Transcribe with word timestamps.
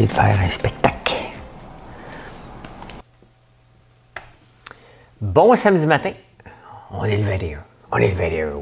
De 0.00 0.06
faire 0.06 0.40
un 0.40 0.50
spectacle. 0.50 1.14
Bon 5.20 5.54
samedi 5.54 5.86
matin. 5.86 6.12
On 6.90 7.04
est 7.04 7.18
le 7.18 7.24
21. 7.24 7.62
On 7.90 7.98
est 7.98 8.08
le 8.08 8.14
21. 8.14 8.52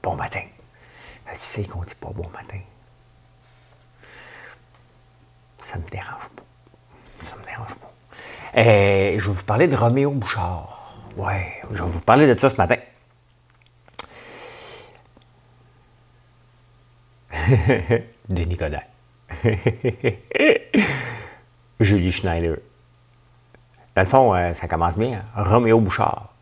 Bon 0.00 0.14
matin. 0.14 0.42
Tu 1.32 1.34
sais 1.34 1.64
qu'on 1.64 1.82
dit 1.82 1.94
pas 2.00 2.10
bon 2.14 2.28
matin. 2.32 2.58
Ça 5.60 5.76
me 5.76 5.88
dérange 5.90 6.28
pas. 6.36 6.44
Ça 7.20 7.34
me 7.36 7.44
dérange 7.44 7.74
pas. 7.74 7.90
Euh, 8.58 9.18
je 9.18 9.28
vais 9.28 9.34
vous 9.34 9.42
parler 9.42 9.66
de 9.66 9.76
Roméo 9.76 10.12
Bouchard. 10.12 10.94
Ouais, 11.16 11.52
je 11.72 11.82
vais 11.82 11.88
vous 11.88 12.00
parler 12.00 12.32
de 12.32 12.38
ça 12.38 12.48
ce 12.48 12.56
matin. 12.56 12.76
Denis 18.28 18.56
Coderre. 18.56 18.84
Julie 21.80 22.12
Schneider. 22.12 22.56
Dans 23.94 24.02
le 24.02 24.08
fond, 24.08 24.34
euh, 24.34 24.54
ça 24.54 24.68
commence 24.68 24.96
bien. 24.96 25.22
Roméo 25.36 25.80
Bouchard, 25.80 26.32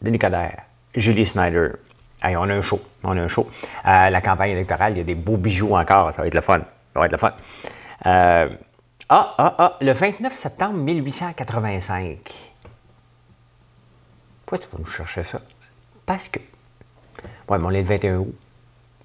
Denis 0.00 0.18
Coderre, 0.18 0.62
Julie 0.94 1.26
Schneider. 1.26 1.76
Hey, 2.22 2.36
on 2.36 2.42
a 2.42 2.54
un 2.54 2.62
show. 2.62 2.80
On 3.02 3.16
a 3.16 3.20
un 3.20 3.28
show. 3.28 3.48
Euh, 3.86 4.10
la 4.10 4.20
campagne 4.20 4.50
électorale, 4.50 4.92
il 4.92 4.98
y 4.98 5.00
a 5.00 5.04
des 5.04 5.14
beaux 5.14 5.36
bijoux 5.36 5.74
encore. 5.74 6.12
Ça 6.12 6.22
va 6.22 6.28
être 6.28 6.34
le 6.34 6.40
fun. 6.40 6.60
Ça 6.92 7.00
va 7.00 7.06
être 7.06 7.12
le 7.12 7.18
fun. 7.18 7.32
Euh, 8.06 8.48
ah, 9.08 9.34
ah, 9.38 9.54
ah, 9.58 9.76
le 9.80 9.92
29 9.92 10.34
septembre 10.34 10.74
1885. 10.74 12.18
Pourquoi 14.44 14.58
tu 14.58 14.68
vas 14.70 14.78
nous 14.78 14.86
chercher 14.86 15.24
ça? 15.24 15.40
Parce 16.04 16.28
que. 16.28 16.40
Ouais, 17.48 17.58
mais 17.58 17.64
on 17.64 17.70
est 17.70 17.82
le 17.82 17.88
21 17.88 18.18
août. 18.18 18.34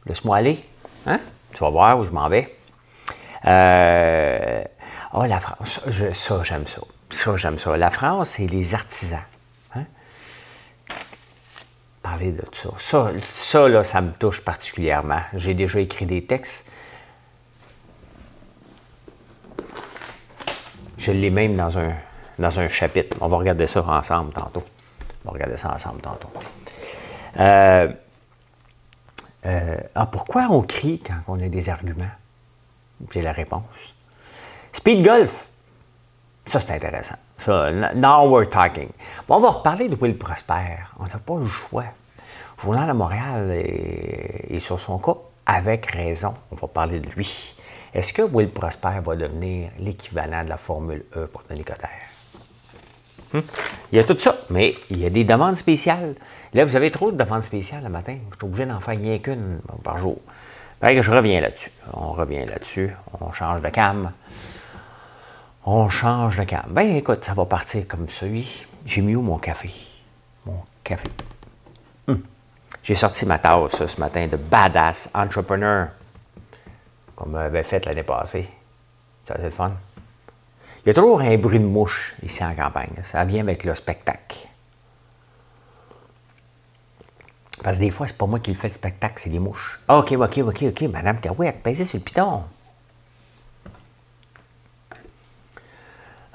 Laisse-moi 0.06 0.38
aller. 0.38 0.64
Hein? 1.06 1.19
Tu 1.53 1.59
vas 1.59 1.69
voir 1.69 1.97
où 1.97 2.06
je 2.06 2.12
m'en 2.12 2.28
vais. 2.28 2.55
Euh, 3.45 4.64
Ah, 5.17 5.28
la 5.28 5.39
France. 5.39 5.80
Ça, 6.14 6.44
j'aime 6.44 6.67
ça. 6.67 6.81
Ça, 7.09 7.38
j'aime 7.38 7.58
ça. 7.58 7.78
La 7.78 7.89
France 7.89 8.39
et 8.39 8.47
les 8.47 8.73
artisans. 8.73 9.23
Hein? 9.75 9.86
Parler 12.02 12.31
de 12.31 12.44
ça. 12.52 12.69
Ça, 12.78 13.11
ça, 13.22 13.69
là, 13.69 13.83
ça 13.83 14.02
me 14.02 14.11
touche 14.11 14.41
particulièrement. 14.41 15.22
J'ai 15.33 15.53
déjà 15.53 15.80
écrit 15.80 16.06
des 16.06 16.25
textes. 16.25 16.69
Je 20.97 21.11
l'ai 21.11 21.30
même 21.30 21.56
dans 21.56 21.78
un, 21.78 21.94
dans 22.38 22.59
un 22.59 22.67
chapitre. 22.67 23.16
On 23.22 23.28
va 23.28 23.38
regarder 23.38 23.67
ça 23.67 23.86
ensemble 23.86 24.33
tantôt. 24.33 24.63
On 25.23 25.30
va 25.30 25.33
regarder 25.33 25.58
ça 25.58 25.73
ensemble 25.73 26.02
tantôt. 26.02 26.30
Euh, 27.39 27.88
euh, 29.45 29.78
ah, 29.94 30.06
pourquoi 30.08 30.47
on 30.50 30.61
crie 30.61 31.00
quand 31.00 31.22
on 31.28 31.41
a 31.41 31.47
des 31.47 31.69
arguments? 31.69 32.11
J'ai 33.11 33.22
la 33.22 33.31
réponse. 33.31 33.94
Speed 34.72 35.06
golf. 35.06 35.48
Ça, 36.45 36.59
c'est 36.59 36.72
intéressant. 36.72 37.16
Ça, 37.38 37.72
now 37.72 38.30
we're 38.30 38.50
talking. 38.50 38.89
On 39.28 39.39
va 39.39 39.50
reparler 39.50 39.89
de 39.89 39.95
Will 40.00 40.17
Prosper. 40.17 40.78
On 41.00 41.03
n'a 41.03 41.17
pas 41.17 41.40
le 41.40 41.47
choix. 41.47 41.85
Le 42.57 42.63
Journal 42.63 42.88
de 42.88 42.94
Montréal 42.94 43.52
est, 43.52 44.59
sur 44.59 44.79
son 44.79 45.00
cas 45.00 45.16
avec 45.46 45.88
raison. 45.88 46.34
On 46.52 46.56
va 46.56 46.68
parler 46.68 47.00
de 47.00 47.09
lui. 47.09 47.56
Est-ce 47.94 48.13
que 48.13 48.22
Will 48.22 48.50
Prosper 48.50 49.00
va 49.03 49.16
devenir 49.16 49.72
l'équivalent 49.79 50.44
de 50.44 50.50
la 50.50 50.58
Formule 50.58 51.03
E 51.16 51.28
pour 51.28 51.44
Denis 51.50 51.63
Coderre? 51.63 51.90
Hum? 53.34 53.44
Il 53.91 53.97
y 53.97 54.00
a 54.00 54.03
tout 54.03 54.18
ça, 54.19 54.35
mais 54.50 54.75
il 54.90 55.00
y 55.00 55.06
a 55.06 55.09
des 55.09 55.24
demandes 55.24 55.56
spéciales. 55.56 56.16
Là, 56.53 56.66
vous 56.66 56.75
avez 56.75 56.91
trop 56.91 57.12
de 57.12 57.18
demandes 57.18 57.44
spéciales 57.44 57.84
le 57.84 57.90
matin. 57.90 58.18
Je 58.31 58.35
suis 58.35 58.46
obligé 58.46 58.66
d'en 58.66 58.79
faire 58.79 58.97
rien 58.97 59.18
qu'une 59.19 59.59
par 59.84 59.97
jour. 59.97 60.19
Fait 60.85 60.94
que 60.94 61.01
je 61.01 61.09
reviens 61.09 61.41
là-dessus. 61.41 61.72
On 61.94 62.12
revient 62.12 62.46
là-dessus. 62.46 62.91
On 63.19 63.31
change 63.31 63.59
de 63.59 63.69
cam. 63.69 64.12
On 65.66 65.90
change 65.90 66.38
de 66.38 66.44
cam. 66.44 66.62
Ben 66.68 66.96
écoute, 66.96 67.25
ça 67.25 67.34
va 67.34 67.44
partir 67.46 67.88
comme 67.88 68.07
ça. 68.07 68.28
J'ai 68.85 69.01
mis 69.01 69.16
où 69.16 69.23
mon 69.23 69.40
café? 69.40 69.72
Mon 70.46 70.62
café. 70.84 71.07
Hum. 72.07 72.22
J'ai 72.84 72.94
sorti 72.94 73.25
ma 73.25 73.40
tasse 73.40 73.84
ce 73.84 74.00
matin 74.00 74.28
de 74.28 74.38
Badass 74.38 75.09
Entrepreneur, 75.16 75.88
comme 77.16 77.35
j'avais 77.35 77.63
fait 77.63 77.84
l'année 77.84 78.03
passée. 78.03 78.47
Ça, 79.28 79.38
c'est 79.38 79.46
le 79.46 79.50
fun. 79.50 79.72
Il 80.85 80.90
y 80.90 80.91
a 80.91 80.94
toujours 80.94 81.19
un 81.19 81.35
bruit 81.38 81.57
de 81.57 81.66
mouche 81.66 82.13
ici 82.22 82.46
en 82.46 82.53
campagne. 82.53 82.94
Ça 83.02 83.25
vient 83.25 83.41
avec 83.41 83.63
le 83.63 83.73
spectacle. 83.73 84.47
Parce 87.66 87.78
que 87.78 87.81
des 87.81 87.90
fois, 87.90 88.08
c'est 88.08 88.16
pas 88.16 88.28
moi 88.28 88.38
qui 88.38 88.52
le 88.52 88.56
fais 88.58 88.68
le 88.68 88.76
spectacle, 88.76 89.16
c'est 89.18 89.31
les 89.31 89.40
mouches. 89.40 89.80
Ah, 89.88 89.98
OK, 89.98 90.12
OK, 90.12 90.38
OK, 90.38 90.66
OK. 90.68 90.81
Madame 90.84 91.20
Carouette, 91.20 91.64
baisez 91.66 91.84
sur 91.84 91.98
le 91.98 92.03
piton. 92.03 92.44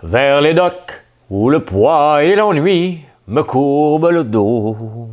Vers 0.03 0.41
les 0.41 0.55
docks 0.55 1.05
où 1.31 1.49
le 1.49 1.65
poids 1.65 2.25
et 2.25 2.35
l'ennui 2.35 3.05
me 3.29 3.45
courbent 3.45 4.11
le 4.11 4.25
dos. 4.25 5.09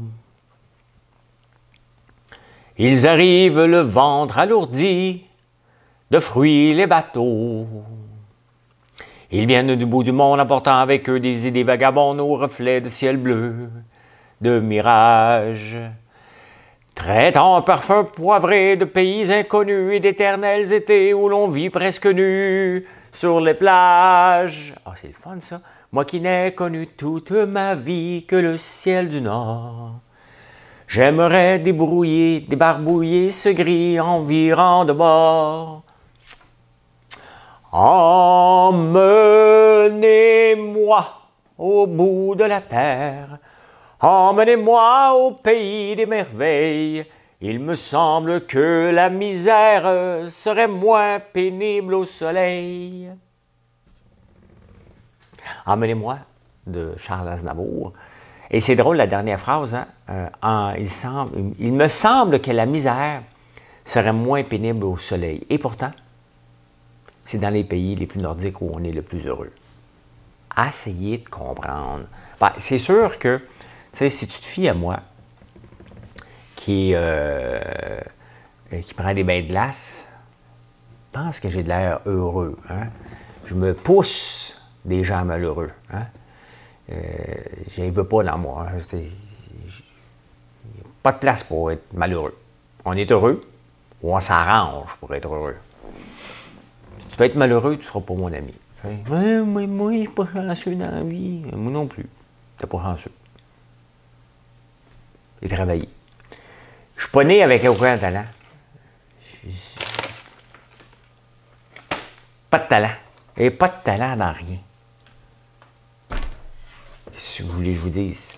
Ils 2.80 3.06
arrivent 3.06 3.66
le 3.66 3.82
ventre 3.82 4.40
alourdi 4.40 5.24
de 6.10 6.20
fruits 6.20 6.74
les 6.74 6.88
bateaux. 6.88 7.68
Ils 9.30 9.46
viennent 9.46 9.76
du 9.76 9.86
bout 9.86 10.02
du 10.02 10.14
monde 10.14 10.40
apportant 10.40 10.80
avec 10.80 11.08
eux 11.10 11.20
des 11.20 11.46
idées 11.46 11.64
vagabondes 11.64 12.20
aux 12.20 12.38
reflets 12.38 12.82
de 12.82 12.90
ciel 12.90 13.18
bleu, 13.18 13.70
de 14.42 14.60
mirages. 14.60 15.78
Traitant 16.98 17.56
un 17.56 17.62
parfum 17.62 18.04
poivré 18.04 18.76
de 18.76 18.84
pays 18.84 19.32
inconnus 19.32 19.94
et 19.94 20.00
d'éternels 20.00 20.74
étés 20.74 21.14
où 21.14 21.30
l'on 21.30 21.48
vit 21.48 21.70
presque 21.70 22.08
nu 22.08 22.88
sur 23.12 23.40
les 23.40 23.54
plages. 23.54 24.74
Ah, 24.84 24.94
c'est 24.96 25.10
le 25.10 25.14
fun 25.14 25.38
ça. 25.40 25.62
Moi 25.92 26.06
qui 26.06 26.20
n'ai 26.20 26.56
connu 26.56 26.88
toute 26.88 27.30
ma 27.32 27.76
vie 27.76 28.26
que 28.28 28.36
le 28.36 28.58
ciel 28.58 29.10
du 29.10 29.22
Nord. 29.22 30.00
J'aimerais 30.88 31.60
débrouiller, 31.60 32.40
débarbouiller 32.40 33.30
ce 33.30 33.50
gris 33.50 34.00
environ 34.00 34.84
de 34.84 34.94
bord. 34.94 35.84
Emmenez-moi 37.72 38.88
au 41.60 41.86
bout 41.86 42.34
de 42.36 42.46
la 42.46 42.62
terre, 42.62 43.38
emmenez-moi 44.00 45.14
au 45.16 45.32
pays 45.32 45.96
des 45.96 46.06
merveilles. 46.06 47.06
Il 47.42 47.60
me 47.60 47.76
semble 47.76 48.46
que 48.46 48.92
la 48.94 49.10
misère 49.10 50.30
serait 50.30 50.68
moins 50.68 51.20
pénible 51.20 51.94
au 51.94 52.06
soleil. 52.06 53.10
Emmenez-moi 55.66 56.18
de 56.66 56.94
Charles 56.98 57.30
Aznavour. 57.30 57.94
Et 58.50 58.62
c'est 58.62 58.76
drôle 58.76 58.98
la 58.98 59.08
dernière 59.08 59.40
phrase. 59.40 59.74
Hein? 59.74 59.88
Euh, 60.10 60.74
il, 61.60 61.74
me 61.74 61.88
semble 61.88 62.42
que 62.42 62.52
la 62.52 62.66
misère 62.66 63.22
serait 63.86 64.14
moins 64.14 64.44
pénible 64.44 64.86
au 64.86 64.98
soleil. 64.98 65.46
Et 65.50 65.58
pourtant, 65.58 65.92
c'est 67.24 67.38
dans 67.38 67.50
les 67.50 67.64
pays 67.64 67.96
les 67.96 68.06
plus 68.06 68.22
nordiques 68.22 68.62
où 68.62 68.72
on 68.74 68.84
est 68.84 68.92
le 68.92 69.02
plus 69.02 69.26
heureux. 69.26 69.52
Essayez 70.58 71.18
de 71.18 71.30
comprendre. 71.30 72.06
Ben, 72.40 72.52
c'est 72.58 72.80
sûr 72.80 73.20
que, 73.20 73.42
sais, 73.98 74.10
si 74.10 74.28
tu 74.28 74.40
te 74.40 74.46
fies 74.46 74.68
à 74.70 74.74
moi, 74.74 75.00
qui, 76.56 76.92
euh, 76.94 77.60
euh, 78.74 78.82
qui 78.82 78.94
prend 78.94 79.14
des 79.14 79.24
bains 79.24 79.42
de 79.42 79.48
glace, 79.48 80.06
pense 81.12 81.40
que 81.40 81.50
j'ai 81.50 81.64
de 81.64 81.70
l'air 81.70 82.00
heureux. 82.06 82.58
hein. 82.70 82.88
Je 83.46 83.54
me 83.56 83.74
pousse 83.74 84.62
des 84.84 85.04
gens 85.04 85.24
malheureux. 85.24 85.72
Hein? 85.94 86.04
Je 86.90 87.82
veux 87.90 88.04
pas 88.04 88.24
dans 88.24 88.38
moi. 88.38 88.68
hein. 88.70 88.98
Pas 91.04 91.12
de 91.14 91.20
place 91.20 91.44
pour 91.44 91.72
être 91.72 91.94
malheureux. 91.94 92.38
On 92.86 92.94
est 92.94 93.10
heureux 93.12 93.42
ou 94.02 94.16
on 94.16 94.20
s'arrange 94.20 94.90
pour 95.00 95.14
être 95.16 95.34
heureux. 95.34 95.56
Si 97.02 97.10
tu 97.12 97.18
veux 97.18 97.26
être 97.26 97.36
malheureux, 97.36 97.76
tu 97.78 97.84
ne 97.84 97.88
seras 97.88 98.02
pas 98.02 98.14
mon 98.14 98.32
ami. 98.34 98.54
Moi, 98.84 99.20
je 99.22 99.66
ne 99.66 99.98
suis 100.00 100.08
pas 100.10 100.28
chanceux 100.34 100.76
dans 100.76 100.92
la 100.92 101.04
vie. 101.04 101.44
Moi 101.54 101.72
non 101.72 101.88
plus. 101.88 102.04
Tu 102.58 102.66
n'es 102.66 102.70
pas 102.70 102.82
chanceux. 102.82 103.12
Et 105.42 105.50
travailler. 105.50 105.90
Je 106.96 107.04
suis 107.04 107.12
pas 107.12 107.24
né 107.24 107.44
avec 107.44 107.64
aucun 107.66 107.98
talent. 107.98 108.26
Pas 112.50 112.60
de 112.60 112.68
talent. 112.68 112.96
Et 113.38 113.52
pas 113.52 113.68
de 113.68 113.84
talent 113.84 114.18
dans 114.18 114.32
rien. 114.32 114.58
Si 117.18 117.44
vous 117.44 117.54
voulez 117.54 117.74
je 117.74 117.80
vous 117.80 117.90
dise? 117.90 118.30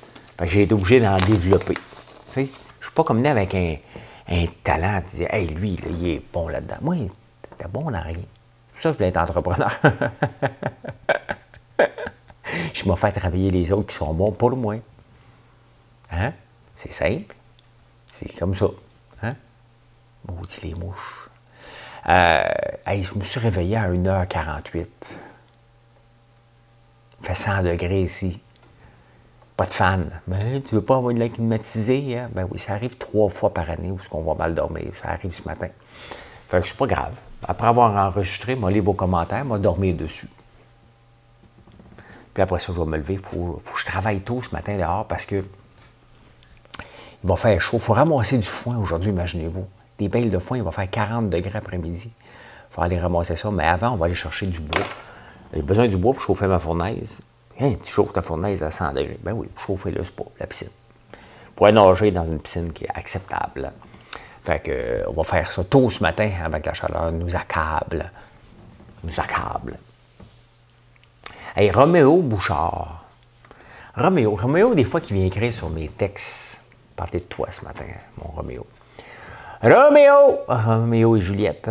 j'ai 0.44 0.63
été 0.63 0.74
obligé 0.74 1.00
d'en 1.00 1.16
développer. 1.18 1.75
Je 2.36 2.42
ne 2.42 2.46
suis 2.46 2.92
pas 2.94 3.04
comme 3.04 3.22
né 3.22 3.30
avec 3.30 3.56
un, 3.56 3.78
talent. 4.63 5.01
Tu 5.10 5.18
dis, 5.18 5.25
hey, 5.30 5.48
lui, 5.48 5.78
il 5.90 6.07
est 6.07 6.22
bon 6.31 6.48
là-dedans. 6.48 6.78
Moi, 6.81 6.96
t'es 7.57 7.68
bon 7.68 7.92
dans 7.92 8.01
rien. 8.01 8.18
C'est 8.75 8.84
ça 8.84 8.92
je 8.92 8.98
voulais 8.98 9.10
être 9.10 9.18
entrepreneur. 9.18 9.72
je 12.74 12.86
m'en 12.86 12.96
fait 12.96 13.12
travailler 13.12 13.51
les 13.51 13.72
autres 13.72 13.88
qui 13.88 13.96
sont 13.96 14.13
bons 14.13 14.31
pour 14.31 14.56
moi. 14.56 14.75
Hein? 16.12 16.31
C'est 16.80 16.94
simple. 16.94 17.36
C'est 18.14 18.34
comme 18.40 18.56
ça. 18.56 18.68
Hein? 19.22 19.36
Maudit 20.28 20.62
les 20.64 20.74
mouches. 20.76 21.30
Euh, 22.08 22.44
je 22.88 23.14
me 23.16 23.24
suis 23.26 23.40
réveillé 23.40 23.76
à 23.76 23.90
1h48. 23.92 24.86
Il 27.22 27.28
fait 27.28 27.36
100 27.36 27.64
degrés 27.64 28.04
ici. 28.04 28.40
Pas 29.58 29.66
de 29.66 29.74
fan. 29.74 30.10
Mais 30.28 30.62
tu 30.62 30.76
veux 30.76 30.81
pas 30.81 30.96
avoir 30.96 31.12
une 31.12 31.20
l'air 31.20 31.31
climatisée? 31.31 32.18
Hein? 32.18 32.30
Ben 32.31 32.48
oui, 32.50 32.58
ça 32.58 32.74
arrive 32.74 32.98
trois 32.98 33.30
fois 33.30 33.54
par 33.54 33.70
année 33.70 33.92
où 33.92 34.00
on 34.14 34.22
va 34.22 34.36
mal 34.36 34.56
dormir. 34.56 34.86
Ça 35.02 35.10
arrive 35.10 35.36
ce 35.36 35.44
matin. 35.44 35.68
Fait 36.48 36.62
que 36.62 36.68
c'est 36.68 36.78
pas 36.78 36.88
grave. 36.88 37.14
Après 37.46 37.68
avoir 37.68 37.94
enregistré, 38.08 38.56
moi, 38.56 38.72
vos 38.80 38.94
commentaires, 38.94 39.44
moi, 39.44 39.60
dormir 39.60 39.98
dessus. 39.98 40.30
Puis 42.34 42.42
après 42.42 42.62
ça, 42.62 42.72
je 42.74 42.80
vais 42.80 42.86
me 42.86 42.96
lever. 42.96 43.18
Faut, 43.18 43.62
faut, 43.66 43.74
que 43.74 43.80
je 43.82 43.86
travaille 43.86 44.22
tôt 44.22 44.42
ce 44.42 44.52
matin 44.52 44.78
dehors 44.78 45.06
parce 45.06 45.25
que 45.25 45.44
il 47.24 47.30
va 47.30 47.36
faire 47.36 47.60
chaud. 47.62 47.77
Il 47.77 47.83
faut 47.83 47.94
ramasser 47.94 48.38
du 48.38 48.48
foin 48.48 48.77
aujourd'hui, 48.77 49.12
imaginez-vous. 49.12 49.66
Des 49.98 50.07
bales 50.07 50.30
de 50.30 50.39
foin, 50.39 50.57
il 50.57 50.63
va 50.63 50.71
faire 50.71 50.89
40 50.89 51.30
degrés 51.30 51.57
après-midi. 51.57 52.10
Il 52.10 52.74
faut 52.74 52.81
aller 52.81 53.00
ramasser 53.00 53.36
ça. 53.36 53.51
Mais 53.51 53.66
avant, 53.66 53.92
on 53.92 53.95
va 53.95 54.06
aller 54.06 54.16
chercher 54.16 54.45
du 54.45 54.60
bois. 54.60 54.86
J'ai 55.54 55.62
besoin 55.62 55.88
du 55.88 55.98
bois 55.98 56.13
pour 56.13 56.21
chauffer 56.21 56.48
ma 56.48 56.60
fournaise. 56.60 57.19
Hein, 57.60 57.74
tu 57.83 57.92
chauffes 57.92 58.13
ta 58.13 58.21
fournaise 58.21 58.63
à 58.63 58.71
100 58.71 58.94
degrés. 58.94 59.19
Ben 59.21 59.33
oui, 59.33 59.48
chauffer 59.66 59.92
là, 59.92 60.01
c'est 60.04 60.16
pas 60.16 60.24
la 60.39 60.48
piscine. 60.48 60.69
Pour 61.56 61.69
nager 61.69 62.12
dans 62.12 62.24
une 62.24 62.39
piscine 62.39 62.71
qui 62.71 62.86
est 62.86 62.92
acceptable. 62.94 63.72
Fait 64.45 64.60
que, 64.60 65.04
on 65.07 65.12
va 65.12 65.24
faire 65.24 65.51
ça 65.51 65.63
tôt 65.65 65.89
ce 65.89 66.01
matin 66.01 66.31
avec 66.45 66.65
la 66.65 66.74
chaleur 66.74 67.12
nous 67.12 67.36
accable. 67.36 68.10
Nous 69.04 69.19
accable. 69.19 69.77
Hey, 71.56 71.72
Roméo 71.72 72.22
Bouchard. 72.22 73.04
Roméo. 73.98 74.36
Roméo, 74.36 74.74
des 74.74 74.86
fois, 74.86 75.01
qui 75.01 75.13
vient 75.13 75.25
écrire 75.25 75.54
sur 75.54 75.69
mes 75.69 75.89
textes. 75.89 76.49
Parler 77.00 77.19
de 77.19 77.25
toi 77.30 77.48
ce 77.50 77.63
matin, 77.63 77.86
mon 78.18 78.30
Roméo. 78.30 78.68
Roméo! 79.62 80.40
Roméo 80.50 81.16
et 81.16 81.22
Juliette. 81.22 81.69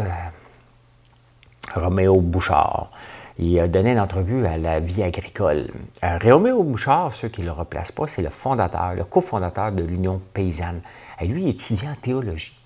Roméo 1.74 2.22
Bouchard. 2.22 2.90
Il 3.38 3.60
a 3.60 3.68
donné 3.68 3.92
une 3.92 4.00
entrevue 4.00 4.46
à 4.46 4.56
la 4.56 4.80
vie 4.80 5.02
agricole. 5.02 5.68
Euh, 6.02 6.18
Roméo 6.22 6.62
Bouchard, 6.62 7.12
ceux 7.12 7.28
qui 7.28 7.42
ne 7.42 7.46
le 7.46 7.52
replacent 7.52 7.92
pas, 7.92 8.06
c'est 8.06 8.22
le 8.22 8.30
fondateur, 8.30 8.94
le 8.94 9.04
cofondateur 9.04 9.70
de 9.72 9.84
l'Union 9.84 10.18
paysanne. 10.32 10.80
Et 11.20 11.26
lui, 11.26 11.42
il 11.42 11.48
étudie 11.50 11.86
en 11.86 11.94
théologie. 12.00 12.58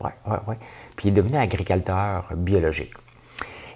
Oui, 0.00 0.10
oui, 0.26 0.36
oui. 0.46 0.54
Puis 0.94 1.08
il 1.08 1.18
est 1.18 1.20
devenu 1.20 1.36
agriculteur 1.36 2.28
biologique. 2.36 2.94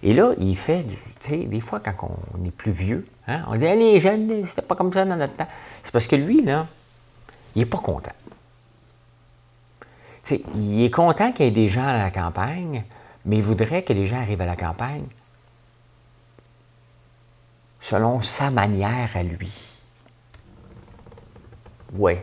Et 0.04 0.14
là, 0.14 0.30
il 0.38 0.56
fait, 0.56 0.84
tu 1.22 1.28
sais, 1.28 1.38
des 1.38 1.60
fois, 1.60 1.80
quand 1.80 2.08
on 2.38 2.46
est 2.46 2.52
plus 2.52 2.70
vieux, 2.70 3.04
hein, 3.26 3.40
on 3.48 3.54
dit, 3.56 3.62
les 3.64 3.98
jeunes, 3.98 4.46
c'était 4.46 4.62
pas 4.62 4.76
comme 4.76 4.92
ça 4.92 5.04
dans 5.04 5.16
notre 5.16 5.34
temps. 5.34 5.48
C'est 5.82 5.90
parce 5.90 6.06
que 6.06 6.14
lui, 6.14 6.44
là, 6.44 6.68
il 7.54 7.60
n'est 7.60 7.66
pas 7.66 7.78
content. 7.78 8.12
Il 10.54 10.82
est 10.82 10.90
content 10.90 11.32
qu'il 11.32 11.46
y 11.46 11.48
ait 11.48 11.52
des 11.52 11.68
gens 11.68 11.86
à 11.86 11.98
la 11.98 12.10
campagne, 12.10 12.84
mais 13.24 13.36
il 13.36 13.42
voudrait 13.42 13.82
que 13.82 13.92
les 13.92 14.06
gens 14.06 14.20
arrivent 14.20 14.40
à 14.40 14.46
la 14.46 14.56
campagne 14.56 15.04
selon 17.80 18.20
sa 18.22 18.50
manière 18.50 19.10
à 19.14 19.22
lui. 19.22 19.52
Oui. 21.94 22.14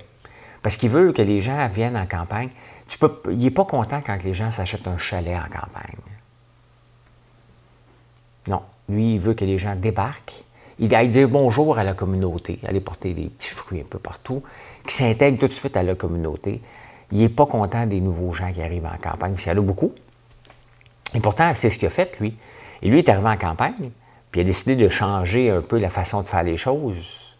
Parce 0.61 0.77
qu'il 0.77 0.89
veut 0.89 1.11
que 1.11 1.21
les 1.21 1.41
gens 1.41 1.67
viennent 1.69 1.97
en 1.97 2.05
campagne. 2.05 2.49
Tu 2.87 2.97
peux, 2.97 3.21
il 3.31 3.37
n'est 3.37 3.51
pas 3.51 3.65
content 3.65 4.01
quand 4.05 4.21
les 4.23 4.33
gens 4.33 4.51
s'achètent 4.51 4.87
un 4.87 4.97
chalet 4.97 5.35
en 5.35 5.49
campagne. 5.49 5.97
Non. 8.47 8.61
Lui, 8.89 9.15
il 9.15 9.19
veut 9.19 9.33
que 9.33 9.45
les 9.45 9.57
gens 9.57 9.75
débarquent. 9.75 10.43
Il 10.77 10.93
aille 10.93 11.09
dire 11.09 11.29
bonjour 11.29 11.79
à 11.79 11.83
la 11.83 11.93
communauté, 11.93 12.59
aller 12.67 12.81
porter 12.81 13.13
des 13.13 13.29
petits 13.29 13.49
fruits 13.49 13.81
un 13.81 13.85
peu 13.89 13.97
partout, 13.97 14.43
qui 14.87 14.93
s'intègre 14.93 15.39
tout 15.39 15.47
de 15.47 15.53
suite 15.53 15.77
à 15.77 15.83
la 15.83 15.95
communauté. 15.95 16.61
Il 17.11 17.19
n'est 17.19 17.29
pas 17.29 17.45
content 17.45 17.85
des 17.85 18.01
nouveaux 18.01 18.33
gens 18.33 18.51
qui 18.51 18.61
arrivent 18.61 18.85
en 18.85 18.97
campagne, 18.97 19.35
il 19.37 19.47
y 19.47 19.51
en 19.51 19.57
a 19.57 19.61
beaucoup. 19.61 19.93
Et 21.13 21.19
pourtant, 21.19 21.51
c'est 21.55 21.69
ce 21.69 21.79
qu'il 21.79 21.87
a 21.87 21.91
fait, 21.91 22.19
lui. 22.19 22.35
Et 22.81 22.89
lui 22.89 22.99
est 22.99 23.09
arrivé 23.09 23.27
en 23.27 23.37
campagne, 23.37 23.91
puis 24.31 24.41
il 24.41 24.43
a 24.43 24.43
décidé 24.43 24.75
de 24.75 24.89
changer 24.89 25.49
un 25.49 25.61
peu 25.61 25.79
la 25.79 25.89
façon 25.89 26.21
de 26.21 26.27
faire 26.27 26.43
les 26.43 26.57
choses. 26.57 27.33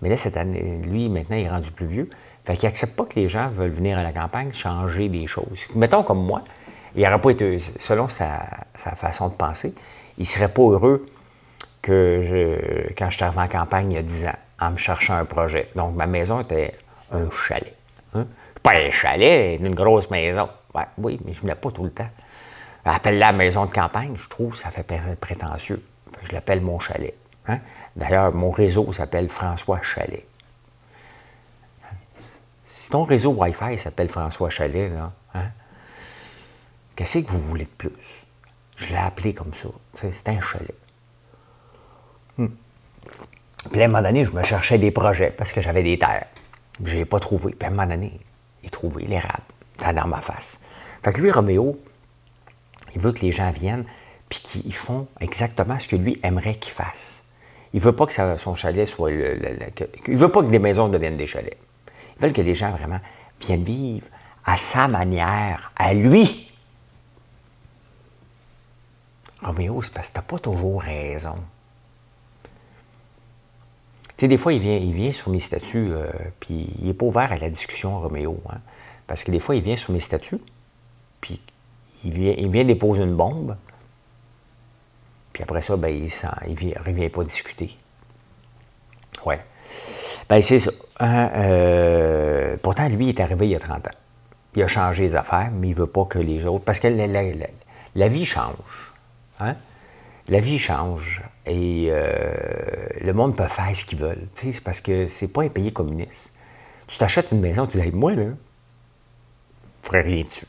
Mais 0.00 0.08
là, 0.08 0.16
cette 0.16 0.36
année, 0.36 0.80
lui, 0.82 1.08
maintenant, 1.08 1.36
il 1.36 1.44
est 1.44 1.50
rendu 1.50 1.70
plus 1.70 1.86
vieux. 1.86 2.10
Fait 2.44 2.56
qu'il 2.56 2.68
n'accepte 2.68 2.96
pas 2.96 3.04
que 3.04 3.16
les 3.16 3.28
gens 3.28 3.48
veulent 3.48 3.70
venir 3.70 3.98
à 3.98 4.02
la 4.02 4.12
campagne 4.12 4.52
changer 4.52 5.08
des 5.08 5.26
choses. 5.26 5.64
Mettons 5.74 6.02
comme 6.02 6.24
moi, 6.24 6.42
il 6.96 7.02
n'aurait 7.02 7.20
pas 7.20 7.30
été, 7.30 7.58
selon 7.78 8.08
sa, 8.08 8.40
façon 8.74 9.28
de 9.28 9.34
penser, 9.34 9.74
il 10.16 10.22
ne 10.22 10.26
serait 10.26 10.48
pas 10.48 10.62
heureux 10.62 11.06
que 11.82 12.22
je, 12.26 12.92
quand 12.94 13.10
je 13.10 13.16
suis 13.16 13.24
arrivé 13.24 13.42
en 13.42 13.48
campagne 13.48 13.92
il 13.92 13.94
y 13.96 13.98
a 13.98 14.02
10 14.02 14.26
ans, 14.26 14.38
en 14.60 14.70
me 14.70 14.76
cherchant 14.76 15.14
un 15.14 15.24
projet. 15.24 15.68
Donc, 15.76 15.94
ma 15.94 16.06
maison 16.06 16.40
était 16.40 16.74
un 17.12 17.28
chalet. 17.30 17.74
Hein? 18.14 18.26
Pas 18.62 18.72
un 18.78 18.90
chalet, 18.90 19.58
une 19.60 19.74
grosse 19.74 20.10
maison. 20.10 20.48
oui, 20.98 21.18
mais 21.24 21.32
je 21.32 21.38
ne 21.38 21.42
venais 21.42 21.54
pas 21.54 21.70
tout 21.70 21.84
le 21.84 21.90
temps. 21.90 22.08
Appelle-la 22.84 23.32
maison 23.32 23.66
de 23.66 23.72
campagne, 23.72 24.14
je 24.16 24.28
trouve 24.28 24.52
que 24.52 24.58
ça 24.58 24.70
fait 24.70 24.86
prétentieux. 25.20 25.82
Je 26.22 26.32
l'appelle 26.32 26.60
mon 26.60 26.80
chalet. 26.80 27.14
Hein? 27.46 27.58
D'ailleurs, 27.96 28.34
mon 28.34 28.50
réseau 28.50 28.92
s'appelle 28.92 29.28
François 29.28 29.80
Chalet. 29.82 30.24
Si 32.64 32.90
ton 32.90 33.04
réseau 33.04 33.32
Wi-Fi 33.32 33.78
s'appelle 33.78 34.08
François 34.08 34.50
Chalet, 34.50 34.92
hein? 35.34 35.42
qu'est-ce 36.96 37.18
que 37.18 37.30
vous 37.30 37.40
voulez 37.40 37.64
de 37.64 37.70
plus? 37.70 37.90
Je 38.76 38.88
l'ai 38.88 38.96
appelé 38.96 39.34
comme 39.34 39.52
ça. 39.54 39.68
C'est 40.00 40.28
un 40.28 40.40
chalet. 40.40 40.74
Hmm. 42.36 42.48
Puis 43.72 43.82
à 43.82 43.86
un 43.86 43.88
moment 43.88 44.02
donné, 44.02 44.24
je 44.24 44.30
me 44.30 44.42
cherchais 44.44 44.78
des 44.78 44.90
projets 44.90 45.30
parce 45.30 45.52
que 45.52 45.60
j'avais 45.60 45.82
des 45.82 45.98
terres. 45.98 46.26
Je 46.84 46.94
n'ai 46.94 47.04
pas 47.04 47.18
trouvé. 47.18 47.52
Puis 47.52 47.66
à 47.66 47.68
un 47.68 47.74
moment 47.74 47.86
donné, 47.86 48.12
il 48.68 48.70
trouvé 48.70 49.06
l'érable. 49.06 49.42
Ça 49.80 49.92
dans 49.92 50.06
ma 50.06 50.20
face. 50.20 50.60
Fait 51.02 51.12
que 51.12 51.20
lui, 51.20 51.30
Roméo, 51.30 51.80
il 52.94 53.00
veut 53.00 53.12
que 53.12 53.20
les 53.20 53.32
gens 53.32 53.50
viennent 53.50 53.84
puis 54.28 54.40
qu'ils 54.40 54.74
font 54.74 55.06
exactement 55.20 55.78
ce 55.78 55.88
que 55.88 55.96
lui 55.96 56.20
aimerait 56.22 56.56
qu'ils 56.56 56.72
fassent. 56.72 57.22
Il 57.72 57.80
veut 57.80 57.94
pas 57.94 58.06
que 58.06 58.12
son 58.36 58.54
chalet 58.54 58.86
soit... 58.86 59.10
Le, 59.10 59.38
il 60.06 60.14
ne 60.14 60.18
veut 60.18 60.30
pas 60.30 60.42
que 60.42 60.48
des 60.48 60.58
maisons 60.58 60.88
deviennent 60.88 61.16
des 61.16 61.26
chalets. 61.26 61.56
Il 62.16 62.26
veut 62.26 62.32
que 62.32 62.42
les 62.42 62.54
gens 62.54 62.70
vraiment 62.72 63.00
viennent 63.40 63.64
vivre 63.64 64.06
à 64.44 64.56
sa 64.56 64.88
manière, 64.88 65.72
à 65.76 65.94
lui. 65.94 66.50
Roméo, 69.42 69.80
c'est 69.82 69.92
parce 69.92 70.08
que 70.08 70.14
tu 70.14 70.18
n'as 70.18 70.24
pas 70.24 70.38
toujours 70.38 70.82
raison. 70.82 71.36
Tu 74.18 74.24
sais, 74.24 74.28
des 74.28 74.36
fois, 74.36 74.52
il 74.52 74.60
vient, 74.60 74.76
il 74.76 74.92
vient 74.92 75.12
sur 75.12 75.30
mes 75.30 75.38
statuts, 75.38 75.92
euh, 75.92 76.08
puis 76.40 76.66
il 76.80 76.88
n'est 76.88 76.94
pas 76.94 77.06
ouvert 77.06 77.30
à 77.30 77.36
la 77.36 77.48
discussion, 77.48 78.00
Roméo. 78.00 78.42
Hein, 78.50 78.58
parce 79.06 79.22
que 79.22 79.30
des 79.30 79.38
fois, 79.38 79.54
il 79.54 79.62
vient 79.62 79.76
sur 79.76 79.92
mes 79.92 80.00
statuts, 80.00 80.40
puis 81.20 81.40
il 82.04 82.12
vient, 82.12 82.34
il 82.36 82.50
vient 82.50 82.64
déposer 82.64 83.02
une 83.02 83.14
bombe, 83.14 83.56
puis 85.32 85.44
après 85.44 85.62
ça, 85.62 85.76
ben, 85.76 85.94
il 85.94 86.68
ne 86.68 86.84
revient 86.84 87.08
pas 87.08 87.22
discuter. 87.22 87.76
Ouais. 89.24 89.40
Ben, 90.28 90.42
c'est 90.42 90.58
ça. 90.58 90.72
Hein, 90.98 91.30
euh, 91.36 92.56
pourtant, 92.60 92.88
lui, 92.88 93.06
il 93.06 93.08
est 93.10 93.20
arrivé 93.20 93.46
il 93.46 93.50
y 93.50 93.54
a 93.54 93.60
30 93.60 93.86
ans. 93.86 93.98
Il 94.56 94.62
a 94.64 94.66
changé 94.66 95.04
les 95.04 95.14
affaires, 95.14 95.52
mais 95.52 95.68
il 95.68 95.70
ne 95.70 95.76
veut 95.76 95.86
pas 95.86 96.06
que 96.06 96.18
les 96.18 96.44
autres. 96.44 96.64
Parce 96.64 96.80
que 96.80 96.88
la, 96.88 98.08
vie 98.08 98.26
change. 98.26 98.92
Hein? 99.38 99.54
La 100.26 100.40
vie 100.40 100.58
change. 100.58 101.22
Et 101.48 101.88
euh, 101.90 102.12
le 103.00 103.12
monde 103.12 103.34
peut 103.34 103.48
faire 103.48 103.74
ce 103.74 103.84
qu'il 103.84 103.98
veut. 103.98 104.16
C'est 104.36 104.60
parce 104.60 104.80
que 104.82 105.08
c'est 105.08 105.28
pas 105.28 105.42
un 105.42 105.48
pays 105.48 105.72
communiste. 105.72 106.30
Tu 106.86 106.98
t'achètes 106.98 107.32
une 107.32 107.40
maison, 107.40 107.66
tu 107.66 107.80
dis, 107.80 107.90
moi, 107.90 108.14
là, 108.14 108.24
je 109.82 109.88
ferais 109.88 110.02
rien 110.02 110.24
dessus. 110.24 110.46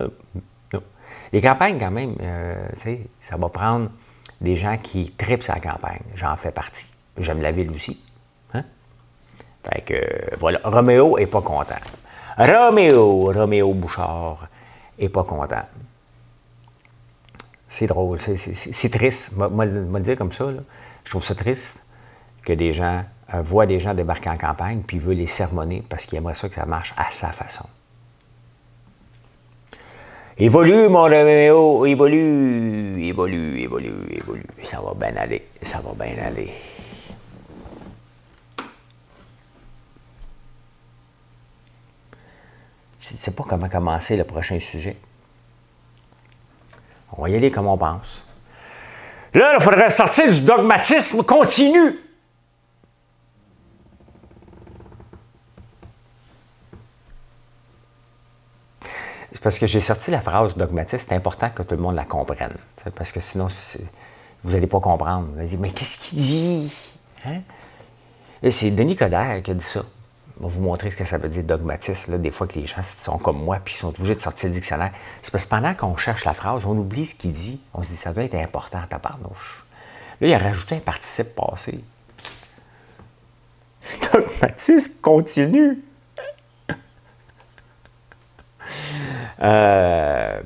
Euh, 0.00 0.08
les 1.32 1.40
campagnes, 1.40 1.78
quand 1.78 1.92
même, 1.92 2.16
euh, 2.20 2.68
ça 3.20 3.36
va 3.36 3.48
prendre 3.48 3.90
des 4.40 4.56
gens 4.56 4.76
qui 4.78 5.12
tripent 5.12 5.44
sa 5.44 5.60
campagne. 5.60 6.02
J'en 6.16 6.34
fais 6.36 6.50
partie. 6.50 6.86
J'aime 7.16 7.40
la 7.40 7.52
ville 7.52 7.70
aussi. 7.70 8.00
Hein? 8.54 8.64
Fait 9.62 9.82
que, 9.82 10.36
voilà. 10.38 10.60
Roméo 10.64 11.18
est 11.18 11.26
pas 11.26 11.42
content. 11.42 11.74
Roméo, 12.36 13.32
Roméo 13.32 13.74
Bouchard 13.74 14.48
est 14.98 15.08
pas 15.08 15.22
content. 15.22 15.62
C'est 17.70 17.86
drôle, 17.86 18.18
c'est 18.20 18.88
triste. 18.90 19.30
Moi, 19.36 19.64
le 19.64 20.00
dire 20.00 20.18
comme 20.18 20.32
ça, 20.32 20.46
je 21.04 21.10
trouve 21.10 21.24
ça 21.24 21.36
triste 21.36 21.78
que 22.42 22.52
des 22.52 22.74
gens 22.74 23.04
euh, 23.32 23.42
voient 23.42 23.66
des 23.66 23.78
gens 23.78 23.94
débarquer 23.94 24.28
en 24.28 24.36
campagne 24.36 24.82
puis 24.84 24.98
veulent 24.98 25.18
les 25.18 25.28
sermonner 25.28 25.84
parce 25.88 26.04
qu'ils 26.04 26.18
aimeraient 26.18 26.34
ça 26.34 26.48
que 26.48 26.56
ça 26.56 26.66
marche 26.66 26.92
à 26.96 27.12
sa 27.12 27.28
façon. 27.28 27.64
Évolue, 30.36 30.88
mon 30.88 31.02
Roméo, 31.02 31.86
évolue, 31.86 33.04
évolue, 33.04 33.60
évolue, 33.60 33.94
évolue. 34.10 34.46
Ça 34.64 34.80
va 34.80 34.92
bien 34.94 35.16
aller, 35.16 35.46
ça 35.62 35.80
va 35.80 35.92
bien 35.92 36.24
aller. 36.24 36.52
Je 43.00 43.12
ne 43.12 43.16
sais 43.16 43.30
pas 43.30 43.44
comment 43.48 43.68
commencer 43.68 44.16
le 44.16 44.24
prochain 44.24 44.58
sujet. 44.58 44.96
On 47.16 47.22
va 47.22 47.30
y 47.30 47.36
aller 47.36 47.50
comme 47.50 47.66
on 47.66 47.76
pense. 47.76 48.24
Là, 49.34 49.54
il 49.54 49.62
faudrait 49.62 49.90
sortir 49.90 50.30
du 50.30 50.40
dogmatisme 50.40 51.22
continu. 51.22 51.98
C'est 59.32 59.40
parce 59.40 59.58
que 59.58 59.66
j'ai 59.66 59.80
sorti 59.80 60.10
la 60.10 60.20
phrase 60.20 60.56
dogmatisme. 60.56 61.06
C'est 61.08 61.14
important 61.14 61.50
que 61.50 61.62
tout 61.62 61.76
le 61.76 61.80
monde 61.80 61.94
la 61.94 62.04
comprenne. 62.04 62.56
Parce 62.94 63.12
que 63.12 63.20
sinon, 63.20 63.48
vous 64.42 64.52
n'allez 64.52 64.66
pas 64.66 64.80
comprendre. 64.80 65.28
Vous 65.32 65.38
allez 65.38 65.48
dire, 65.48 65.60
mais 65.60 65.70
qu'est-ce 65.70 65.98
qu'il 65.98 66.18
dit? 66.18 66.72
Hein? 67.24 67.40
Et 68.42 68.50
c'est 68.50 68.70
Denis 68.70 68.96
Coderre 68.96 69.42
qui 69.42 69.50
a 69.50 69.54
dit 69.54 69.64
ça. 69.64 69.82
Vais 70.40 70.48
vous 70.48 70.60
montrer 70.62 70.90
ce 70.90 70.96
que 70.96 71.04
ça 71.04 71.18
veut 71.18 71.28
dire 71.28 71.42
dogmatisme. 71.42 72.12
Là, 72.12 72.18
des 72.18 72.30
fois 72.30 72.46
que 72.46 72.58
les 72.58 72.66
gens 72.66 72.82
sont 72.82 73.18
comme 73.18 73.42
moi 73.42 73.58
puis 73.62 73.74
ils 73.74 73.78
sont 73.78 73.88
obligés 73.88 74.14
de 74.14 74.20
sortir 74.20 74.48
le 74.48 74.54
dictionnaire. 74.54 74.90
C'est 75.20 75.30
parce 75.30 75.44
que 75.44 75.50
pendant 75.50 75.74
qu'on 75.74 75.96
cherche 75.96 76.24
la 76.24 76.32
phrase, 76.32 76.64
on 76.64 76.76
oublie 76.78 77.04
ce 77.04 77.14
qu'il 77.14 77.32
dit. 77.32 77.60
On 77.74 77.82
se 77.82 77.88
dit, 77.88 77.96
ça 77.96 78.12
doit 78.12 78.24
être 78.24 78.34
important 78.34 78.80
ta 78.88 78.98
parnouche. 78.98 79.64
Là, 80.20 80.28
il 80.28 80.34
a 80.34 80.38
rajouté 80.38 80.76
un 80.76 80.80
participe 80.80 81.34
passé. 81.34 81.78
Dogmatisme 84.12 84.94
continue. 85.02 85.78
Euh, 89.42 90.38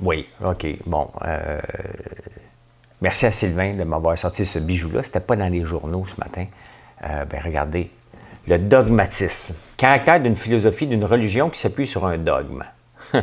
oui, 0.00 0.28
OK. 0.44 0.66
Bon. 0.86 1.10
Euh, 1.22 1.60
merci 3.00 3.26
à 3.26 3.32
Sylvain 3.32 3.74
de 3.74 3.82
m'avoir 3.82 4.16
sorti 4.16 4.46
ce 4.46 4.60
bijou-là. 4.60 5.02
C'était 5.02 5.18
pas 5.18 5.34
dans 5.34 5.48
les 5.48 5.64
journaux 5.64 6.06
ce 6.06 6.14
matin. 6.20 6.46
Euh, 7.04 7.24
ben, 7.24 7.40
regardez. 7.44 7.90
Le 8.48 8.58
dogmatisme. 8.58 9.54
Caractère 9.76 10.20
d'une 10.20 10.36
philosophie, 10.36 10.86
d'une 10.86 11.04
religion 11.04 11.50
qui 11.50 11.60
s'appuie 11.60 11.86
sur 11.86 12.06
un 12.06 12.16
dogme. 12.18 12.64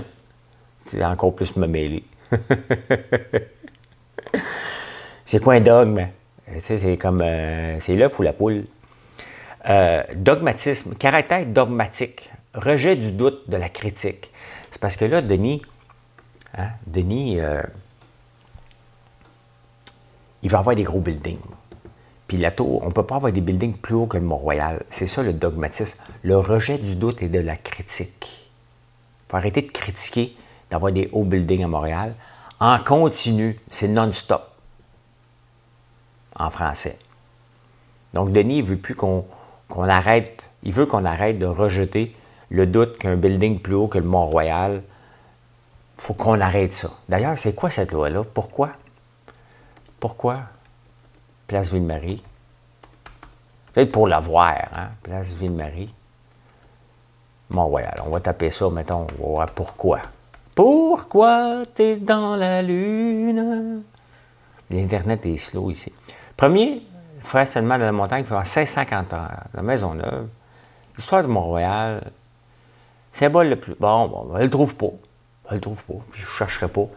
C'est 0.90 1.04
encore 1.04 1.36
plus 1.36 1.56
me 1.56 1.68
mêler. 1.68 2.04
c'est 5.26 5.42
quoi 5.42 5.56
un 5.56 5.62
dogme? 5.62 6.08
c'est 6.62 6.98
comme. 6.98 7.24
c'est 7.80 7.96
l'œuf 7.96 8.20
ou 8.20 8.24
la 8.24 8.34
poule. 8.34 8.66
dogmatisme. 10.16 10.96
Caractère 10.96 11.46
dogmatique 11.46 12.30
rejet 12.56 12.96
du 12.96 13.12
doute, 13.12 13.50
de 13.50 13.58
la 13.58 13.70
critique. 13.70 14.32
C'est 14.72 14.82
parce 14.82 14.96
que 14.96 15.06
là, 15.06 15.22
Denis, 15.22 15.62
hein, 16.58 16.70
Denis, 16.88 17.40
euh, 17.40 17.62
il 20.44 20.50
va 20.50 20.60
avoir 20.60 20.76
des 20.76 20.84
gros 20.84 21.00
buildings. 21.00 21.40
On 22.60 22.86
ne 22.86 22.92
peut 22.92 23.04
pas 23.04 23.16
avoir 23.16 23.32
des 23.32 23.42
buildings 23.42 23.76
plus 23.76 23.96
hauts 23.96 24.08
que 24.08 24.18
le 24.18 24.24
Mont-Royal. 24.24 24.84
C'est 24.90 25.08
ça 25.08 25.24
le 25.24 25.34
dogmatisme. 25.34 26.00
Le 26.24 26.38
rejet 26.38 26.78
du 26.78 26.96
doute 26.96 27.22
et 27.22 27.30
de 27.30 27.40
la 27.40 27.56
critique. 27.56 28.48
Il 29.28 29.32
faut 29.32 29.38
arrêter 29.38 29.62
de 29.62 29.72
critiquer 29.72 30.36
d'avoir 30.70 30.92
des 30.92 31.10
hauts 31.12 31.24
buildings 31.24 31.64
à 31.64 31.68
Montréal. 31.68 32.14
En 32.60 32.80
continu, 32.80 33.60
c'est 33.72 33.88
non-stop 33.88 34.44
en 36.38 36.50
français. 36.50 36.98
Donc 38.14 38.32
Denis, 38.32 38.60
il 38.60 38.64
veut 38.64 38.78
plus 38.78 38.96
qu'on 38.96 39.26
arrête, 39.70 40.44
il 40.64 40.72
veut 40.72 40.86
qu'on 40.86 41.06
arrête 41.06 41.38
de 41.40 41.46
rejeter 41.46 42.16
le 42.50 42.66
doute 42.66 42.98
qu'un 42.98 43.16
building 43.16 43.60
plus 43.60 43.76
haut 43.76 43.88
que 43.88 43.98
le 43.98 44.06
Mont-Royal, 44.06 44.84
il 45.98 46.02
faut 46.02 46.14
qu'on 46.14 46.40
arrête 46.40 46.74
ça. 46.74 46.90
D'ailleurs, 47.10 47.38
c'est 47.38 47.56
quoi 47.56 47.70
cette 47.70 47.92
loi-là? 47.92 48.24
Pourquoi? 48.34 48.70
Pourquoi? 50.00 50.42
Place 51.48 51.72
Ville-Marie. 51.72 52.22
Peut-être 53.74 53.92
pour 53.92 54.08
la 54.08 54.20
voir, 54.20 54.56
hein? 54.76 54.90
Place 55.04 55.34
Ville-Marie. 55.34 55.94
Mont-Royal. 57.50 57.96
On 58.06 58.10
va 58.10 58.20
taper 58.20 58.52
ça, 58.52 58.70
mettons, 58.70 59.08
on 59.20 59.24
va 59.24 59.34
voir 59.34 59.46
pourquoi. 59.52 60.02
Pourquoi 60.56 61.64
t'es 61.76 61.98
dans 61.98 62.36
la 62.36 62.62
lune? 62.62 63.84
L'Internet 64.72 65.26
est 65.26 65.38
slow 65.38 65.70
ici. 65.72 65.92
Premier, 66.36 66.82
frère 67.22 67.48
seulement 67.48 67.78
de 67.78 67.84
la 67.84 67.92
montagne, 67.92 68.24
avoir 68.24 68.42
1650 68.42 69.14
ans. 69.14 69.28
La 69.54 69.62
Maison-Neuve. 69.62 70.28
L'histoire 70.98 71.24
de 71.24 71.28
Mont-Royal, 71.28 72.02
Symbole 73.16 73.48
le 73.48 73.56
plus. 73.56 73.76
Bon, 73.80 74.08
bon 74.08 74.36
elle 74.36 74.46
le 74.46 74.50
trouve 74.50 74.76
pas. 74.76 74.92
Elle 75.50 75.56
le 75.56 75.62
trouve 75.62 75.82
pas. 75.84 75.94
Puis 76.12 76.22
je 76.22 76.28
ne 76.28 76.34
chercherai 76.34 76.68
pas. 76.68 76.88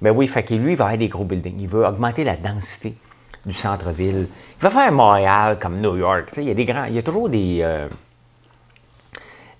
Mais 0.00 0.10
oui, 0.10 0.28
fait 0.28 0.44
que 0.44 0.54
lui, 0.54 0.72
il 0.72 0.76
va 0.76 0.84
avoir 0.84 0.98
des 0.98 1.08
gros 1.08 1.24
buildings. 1.24 1.60
Il 1.60 1.68
veut 1.68 1.84
augmenter 1.84 2.22
la 2.22 2.36
densité 2.36 2.94
du 3.44 3.52
centre-ville. 3.52 4.28
Il 4.58 4.62
va 4.62 4.70
faire 4.70 4.92
Montréal 4.92 5.58
comme 5.60 5.80
New 5.80 5.96
York. 5.96 6.30
il, 6.36 6.44
y 6.44 6.50
a 6.50 6.54
des 6.54 6.64
grands, 6.64 6.84
il 6.84 6.94
y 6.94 6.98
a 6.98 7.02
toujours 7.02 7.28
des, 7.28 7.58
euh, 7.62 7.88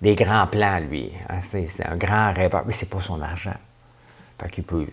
des 0.01 0.15
grands 0.15 0.47
plans, 0.47 0.79
lui. 0.79 1.11
Hein. 1.29 1.39
C'est, 1.41 1.67
un 1.85 1.95
grand 1.95 2.33
rêveur. 2.33 2.63
Mais 2.65 2.73
c'est 2.73 2.89
pas 2.89 3.01
son 3.01 3.21
argent. 3.21 3.57
Fait 4.39 4.49
qu'il 4.49 4.63
peut. 4.63 4.85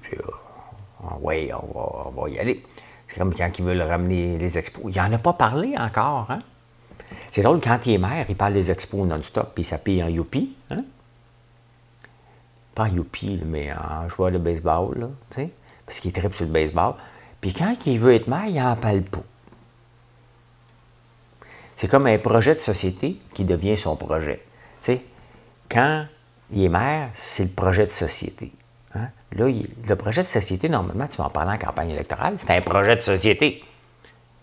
oui, 1.20 1.50
on 1.52 2.10
va, 2.10 2.28
y 2.28 2.38
aller. 2.38 2.62
C'est 3.08 3.18
comme 3.18 3.34
quand 3.34 3.50
il 3.58 3.64
veut 3.64 3.82
ramener 3.82 4.38
les 4.38 4.58
expos. 4.58 4.84
Il 4.94 5.00
n'en 5.00 5.12
a 5.12 5.18
pas 5.18 5.32
parlé 5.32 5.74
encore. 5.76 6.30
Hein? 6.30 6.40
C'est 7.30 7.42
drôle, 7.42 7.60
quand 7.60 7.78
il 7.86 7.94
est 7.94 7.98
maire, 7.98 8.26
il 8.28 8.36
parle 8.36 8.54
des 8.54 8.70
expos 8.70 9.06
non-stop, 9.06 9.52
puis 9.54 9.62
il 9.62 9.66
s'appuie 9.66 10.02
en 10.02 10.08
youpi. 10.08 10.54
Hein? 10.70 10.84
pas 12.74 12.88
youpi, 12.88 13.40
mais 13.44 13.70
en 13.72 14.08
joueur 14.08 14.32
de 14.32 14.38
baseball, 14.38 14.98
là, 14.98 15.06
parce 15.86 16.00
qu'il 16.00 16.10
est 16.10 16.20
très 16.20 16.30
sur 16.30 16.46
le 16.46 16.50
baseball. 16.50 16.94
Puis 17.42 17.52
quand 17.52 17.74
il 17.84 17.98
veut 17.98 18.14
être 18.14 18.28
maire, 18.28 18.46
il 18.46 18.62
en 18.62 18.76
parle 18.76 19.02
pas. 19.02 19.22
C'est 21.76 21.88
comme 21.88 22.06
un 22.06 22.16
projet 22.16 22.54
de 22.54 22.60
société 22.60 23.16
qui 23.34 23.44
devient 23.44 23.76
son 23.76 23.96
projet. 23.96 24.40
quand 25.68 26.06
il 26.52 26.64
est 26.64 26.68
maire, 26.68 27.08
c'est 27.14 27.44
le 27.44 27.50
projet 27.50 27.84
de 27.86 27.90
société. 27.90 28.52
Hein? 28.94 29.08
Là, 29.32 29.48
le 29.48 29.96
projet 29.96 30.22
de 30.22 30.28
société, 30.28 30.68
normalement, 30.68 31.08
tu 31.08 31.16
vas 31.16 31.24
en 31.24 31.30
parler 31.30 31.52
en 31.52 31.58
campagne 31.58 31.90
électorale, 31.90 32.34
c'est 32.36 32.50
un 32.50 32.60
projet 32.60 32.94
de 32.94 33.00
société. 33.00 33.64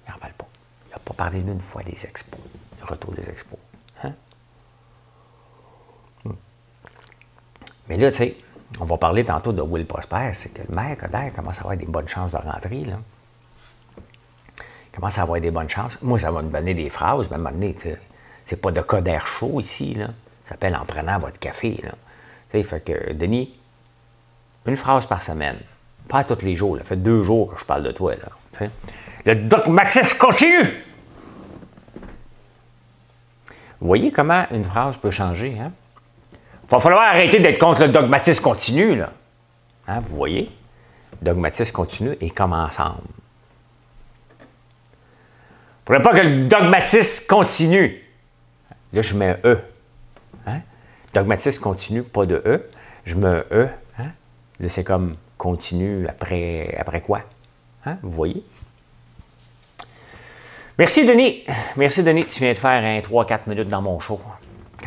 Il 0.07 0.11
n'en 0.11 0.17
parle 0.17 0.33
pas. 0.33 0.47
Il 0.87 0.91
n'a 0.91 0.99
pas 0.99 1.13
parlé 1.13 1.39
d'une 1.39 1.61
fois 1.61 1.83
des 1.83 2.03
expos, 2.03 2.39
le 2.81 2.85
retour 2.85 3.13
des 3.13 3.29
expos. 3.29 3.59
Mais 7.87 7.97
là, 7.97 8.11
tu 8.11 8.17
sais, 8.17 8.35
on 8.79 8.85
va 8.85 8.97
parler 8.97 9.25
tantôt 9.25 9.51
de 9.51 9.61
Will 9.61 9.85
Prosper, 9.85 10.31
c'est 10.33 10.53
que 10.53 10.61
le 10.67 10.75
maire 10.75 10.97
Coder 10.97 11.31
commence 11.35 11.57
à 11.57 11.61
avoir 11.61 11.77
des 11.77 11.85
bonnes 11.85 12.07
chances 12.07 12.31
de 12.31 12.37
rentrer. 12.37 12.85
Il 12.85 12.95
commence 14.93 15.17
à 15.17 15.23
avoir 15.23 15.41
des 15.41 15.51
bonnes 15.51 15.69
chances. 15.69 16.01
Moi, 16.01 16.17
ça 16.19 16.31
va 16.31 16.41
me 16.41 16.49
donner 16.49 16.73
des 16.73 16.89
phrases, 16.89 17.27
mais 17.29 17.35
à 17.35 17.39
un 17.39 17.39
moment 17.39 17.51
donné, 17.51 17.75
c'est 18.45 18.61
pas 18.61 18.71
de 18.71 18.81
Coder 18.81 19.19
chaud 19.25 19.59
ici. 19.59 19.95
Là. 19.95 20.07
Ça 20.45 20.51
s'appelle 20.51 20.75
en 20.75 20.85
prenant 20.85 21.19
votre 21.19 21.39
café. 21.39 21.81
Là. 21.83 22.63
fait 22.63 22.79
que, 22.83 23.13
Denis, 23.13 23.53
une 24.65 24.77
phrase 24.77 25.05
par 25.05 25.23
semaine. 25.23 25.57
Pas 26.07 26.23
tous 26.23 26.43
les 26.43 26.55
jours. 26.55 26.77
Ça 26.77 26.83
fait 26.83 26.95
deux 26.95 27.23
jours 27.23 27.53
que 27.53 27.59
je 27.59 27.65
parle 27.65 27.83
de 27.83 27.91
toi. 27.91 28.13
Là, 28.15 28.65
le 29.25 29.35
dogmatisme 29.35 30.17
continue! 30.17 30.85
Vous 33.81 33.87
voyez 33.87 34.11
comment 34.11 34.45
une 34.51 34.63
phrase 34.63 34.97
peut 34.97 35.11
changer, 35.11 35.57
hein? 35.59 35.71
Il 36.69 36.73
va 36.73 36.79
falloir 36.79 37.01
arrêter 37.01 37.39
d'être 37.39 37.57
contre 37.57 37.81
le 37.81 37.87
dogmatisme 37.89 38.43
continu. 38.43 38.95
Là. 38.95 39.11
Hein, 39.87 40.01
vous 40.01 40.15
voyez? 40.15 40.51
Dogmatisme 41.19 41.73
continu 41.73 42.15
et 42.21 42.29
comme 42.29 42.53
ensemble. 42.53 43.01
Il 45.87 45.93
ne 45.93 45.97
faudrait 45.97 46.03
pas 46.03 46.19
que 46.19 46.27
le 46.27 46.47
dogmatisme 46.47 47.25
continue. 47.27 48.03
Là, 48.93 49.01
je 49.01 49.15
mets 49.15 49.29
un 49.29 49.37
E. 49.49 49.59
Hein? 50.45 50.59
Dogmatisme 51.11 51.59
continue, 51.59 52.03
pas 52.03 52.27
de 52.27 52.39
E. 52.45 52.69
Je 53.03 53.15
mets 53.15 53.27
un 53.27 53.43
E. 53.51 53.69
Hein? 53.97 54.11
Là, 54.59 54.69
c'est 54.69 54.83
comme 54.83 55.15
continue 55.39 56.07
après, 56.07 56.75
après 56.79 57.01
quoi? 57.01 57.21
Hein? 57.83 57.97
Vous 58.03 58.11
voyez? 58.11 58.43
Merci, 60.77 61.03
Denis. 61.03 61.43
Merci, 61.75 62.03
Denis. 62.03 62.25
Tu 62.25 62.41
viens 62.41 62.53
de 62.53 62.57
faire 62.59 62.83
un 62.83 62.99
3-4 62.99 63.39
minutes 63.47 63.69
dans 63.69 63.81
mon 63.81 63.99
show. 63.99 64.21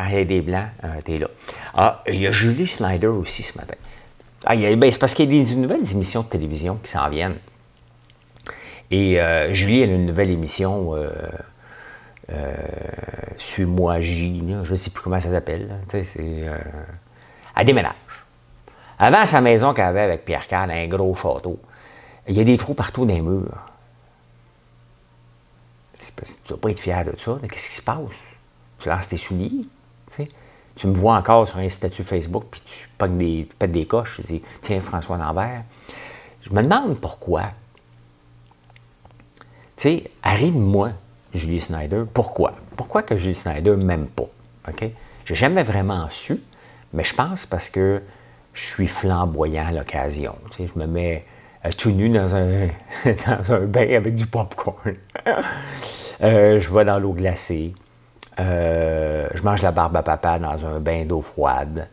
Il 0.09 0.15
y 0.15 0.19
a 0.19 0.25
des 0.25 0.41
blancs, 0.41 0.69
euh, 0.85 0.89
tu 1.05 1.15
es 1.15 1.19
là. 1.19 1.29
Ah, 1.75 2.03
il 2.07 2.21
y 2.21 2.27
a 2.27 2.33
Julie 2.33 2.67
Snyder 2.67 3.07
aussi 3.07 3.43
ce 3.43 3.57
matin. 3.59 3.75
Ah, 4.45 4.57
ben, 4.57 4.91
c'est 4.91 4.99
parce 4.99 5.15
qu'il 5.15 5.33
y 5.33 5.41
a 5.41 5.45
des 5.45 5.55
nouvelles 5.55 5.91
émissions 5.91 6.23
de 6.23 6.29
télévision 6.29 6.77
qui 6.83 6.91
s'en 6.91 7.09
viennent. 7.09 7.39
Et 8.91 9.21
euh, 9.21 9.55
Julie, 9.55 9.83
elle 9.83 9.91
a 9.91 9.95
une 9.95 10.07
nouvelle 10.07 10.31
émission, 10.31 10.95
euh, 10.95 11.11
euh 12.31 12.55
Suis-moi 13.39 14.01
J, 14.01 14.43
je 14.65 14.71
ne 14.71 14.77
sais 14.77 14.91
plus 14.91 15.03
comment 15.03 15.21
ça 15.21 15.31
s'appelle. 15.31 15.69
Elle 15.93 17.67
déménage. 17.67 17.95
Avant 18.99 19.25
sa 19.27 19.41
maison 19.41 19.75
qu'elle 19.75 19.87
avait 19.87 20.03
avec 20.03 20.25
Pierre 20.25 20.47
Carl, 20.47 20.71
un 20.71 20.87
gros 20.87 21.15
château, 21.15 21.59
il 22.29 22.37
y 22.37 22.41
a 22.41 22.45
des 22.45 22.57
trous 22.57 22.75
partout 22.75 23.05
dans 23.05 23.15
les 23.15 23.21
murs. 23.21 23.69
Tu 25.99 26.07
ne 26.21 26.49
dois 26.49 26.61
pas 26.61 26.71
être 26.71 26.79
fier 26.79 27.05
de 27.05 27.17
ça. 27.17 27.39
Qu'est-ce 27.43 27.69
qui 27.69 27.75
se 27.75 27.83
passe? 27.83 27.99
Tu 28.79 28.89
lances 28.89 29.09
tes 29.09 29.17
souliers? 29.17 29.67
Tu 30.77 30.87
me 30.87 30.95
vois 30.95 31.17
encore 31.17 31.47
sur 31.47 31.59
un 31.59 31.69
statut 31.69 32.03
Facebook, 32.03 32.45
puis 32.51 32.63
tu 32.65 32.89
pètes 32.97 33.73
des, 33.73 33.87
coches, 33.87 34.17
tu 34.17 34.23
dis 34.23 34.43
Tiens, 34.63 34.81
François 34.81 35.19
Lambert. 35.19 35.63
Je 36.43 36.51
me 36.51 36.63
demande 36.63 36.99
pourquoi. 36.99 37.51
Tu 39.77 39.83
sais, 39.83 40.11
arrive-moi, 40.23 40.91
Julie 41.35 41.61
Snyder. 41.61 42.05
Pourquoi? 42.13 42.55
Pourquoi 42.77 43.03
que 43.03 43.17
Julie 43.17 43.35
Snyder 43.35 43.77
m'aime 43.77 44.07
pas? 44.07 44.29
OK? 44.69 44.85
J'ai 45.27 45.35
jamais 45.35 45.63
vraiment 45.63 46.09
su, 46.11 46.39
mais 46.95 47.05
je 47.05 47.15
pense 47.15 47.47
parce 47.47 47.69
que 47.69 48.03
je 48.55 48.63
suis 48.63 48.89
flamboyant 48.89 49.67
à 49.67 49.73
l'occasion. 49.73 50.35
Tu 50.51 50.67
sais, 50.67 50.73
je 50.75 50.79
me 50.79 50.87
mets 50.87 51.25
euh, 51.65 51.71
tout 51.77 51.91
nu 51.91 52.09
dans 52.09 52.35
un, 52.35 52.69
dans 53.27 53.53
un 53.53 53.61
bain 53.61 53.95
avec 53.95 54.15
du 54.15 54.27
popcorn. 54.27 54.95
euh, 56.23 56.61
je 56.61 56.75
vais 56.75 56.85
dans 56.85 56.99
l'eau 56.99 57.13
glacée. 57.13 57.75
Euh, 58.43 59.29
je 59.35 59.43
mange 59.43 59.63
la 59.63 59.71
barbe 59.71 59.97
à 59.97 60.03
papa 60.03 60.39
dans 60.39 60.67
un 60.67 60.81
bain 60.81 61.05
d'eau 61.05 61.23
froide. 61.23 61.89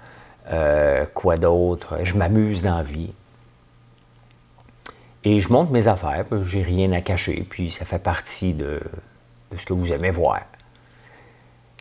Euh, 0.52 1.06
quoi 1.14 1.38
d'autre? 1.38 2.00
Je 2.04 2.16
m'amuse 2.16 2.62
dans 2.62 2.78
la 2.78 2.84
vie. 2.84 3.12
Et 5.24 5.40
je 5.42 5.52
monte 5.52 5.70
mes 5.70 5.88
affaires, 5.88 6.26
j'ai 6.46 6.64
rien 6.64 6.92
à 6.94 7.02
cacher, 7.02 7.46
puis 7.50 7.72
ça 7.72 7.86
fait 7.86 8.00
partie 8.00 8.54
de, 8.54 8.80
ce 9.56 9.66
que 9.66 9.74
vous 9.74 9.92
aimez 9.92 10.12
voir. 10.12 10.42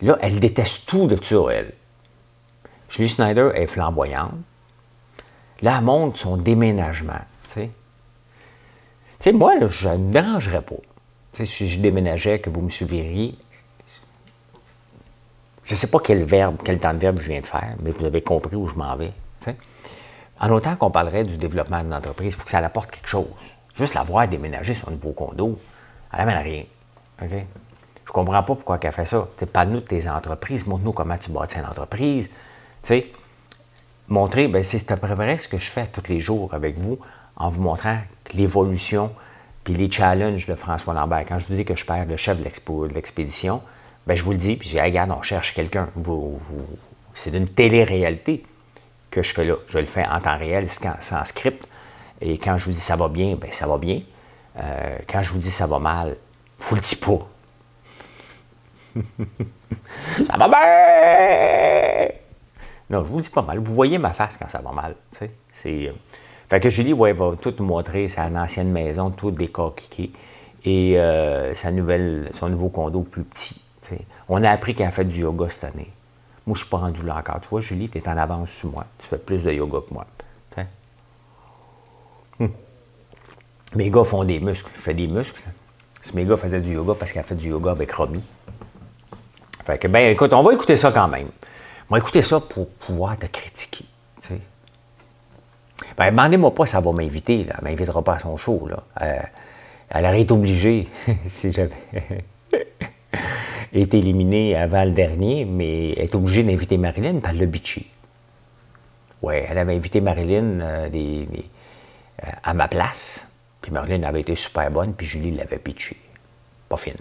Là, 0.02 0.18
elle 0.20 0.40
déteste 0.40 0.88
tout 0.88 1.06
de 1.06 1.22
ça, 1.22 1.36
elle. 1.52 1.72
Julie 2.90 3.08
Snyder 3.08 3.50
est 3.54 3.66
flamboyante. 3.66 4.34
Là, 5.62 5.76
elle 5.78 5.84
montre 5.84 6.18
son 6.18 6.36
déménagement. 6.36 7.20
Moi, 9.32 9.54
je 9.68 9.88
ne 9.88 10.12
dérangerais 10.12 10.62
pas. 10.62 11.44
si 11.44 11.68
je 11.68 11.80
déménageais, 11.80 12.38
que 12.38 12.50
vous 12.50 12.62
me 12.62 12.70
suivriez, 12.70 13.34
je 15.68 15.74
ne 15.74 15.76
sais 15.76 15.86
pas 15.88 15.98
quel 16.02 16.24
verbe, 16.24 16.56
quel 16.64 16.78
temps 16.78 16.94
de 16.94 16.98
verbe 16.98 17.18
je 17.20 17.28
viens 17.28 17.40
de 17.42 17.46
faire, 17.46 17.74
mais 17.82 17.90
vous 17.90 18.06
avez 18.06 18.22
compris 18.22 18.56
où 18.56 18.68
je 18.68 18.74
m'en 18.74 18.96
vais. 18.96 19.12
En 20.40 20.50
autant 20.50 20.76
qu'on 20.76 20.90
parlerait 20.90 21.24
du 21.24 21.36
développement 21.36 21.82
d'une 21.82 21.92
entreprise, 21.92 22.32
il 22.32 22.36
faut 22.38 22.44
que 22.44 22.50
ça 22.50 22.58
apporte 22.58 22.90
quelque 22.90 23.08
chose. 23.08 23.26
Juste 23.76 23.94
la 23.94 24.02
voir 24.02 24.26
déménager 24.28 24.72
sur 24.72 24.88
un 24.88 24.92
nouveau 24.92 25.12
condo, 25.12 25.58
elle 26.12 26.20
n'amène 26.20 26.38
rien. 26.38 26.62
OK? 27.20 27.28
Je 27.30 28.10
ne 28.10 28.12
comprends 28.12 28.42
pas 28.42 28.54
pourquoi 28.54 28.78
elle 28.80 28.92
fait 28.92 29.04
ça. 29.04 29.28
Parle-nous 29.52 29.80
de 29.80 29.86
tes 29.86 30.08
entreprises, 30.08 30.66
montre-nous 30.66 30.92
comment 30.92 31.18
tu 31.18 31.30
bâtis 31.30 31.58
une 31.58 31.66
entreprise. 31.66 32.30
sais, 32.84 33.08
montrer, 34.06 34.48
ben, 34.48 34.64
c'est 34.64 34.90
à 34.90 34.96
peu 34.96 35.08
ce 35.36 35.48
que 35.48 35.58
je 35.58 35.68
fais 35.68 35.86
tous 35.86 36.08
les 36.08 36.20
jours 36.20 36.54
avec 36.54 36.78
vous, 36.78 36.98
en 37.36 37.50
vous 37.50 37.60
montrant 37.60 37.98
l'évolution 38.32 39.12
puis 39.64 39.74
les 39.74 39.90
challenges 39.90 40.46
de 40.46 40.54
François 40.54 40.94
Lambert. 40.94 41.26
Quand 41.28 41.38
je 41.38 41.46
vous 41.46 41.54
dis 41.54 41.64
que 41.66 41.76
je 41.76 41.84
perds 41.84 42.06
le 42.06 42.16
chef 42.16 42.38
de 42.38 42.94
l'expédition, 42.94 43.60
ben, 44.08 44.16
je 44.16 44.22
vous 44.22 44.32
le 44.32 44.38
dis, 44.38 44.56
puis 44.56 44.66
j'ai 44.70 44.80
regarde, 44.80 45.10
on 45.10 45.20
cherche 45.20 45.52
quelqu'un. 45.52 45.90
c'est 47.12 47.30
d'une 47.30 47.46
télé-réalité 47.46 48.42
que 49.10 49.22
je 49.22 49.34
fais 49.34 49.44
là. 49.44 49.56
Je 49.68 49.78
le 49.78 49.84
fais 49.84 50.06
en 50.06 50.18
temps 50.18 50.38
réel, 50.38 50.66
sans 50.66 51.24
script. 51.26 51.68
Et 52.22 52.38
quand 52.38 52.56
je 52.56 52.64
vous 52.64 52.72
dis 52.72 52.80
ça 52.80 52.96
va 52.96 53.08
bien, 53.08 53.36
ben 53.36 53.52
ça 53.52 53.66
va 53.66 53.76
bien. 53.76 54.00
Euh, 54.58 54.96
quand 55.06 55.22
je 55.22 55.30
vous 55.30 55.38
dis 55.38 55.50
ça 55.50 55.66
va 55.66 55.78
mal, 55.78 56.16
vous 56.58 56.76
le 56.76 56.80
dites 56.80 57.04
pas. 57.04 57.28
ça 60.24 60.38
va 60.38 60.48
bien! 60.48 62.08
Non, 62.88 63.04
je 63.04 63.10
vous 63.10 63.18
le 63.18 63.24
dis 63.24 63.28
pas 63.28 63.42
mal. 63.42 63.58
Vous 63.58 63.74
voyez 63.74 63.98
ma 63.98 64.14
face 64.14 64.38
quand 64.38 64.48
ça 64.48 64.62
va 64.62 64.72
mal. 64.72 64.94
C'est, 65.52 65.88
euh, 65.88 65.92
Fait 66.48 66.60
que 66.60 66.70
Julie 66.70 66.94
ouais, 66.94 67.12
va 67.12 67.32
tout 67.36 67.54
montrer 67.62 68.08
sa 68.08 68.24
ancienne 68.24 68.72
maison, 68.72 69.10
tout 69.10 69.32
décortiqué. 69.32 70.12
Et 70.64 70.98
euh, 70.98 71.54
sa 71.54 71.70
nouvelle, 71.70 72.30
son 72.32 72.48
nouveau 72.48 72.70
condo 72.70 73.02
plus 73.02 73.24
petit. 73.24 73.67
On 74.28 74.42
a 74.42 74.50
appris 74.50 74.74
qu'elle 74.74 74.86
a 74.86 74.90
fait 74.90 75.04
du 75.04 75.20
yoga 75.20 75.48
cette 75.50 75.64
année. 75.64 75.90
Moi, 76.46 76.54
je 76.54 76.60
ne 76.60 76.64
suis 76.64 76.70
pas 76.70 76.78
rendu 76.78 77.02
là 77.02 77.16
encore. 77.16 77.40
Tu 77.40 77.48
vois, 77.48 77.60
Julie, 77.60 77.88
tu 77.88 77.98
es 77.98 78.08
en 78.08 78.16
avance 78.16 78.50
sur 78.50 78.70
moi. 78.70 78.86
Tu 78.98 79.06
fais 79.06 79.18
plus 79.18 79.42
de 79.42 79.52
yoga 79.52 79.78
que 79.86 79.94
moi. 79.94 80.06
Hum. 82.40 82.52
Mes 83.74 83.90
gars 83.90 84.04
font 84.04 84.24
des 84.24 84.38
muscles. 84.38 84.70
Fait 84.72 84.94
des 84.94 85.08
muscles. 85.08 85.42
Si 86.02 86.14
mes 86.14 86.24
gars 86.24 86.36
faisaient 86.36 86.60
du 86.60 86.72
yoga 86.72 86.94
parce 86.94 87.10
qu'elle 87.10 87.20
a 87.20 87.24
fait 87.24 87.34
du 87.34 87.48
yoga 87.48 87.72
avec 87.72 87.90
Romy. 87.92 88.22
Fait 89.64 89.78
que, 89.78 89.88
ben, 89.88 90.10
écoute, 90.10 90.32
on 90.32 90.42
va 90.42 90.52
écouter 90.54 90.76
ça 90.76 90.92
quand 90.92 91.08
même. 91.08 91.28
On 91.90 91.94
va 91.94 91.98
écouter 91.98 92.22
ça 92.22 92.40
pour 92.40 92.68
pouvoir 92.68 93.16
te 93.16 93.26
critiquer. 93.26 93.84
Ben, 95.96 96.10
demandez-moi 96.10 96.54
pas 96.54 96.64
elle 96.72 96.82
va 96.82 96.92
m'inviter. 96.92 97.46
Elle 97.48 97.56
ne 97.60 97.70
m'invitera 97.70 98.02
pas 98.02 98.14
à 98.14 98.18
son 98.20 98.36
show. 98.36 98.68
Là. 98.68 98.82
Euh, 99.02 99.18
elle 99.90 100.04
aurait 100.06 100.22
été 100.22 100.32
obligée 100.32 100.88
si 101.28 101.52
j'avais 101.52 101.72
est 103.80 103.94
éliminée 103.94 104.56
avant 104.56 104.84
le 104.84 104.90
dernier, 104.90 105.44
mais 105.44 105.90
est 105.92 106.14
obligée 106.14 106.42
d'inviter 106.42 106.78
Marilyn, 106.78 107.20
par 107.20 107.32
le 107.32 107.46
bitchy. 107.46 107.86
Oui, 109.22 109.34
elle 109.48 109.58
avait 109.58 109.74
invité 109.74 110.00
Marilyn 110.00 110.60
euh, 110.60 110.88
euh, 110.94 112.30
à 112.42 112.54
ma 112.54 112.68
place, 112.68 113.32
puis 113.60 113.72
Marilyn 113.72 114.04
avait 114.04 114.20
été 114.20 114.36
super 114.36 114.70
bonne, 114.70 114.94
puis 114.94 115.06
Julie 115.06 115.32
l'avait 115.32 115.58
pitché. 115.58 115.96
Pas 116.68 116.76
fine. 116.76 116.94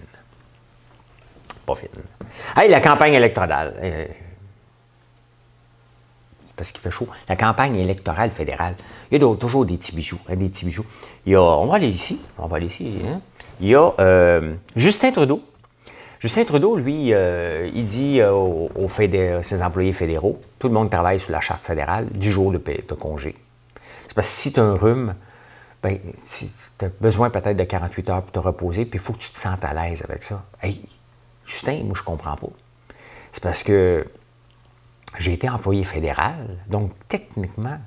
Pas 1.66 1.74
fine. 1.74 1.88
Hey, 2.56 2.70
la 2.70 2.80
campagne 2.80 3.14
électorale. 3.14 3.74
Euh, 3.80 4.06
parce 6.56 6.72
qu'il 6.72 6.80
fait 6.80 6.90
chaud. 6.90 7.06
La 7.28 7.36
campagne 7.36 7.76
électorale 7.76 8.32
fédérale. 8.32 8.74
Il 9.12 9.22
y 9.22 9.24
a 9.24 9.36
toujours 9.36 9.64
des 9.64 9.76
petits 9.76 9.94
bijoux. 9.94 10.18
Hein, 10.28 10.36
des. 10.36 10.50
Il 11.26 11.32
y 11.32 11.36
a, 11.36 11.40
on 11.40 11.66
va 11.66 11.76
aller 11.76 11.88
ici. 11.88 12.18
On 12.36 12.46
va 12.46 12.56
aller 12.56 12.66
ici. 12.66 12.94
Hein. 13.06 13.20
Il 13.60 13.68
y 13.68 13.76
a 13.76 13.92
Justin 14.74 15.12
Trudeau 15.12 15.42
Justin 16.20 16.44
Trudeau, 16.44 16.76
lui, 16.76 17.12
euh, 17.12 17.70
il 17.72 17.84
dit 17.84 18.20
euh, 18.20 18.32
aux, 18.32 18.88
ses 18.88 19.62
employés 19.62 19.92
fédéraux, 19.92 20.40
tout 20.58 20.66
le 20.66 20.74
monde 20.74 20.90
travaille 20.90 21.20
sous 21.20 21.30
la 21.30 21.40
charte 21.40 21.64
fédérale 21.64 22.08
du 22.10 22.32
jour 22.32 22.50
de, 22.50 22.58
de 22.58 22.94
congé. 22.94 23.36
C'est 24.08 24.14
parce 24.14 24.26
que 24.26 24.34
si 24.34 24.52
tu 24.52 24.58
as 24.58 24.64
un 24.64 24.74
rhume, 24.74 25.14
ben, 25.80 25.96
tu 26.36 26.84
as 26.84 26.88
besoin 27.00 27.30
peut-être 27.30 27.56
de 27.56 27.62
48 27.62 28.10
heures 28.10 28.22
pour 28.22 28.32
te 28.32 28.38
reposer, 28.40 28.84
puis 28.84 28.98
il 28.98 29.00
faut 29.00 29.12
que 29.12 29.20
tu 29.20 29.30
te 29.30 29.38
sentes 29.38 29.64
à 29.64 29.72
l'aise 29.72 30.02
avec 30.02 30.24
ça. 30.24 30.42
Hey, 30.60 30.82
Justin, 31.46 31.84
moi, 31.84 31.94
je 31.96 32.02
comprends 32.02 32.36
pas. 32.36 32.48
C'est 33.32 33.42
parce 33.42 33.62
que 33.62 34.04
j'ai 35.18 35.34
été 35.34 35.48
employé 35.48 35.84
fédéral, 35.84 36.58
donc 36.66 36.90
techniquement, 37.08 37.78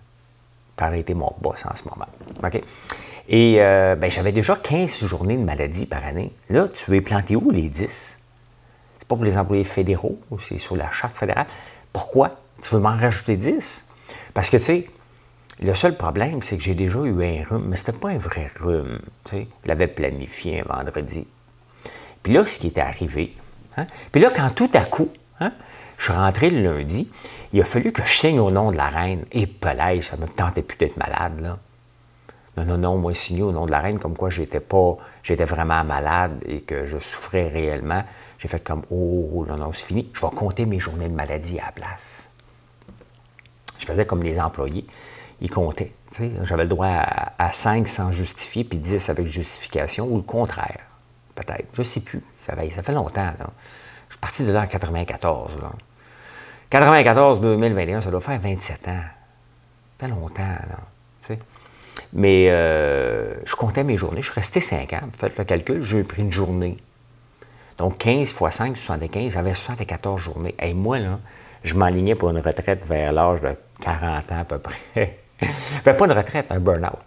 tu 0.77 0.83
as 0.85 0.95
été 0.95 1.13
mon 1.13 1.33
boss 1.41 1.65
en 1.65 1.75
ce 1.75 1.83
moment. 1.83 2.07
OK? 2.41 2.63
Et 3.27 3.57
euh, 3.59 3.95
ben, 3.95 4.09
j'avais 4.09 4.31
déjà 4.31 4.55
15 4.55 5.05
journées 5.05 5.37
de 5.37 5.43
maladie 5.43 5.85
par 5.85 6.05
année. 6.05 6.31
Là, 6.49 6.67
tu 6.69 6.89
veux 6.89 7.01
planter 7.01 7.35
où 7.35 7.51
les 7.51 7.67
10? 7.67 8.19
Pour 9.17 9.25
les 9.25 9.37
employés 9.37 9.65
fédéraux, 9.65 10.17
c'est 10.47 10.57
sur 10.57 10.77
la 10.77 10.89
charte 10.91 11.17
fédérale. 11.17 11.47
Pourquoi? 11.91 12.37
Tu 12.61 12.73
veux 12.73 12.79
m'en 12.79 12.95
rajouter 12.95 13.35
10? 13.35 13.89
Parce 14.33 14.49
que, 14.49 14.55
tu 14.57 14.63
sais, 14.63 14.89
le 15.59 15.73
seul 15.73 15.97
problème, 15.97 16.41
c'est 16.41 16.57
que 16.57 16.63
j'ai 16.63 16.73
déjà 16.73 16.99
eu 16.99 17.21
un 17.21 17.43
rhume, 17.43 17.65
mais 17.67 17.75
c'était 17.75 17.91
pas 17.91 18.09
un 18.09 18.17
vrai 18.17 18.49
rhume. 18.59 18.99
Tu 19.25 19.31
sais, 19.31 19.47
je 19.63 19.67
l'avais 19.67 19.87
planifié 19.87 20.61
un 20.61 20.75
vendredi. 20.75 21.27
Puis 22.23 22.31
là, 22.31 22.45
ce 22.45 22.57
qui 22.57 22.67
était 22.67 22.79
arrivé, 22.81 23.35
hein, 23.75 23.85
puis 24.11 24.21
là, 24.21 24.31
quand 24.33 24.49
tout 24.55 24.69
à 24.73 24.85
coup, 24.85 25.09
hein, 25.41 25.51
je 25.97 26.05
suis 26.05 26.13
rentré 26.13 26.49
le 26.49 26.61
lundi, 26.61 27.11
il 27.51 27.59
a 27.59 27.65
fallu 27.65 27.91
que 27.91 28.03
je 28.05 28.13
signe 28.13 28.39
au 28.39 28.49
nom 28.49 28.71
de 28.71 28.77
la 28.77 28.87
reine. 28.87 29.25
Et 29.33 29.45
pelage, 29.45 30.07
ça 30.09 30.15
me 30.15 30.25
tentait 30.25 30.61
plus 30.61 30.77
d'être 30.77 30.95
malade, 30.95 31.41
là. 31.41 31.57
Non, 32.57 32.65
non, 32.65 32.77
non, 32.77 32.97
moi, 32.97 33.13
signé 33.13 33.43
au 33.43 33.51
nom 33.51 33.65
de 33.65 33.71
la 33.71 33.79
reine, 33.79 33.99
comme 33.99 34.15
quoi 34.15 34.29
j'étais 34.29 34.59
pas, 34.61 34.97
j'étais 35.21 35.45
vraiment 35.45 35.83
malade 35.83 36.41
et 36.47 36.61
que 36.61 36.85
je 36.85 36.97
souffrais 36.97 37.49
réellement. 37.49 38.03
J'ai 38.41 38.47
fait 38.47 38.59
comme, 38.59 38.81
oh, 38.89 39.45
non, 39.47 39.55
non, 39.55 39.71
c'est 39.71 39.85
fini. 39.85 40.09
Je 40.13 40.19
vais 40.19 40.35
compter 40.35 40.65
mes 40.65 40.79
journées 40.79 41.07
de 41.07 41.13
maladie 41.13 41.59
à 41.59 41.65
la 41.65 41.71
place. 41.71 42.31
Je 43.77 43.85
faisais 43.85 44.05
comme 44.05 44.23
les 44.23 44.39
employés. 44.39 44.85
Ils 45.41 45.49
comptaient. 45.49 45.91
J'avais 46.43 46.63
le 46.63 46.69
droit 46.69 46.87
à, 46.87 47.51
5 47.51 47.87
sans 47.87 48.11
justifier, 48.11 48.63
puis 48.63 48.79
10 48.79 49.09
avec 49.09 49.27
justification, 49.27 50.07
ou 50.07 50.17
le 50.17 50.23
contraire, 50.23 50.79
peut-être. 51.35 51.67
Je 51.73 51.81
ne 51.81 51.83
sais 51.83 52.01
plus. 52.01 52.21
Ça 52.45 52.55
fait, 52.55 52.91
longtemps. 52.91 53.21
Là. 53.21 53.47
Je 54.07 54.13
suis 54.13 54.19
parti 54.19 54.43
de 54.43 54.51
là 54.51 54.63
en 54.63 54.67
94. 54.67 55.57
94-2021, 56.71 58.01
ça 58.01 58.09
doit 58.09 58.21
faire 58.21 58.39
27 58.39 58.87
ans. 58.87 58.91
Ça 58.91 59.03
fait 59.99 60.07
longtemps. 60.07 60.41
Là, 60.41 61.35
Mais 62.13 62.47
euh, 62.49 63.35
je 63.45 63.55
comptais 63.55 63.83
mes 63.83 63.97
journées. 63.97 64.21
Je 64.21 64.31
suis 64.31 64.35
resté 64.35 64.61
5 64.61 64.93
ans. 64.93 65.09
Faites 65.17 65.37
le 65.37 65.43
calcul, 65.43 65.83
j'ai 65.83 66.03
pris 66.03 66.23
une 66.23 66.31
journée 66.31 66.77
donc 67.81 67.97
15 67.97 68.31
fois 68.31 68.51
5, 68.51 68.77
75, 68.77 69.33
j'avais 69.33 69.55
74 69.55 70.21
journées. 70.21 70.53
Et 70.59 70.71
moi, 70.75 70.99
là, 70.99 71.17
je 71.63 71.73
m'alignais 71.73 72.13
pour 72.13 72.29
une 72.29 72.37
retraite 72.37 72.85
vers 72.85 73.11
l'âge 73.11 73.41
de 73.41 73.55
40 73.81 74.31
ans 74.31 74.39
à 74.39 74.43
peu 74.43 74.59
près. 74.59 75.17
ben, 75.83 75.95
pas 75.95 76.05
une 76.05 76.11
retraite, 76.11 76.45
un 76.51 76.59
burn-out. 76.59 76.99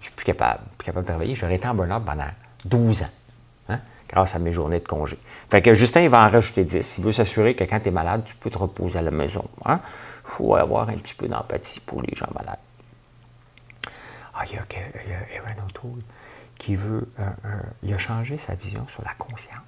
Je 0.00 0.06
suis 0.06 0.12
plus 0.12 0.24
capable, 0.24 0.62
plus 0.76 0.86
capable 0.86 1.06
de 1.06 1.10
travailler. 1.12 1.36
J'aurais 1.36 1.54
été 1.54 1.68
en 1.68 1.74
burn-out 1.74 2.02
pendant 2.04 2.26
12 2.64 3.02
ans, 3.02 3.06
hein, 3.68 3.78
grâce 4.08 4.34
à 4.34 4.40
mes 4.40 4.50
journées 4.50 4.80
de 4.80 4.88
congé. 4.88 5.16
Fait 5.48 5.62
que 5.62 5.72
Justin, 5.72 6.00
il 6.00 6.08
va 6.08 6.26
en 6.26 6.30
rajouter 6.30 6.64
10. 6.64 6.98
Il 6.98 7.04
veut 7.04 7.12
s'assurer 7.12 7.54
que 7.54 7.62
quand 7.62 7.78
tu 7.78 7.88
es 7.88 7.92
malade, 7.92 8.22
tu 8.24 8.34
peux 8.34 8.50
te 8.50 8.58
reposer 8.58 8.98
à 8.98 9.02
la 9.02 9.12
maison. 9.12 9.44
Il 9.64 9.70
hein. 9.70 9.80
faut 10.24 10.56
avoir 10.56 10.88
un 10.88 10.96
petit 10.96 11.14
peu 11.14 11.28
d'empathie 11.28 11.78
pour 11.78 12.02
les 12.02 12.16
gens 12.16 12.28
malades. 12.34 12.58
Ah, 14.34 14.42
il 14.50 14.54
y 14.54 14.58
a, 14.58 14.62
Aaron 15.38 15.68
veut. 16.70 17.08
il 17.82 17.92
a 17.92 17.98
changé 17.98 18.36
sa 18.38 18.54
vision 18.54 18.86
sur 18.88 19.02
la 19.04 19.14
conscience. 19.14 19.62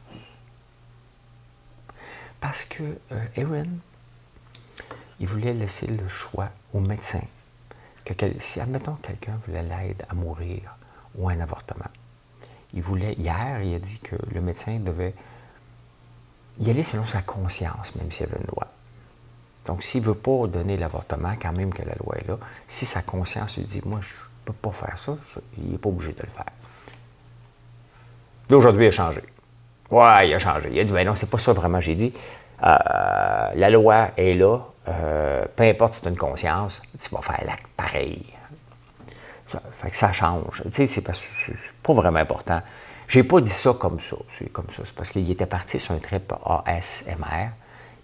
Parce 2.44 2.66
que 2.66 2.82
euh, 3.10 3.26
Aaron, 3.38 3.70
il 5.18 5.26
voulait 5.26 5.54
laisser 5.54 5.86
le 5.86 6.06
choix 6.08 6.50
au 6.74 6.80
médecin. 6.80 7.22
Que, 8.04 8.12
si, 8.38 8.60
admettons, 8.60 8.96
quelqu'un 8.96 9.40
voulait 9.46 9.62
l'aide 9.62 10.04
à 10.10 10.14
mourir 10.14 10.76
ou 11.14 11.30
un 11.30 11.40
avortement, 11.40 11.88
il 12.74 12.82
voulait, 12.82 13.14
hier, 13.14 13.62
il 13.62 13.74
a 13.74 13.78
dit 13.78 13.98
que 13.98 14.16
le 14.30 14.42
médecin 14.42 14.78
devait 14.78 15.14
y 16.58 16.68
aller 16.68 16.84
selon 16.84 17.06
sa 17.06 17.22
conscience, 17.22 17.94
même 17.94 18.12
s'il 18.12 18.26
y 18.26 18.30
avait 18.30 18.38
une 18.38 18.48
loi. 18.48 18.66
Donc, 19.64 19.82
s'il 19.82 20.02
ne 20.02 20.08
veut 20.08 20.14
pas 20.14 20.46
donner 20.46 20.76
l'avortement, 20.76 21.34
quand 21.40 21.52
même 21.54 21.72
que 21.72 21.82
la 21.82 21.94
loi 21.94 22.16
est 22.18 22.28
là, 22.28 22.36
si 22.68 22.84
sa 22.84 23.00
conscience 23.00 23.56
lui 23.56 23.64
dit, 23.64 23.80
moi, 23.86 24.00
je 24.02 24.12
ne 24.12 24.44
peux 24.44 24.52
pas 24.52 24.70
faire 24.70 24.98
ça, 24.98 25.16
il 25.56 25.70
n'est 25.70 25.78
pas 25.78 25.88
obligé 25.88 26.12
de 26.12 26.20
le 26.20 26.28
faire. 26.28 26.52
Aujourd'hui, 28.50 28.84
il 28.84 28.88
a 28.88 28.90
changé. 28.90 29.22
Ouais, 29.90 30.28
il 30.28 30.34
a 30.34 30.38
changé. 30.38 30.68
Il 30.72 30.78
a 30.78 30.84
dit, 30.84 30.92
ben 30.92 31.06
non, 31.06 31.14
c'est 31.14 31.28
pas 31.28 31.38
ça 31.38 31.52
vraiment. 31.52 31.80
J'ai 31.80 31.94
dit, 31.94 32.12
euh, 32.62 32.68
la 33.54 33.70
loi 33.70 34.10
est 34.16 34.34
là, 34.34 34.58
euh, 34.88 35.44
peu 35.56 35.64
importe 35.64 35.94
si 35.94 36.00
tu 36.02 36.08
as 36.08 36.10
une 36.10 36.16
conscience, 36.16 36.82
tu 37.00 37.10
vas 37.14 37.22
faire 37.22 37.40
l'acte 37.46 37.66
pareil. 37.76 38.24
Ça 39.46 39.60
fait 39.72 39.90
que 39.90 39.96
ça 39.96 40.12
change. 40.12 40.62
Tu 40.64 40.86
sais, 40.86 40.86
c'est 40.86 41.04
pas 41.82 41.92
vraiment 41.92 42.18
important. 42.18 42.60
J'ai 43.08 43.22
pas 43.22 43.40
dit 43.40 43.50
ça 43.50 43.74
comme 43.78 44.00
ça. 44.00 44.16
C'est 44.38 44.50
comme 44.50 44.70
ça. 44.70 44.82
C'est 44.84 44.94
parce 44.94 45.10
qu'il 45.10 45.30
était 45.30 45.46
parti 45.46 45.78
sur 45.78 45.94
un 45.94 45.98
trip 45.98 46.32
ASMR. 46.66 47.50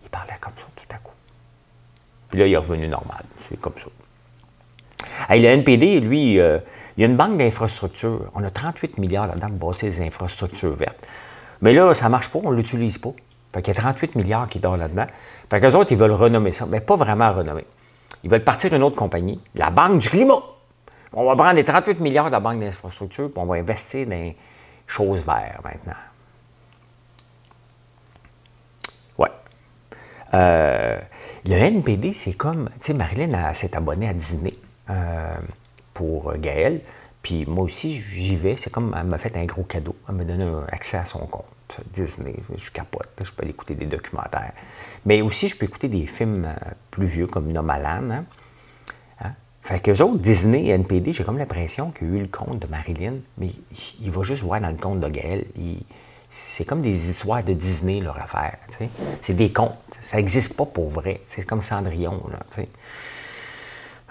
Il 0.02 0.10
parlait 0.10 0.36
comme 0.40 0.52
ça 0.56 0.66
tout 0.76 0.94
à 0.94 0.98
coup. 0.98 1.14
Puis 2.30 2.38
là, 2.38 2.46
il 2.46 2.52
est 2.52 2.56
revenu 2.56 2.86
normal. 2.88 3.24
C'est 3.48 3.58
comme 3.58 3.74
ça. 3.78 5.34
Et 5.34 5.38
le 5.38 5.48
NPD, 5.48 6.00
lui, 6.00 6.38
euh, 6.38 6.58
il 7.00 7.04
y 7.04 7.06
a 7.06 7.08
une 7.08 7.16
banque 7.16 7.38
d'infrastructures. 7.38 8.26
On 8.34 8.44
a 8.44 8.50
38 8.50 8.98
milliards 8.98 9.26
là-dedans 9.26 9.48
pour 9.58 9.70
bâtir 9.70 9.88
des 9.88 10.02
infrastructures 10.02 10.74
vertes. 10.74 11.02
Mais 11.62 11.72
là, 11.72 11.94
ça 11.94 12.04
ne 12.04 12.10
marche 12.10 12.28
pas, 12.28 12.40
on 12.44 12.50
ne 12.50 12.56
l'utilise 12.56 12.98
pas. 12.98 13.12
Fait 13.54 13.62
qu'il 13.62 13.72
y 13.74 13.78
a 13.78 13.80
38 13.80 14.16
milliards 14.16 14.46
qui 14.50 14.58
dorment 14.58 14.80
là-dedans. 14.80 15.06
Fait 15.48 15.62
qu'eux 15.62 15.72
autres, 15.72 15.92
ils 15.92 15.96
veulent 15.96 16.12
renommer 16.12 16.52
ça, 16.52 16.66
mais 16.68 16.80
pas 16.80 16.96
vraiment 16.96 17.32
renommer. 17.32 17.64
Ils 18.22 18.28
veulent 18.28 18.44
partir 18.44 18.74
une 18.74 18.82
autre 18.82 18.96
compagnie, 18.96 19.40
la 19.54 19.70
Banque 19.70 19.98
du 19.98 20.10
climat. 20.10 20.42
On 21.14 21.24
va 21.24 21.34
prendre 21.36 21.54
les 21.54 21.64
38 21.64 22.00
milliards 22.00 22.26
de 22.26 22.32
la 22.32 22.40
Banque 22.40 22.60
d'infrastructure, 22.60 23.30
puis 23.32 23.42
on 23.42 23.46
va 23.46 23.54
investir 23.54 24.04
dans 24.04 24.12
les 24.12 24.36
choses 24.86 25.20
vertes 25.20 25.64
maintenant. 25.64 25.94
Ouais. 29.16 29.30
Euh, 30.34 30.98
le 31.46 31.54
NPD, 31.54 32.12
c'est 32.12 32.34
comme, 32.34 32.68
tu 32.74 32.88
sais, 32.88 32.92
Marilyn 32.92 33.54
s'est 33.54 33.74
abonnée 33.74 34.06
à 34.06 34.12
Disney 34.12 34.52
euh, 34.90 35.34
pour 36.00 36.32
Gaël. 36.38 36.80
Puis 37.20 37.44
moi 37.46 37.64
aussi, 37.64 38.00
j'y 38.00 38.34
vais. 38.34 38.56
C'est 38.56 38.70
comme, 38.70 38.96
elle 38.98 39.06
m'a 39.06 39.18
fait 39.18 39.36
un 39.36 39.44
gros 39.44 39.64
cadeau. 39.64 39.94
Elle 40.08 40.14
m'a 40.14 40.24
donné 40.24 40.44
un 40.44 40.64
accès 40.72 40.96
à 40.96 41.04
son 41.04 41.18
compte. 41.26 41.44
Disney, 41.94 42.36
je 42.56 42.70
capote. 42.70 43.10
Je 43.22 43.30
peux 43.30 43.42
aller 43.42 43.50
écouter 43.50 43.74
des 43.74 43.84
documentaires. 43.84 44.54
Mais 45.04 45.20
aussi, 45.20 45.50
je 45.50 45.56
peux 45.56 45.66
écouter 45.66 45.88
des 45.88 46.06
films 46.06 46.46
euh, 46.46 46.70
plus 46.90 47.04
vieux 47.04 47.26
comme 47.26 47.52
Nomaland. 47.52 48.10
Hein? 48.10 48.24
Hein? 49.20 49.32
Fait 49.62 49.80
qu'eux 49.80 50.00
autres, 50.00 50.16
Disney 50.16 50.68
et 50.68 50.70
NPD, 50.70 51.12
j'ai 51.12 51.22
comme 51.22 51.36
l'impression 51.36 51.90
qu'il 51.90 52.08
y 52.08 52.12
a 52.12 52.14
eu 52.16 52.22
le 52.22 52.28
compte 52.28 52.58
de 52.58 52.66
Marilyn, 52.66 53.16
mais 53.36 53.50
il 54.00 54.10
va 54.10 54.22
juste 54.22 54.42
voir 54.42 54.58
dans 54.62 54.70
le 54.70 54.78
compte 54.78 55.00
de 55.00 55.08
Gaël. 55.08 55.44
C'est 56.30 56.64
comme 56.64 56.80
des 56.80 57.10
histoires 57.10 57.44
de 57.44 57.52
Disney, 57.52 58.00
leur 58.00 58.18
affaire. 58.18 58.56
C'est 59.20 59.34
des 59.34 59.52
contes. 59.52 59.76
Ça 60.02 60.16
n'existe 60.16 60.56
pas 60.56 60.64
pour 60.64 60.88
vrai. 60.88 61.20
C'est 61.28 61.44
comme 61.44 61.60
Cendrillon. 61.60 62.22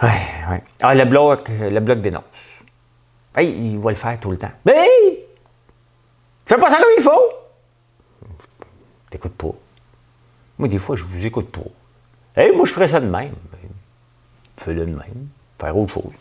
Ouais, 0.04 0.22
ouais. 0.50 0.64
Ah, 0.82 0.96
le 0.96 1.06
bloc, 1.06 1.50
le 1.50 1.80
bloc 1.80 2.02
dénonce. 2.02 2.24
Hey, 3.36 3.50
il 3.50 3.80
va 3.80 3.92
le 3.92 3.96
faire 3.96 4.20
tout 4.20 4.32
le 4.32 4.38
temps. 4.38 4.52
Mais 4.66 4.74
hey, 4.76 5.20
fais 6.46 6.58
pas 6.58 6.70
ça 6.70 6.78
comme 6.78 6.88
il 6.98 7.04
faut. 7.04 7.22
T'écoutes 9.10 9.36
pas. 9.36 9.56
Moi, 10.58 10.68
des 10.68 10.78
fois, 10.78 10.96
je 10.96 11.04
vous 11.04 11.26
écoute 11.26 11.52
pas. 11.52 12.42
Hey, 12.42 12.56
moi, 12.56 12.66
je 12.66 12.72
ferais 12.74 12.88
ça 12.88 13.00
de 13.00 13.08
même. 13.08 13.34
Fais-le 14.58 14.86
de 14.86 14.92
même. 14.92 15.28
Faire 15.60 15.78
autre 15.78 15.94
chose. 15.94 16.14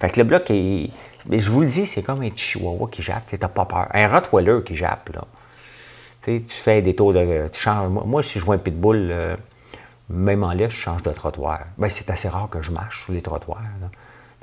Fait 0.00 0.10
que 0.10 0.18
le 0.18 0.24
bloc 0.24 0.50
est. 0.50 0.90
Mais 1.26 1.38
je 1.38 1.50
vous 1.50 1.60
le 1.60 1.66
dis, 1.68 1.86
c'est 1.86 2.02
comme 2.02 2.22
un 2.22 2.30
chihuahua 2.34 2.88
qui 2.90 3.02
jappe. 3.02 3.28
Tu 3.28 3.38
n'as 3.38 3.48
pas 3.48 3.64
peur. 3.64 3.88
Un 3.92 4.08
Rottweiler 4.08 4.60
qui 4.64 4.74
jappe, 4.74 5.10
là. 5.14 5.24
Tu, 6.22 6.42
tu 6.42 6.56
fais 6.56 6.82
des 6.82 6.94
tours 6.94 7.12
de. 7.12 7.48
Tu 7.52 7.60
changes. 7.60 7.90
Moi, 7.90 8.22
si 8.22 8.38
je 8.38 8.44
vois 8.44 8.56
un 8.56 8.58
pitbull, 8.58 9.08
euh, 9.10 9.36
même 10.10 10.42
en 10.42 10.52
laisse, 10.52 10.72
je 10.72 10.80
change 10.80 11.02
de 11.02 11.10
trottoir. 11.10 11.60
Ben, 11.78 11.88
c'est 11.88 12.10
assez 12.10 12.28
rare 12.28 12.48
que 12.50 12.60
je 12.60 12.70
marche 12.70 13.04
sur 13.04 13.12
les 13.12 13.22
trottoirs. 13.22 13.62
Là 13.80 13.88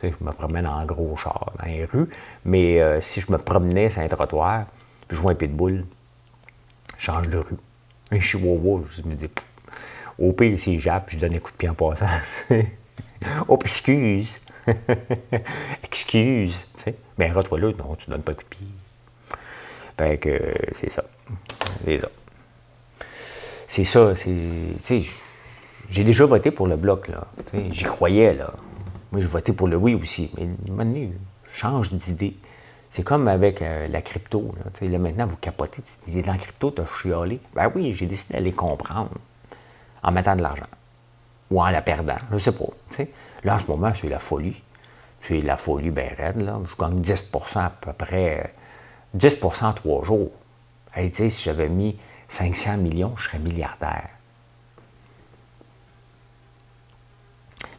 je 0.03 0.23
me 0.23 0.31
promène 0.31 0.67
en 0.67 0.85
gros 0.85 1.15
char 1.17 1.51
dans 1.57 1.65
les 1.65 1.85
rues, 1.85 2.07
mais 2.45 2.81
euh, 2.81 3.01
si 3.01 3.21
je 3.21 3.31
me 3.31 3.37
promenais 3.37 3.89
sur 3.89 4.01
un 4.01 4.07
trottoir, 4.07 4.65
puis 5.07 5.17
je 5.17 5.21
vois 5.21 5.31
un 5.31 5.35
pitbull, 5.35 5.85
je 6.97 7.03
change 7.03 7.29
de 7.29 7.37
rue. 7.37 7.57
Un 8.11 8.19
chihuahua, 8.19 8.83
je 8.95 9.01
me 9.07 9.15
dis, 9.15 9.29
au 10.19 10.33
pire, 10.33 10.57
je 10.57 11.17
donne 11.17 11.35
un 11.35 11.39
coup 11.39 11.51
de 11.51 11.57
pied 11.57 11.69
en 11.69 11.73
passant. 11.73 12.05
oh, 13.47 13.59
excuse! 13.63 14.39
excuse! 15.83 16.65
Mais 17.17 17.29
un 17.29 17.33
rottweiler, 17.33 17.73
non, 17.77 17.95
tu 17.95 18.09
donnes 18.09 18.21
pas 18.21 18.31
un 18.31 18.35
coup 18.35 18.43
de 18.43 18.55
pied. 18.55 18.67
Fait 19.97 20.17
que 20.17 20.53
c'est 20.73 20.91
ça. 20.91 21.03
C'est 21.83 21.97
ça. 21.97 22.09
C'est 23.67 23.83
ça, 23.83 24.15
c'est. 24.15 25.03
J'ai 25.89 26.03
déjà 26.03 26.25
voté 26.25 26.51
pour 26.51 26.67
le 26.67 26.75
bloc, 26.75 27.07
là. 27.07 27.25
J'y 27.71 27.85
croyais, 27.85 28.33
là. 28.33 28.53
Moi, 29.11 29.21
je 29.21 29.27
votais 29.27 29.53
pour 29.53 29.67
le 29.67 29.77
oui 29.77 29.95
aussi, 29.95 30.29
mais 30.37 30.43
à 30.43 30.83
donné, 30.83 31.13
change 31.53 31.91
d'idée. 31.91 32.35
C'est 32.89 33.03
comme 33.03 33.27
avec 33.27 33.61
euh, 33.61 33.87
la 33.87 34.01
crypto. 34.01 34.53
Là, 34.81 34.97
maintenant, 34.97 35.27
vous 35.27 35.37
capotez. 35.37 35.81
Dans 36.07 36.31
la 36.31 36.37
crypto, 36.37 36.71
tu 36.71 36.81
as 36.81 36.85
chialé. 36.85 37.39
Ben 37.53 37.71
oui, 37.73 37.93
j'ai 37.93 38.05
décidé 38.05 38.33
d'aller 38.33 38.51
comprendre 38.51 39.11
en 40.03 40.11
mettant 40.11 40.35
de 40.35 40.41
l'argent. 40.41 40.67
Ou 41.51 41.61
en 41.61 41.69
la 41.69 41.81
perdant. 41.81 42.17
Je 42.29 42.35
ne 42.35 42.39
sais 42.39 42.51
pas. 42.51 42.65
Là, 43.43 43.55
en 43.55 43.59
ce 43.59 43.65
moment, 43.67 43.91
c'est 43.93 44.09
la 44.09 44.19
folie. 44.19 44.61
C'est 45.21 45.41
la 45.41 45.57
folie 45.57 45.91
bien 45.91 46.09
raide. 46.17 46.41
Là. 46.41 46.59
Je 46.69 46.75
gagne 46.75 47.01
10% 47.01 47.59
à 47.59 47.69
peu 47.69 47.93
près. 47.93 48.53
10% 49.17 49.65
en 49.65 49.73
trois 49.73 50.03
jours. 50.03 50.31
Hey, 50.95 51.11
si 51.29 51.43
j'avais 51.43 51.69
mis 51.69 51.97
500 52.29 52.77
millions, 52.77 53.13
je 53.17 53.25
serais 53.27 53.39
milliardaire. 53.39 54.09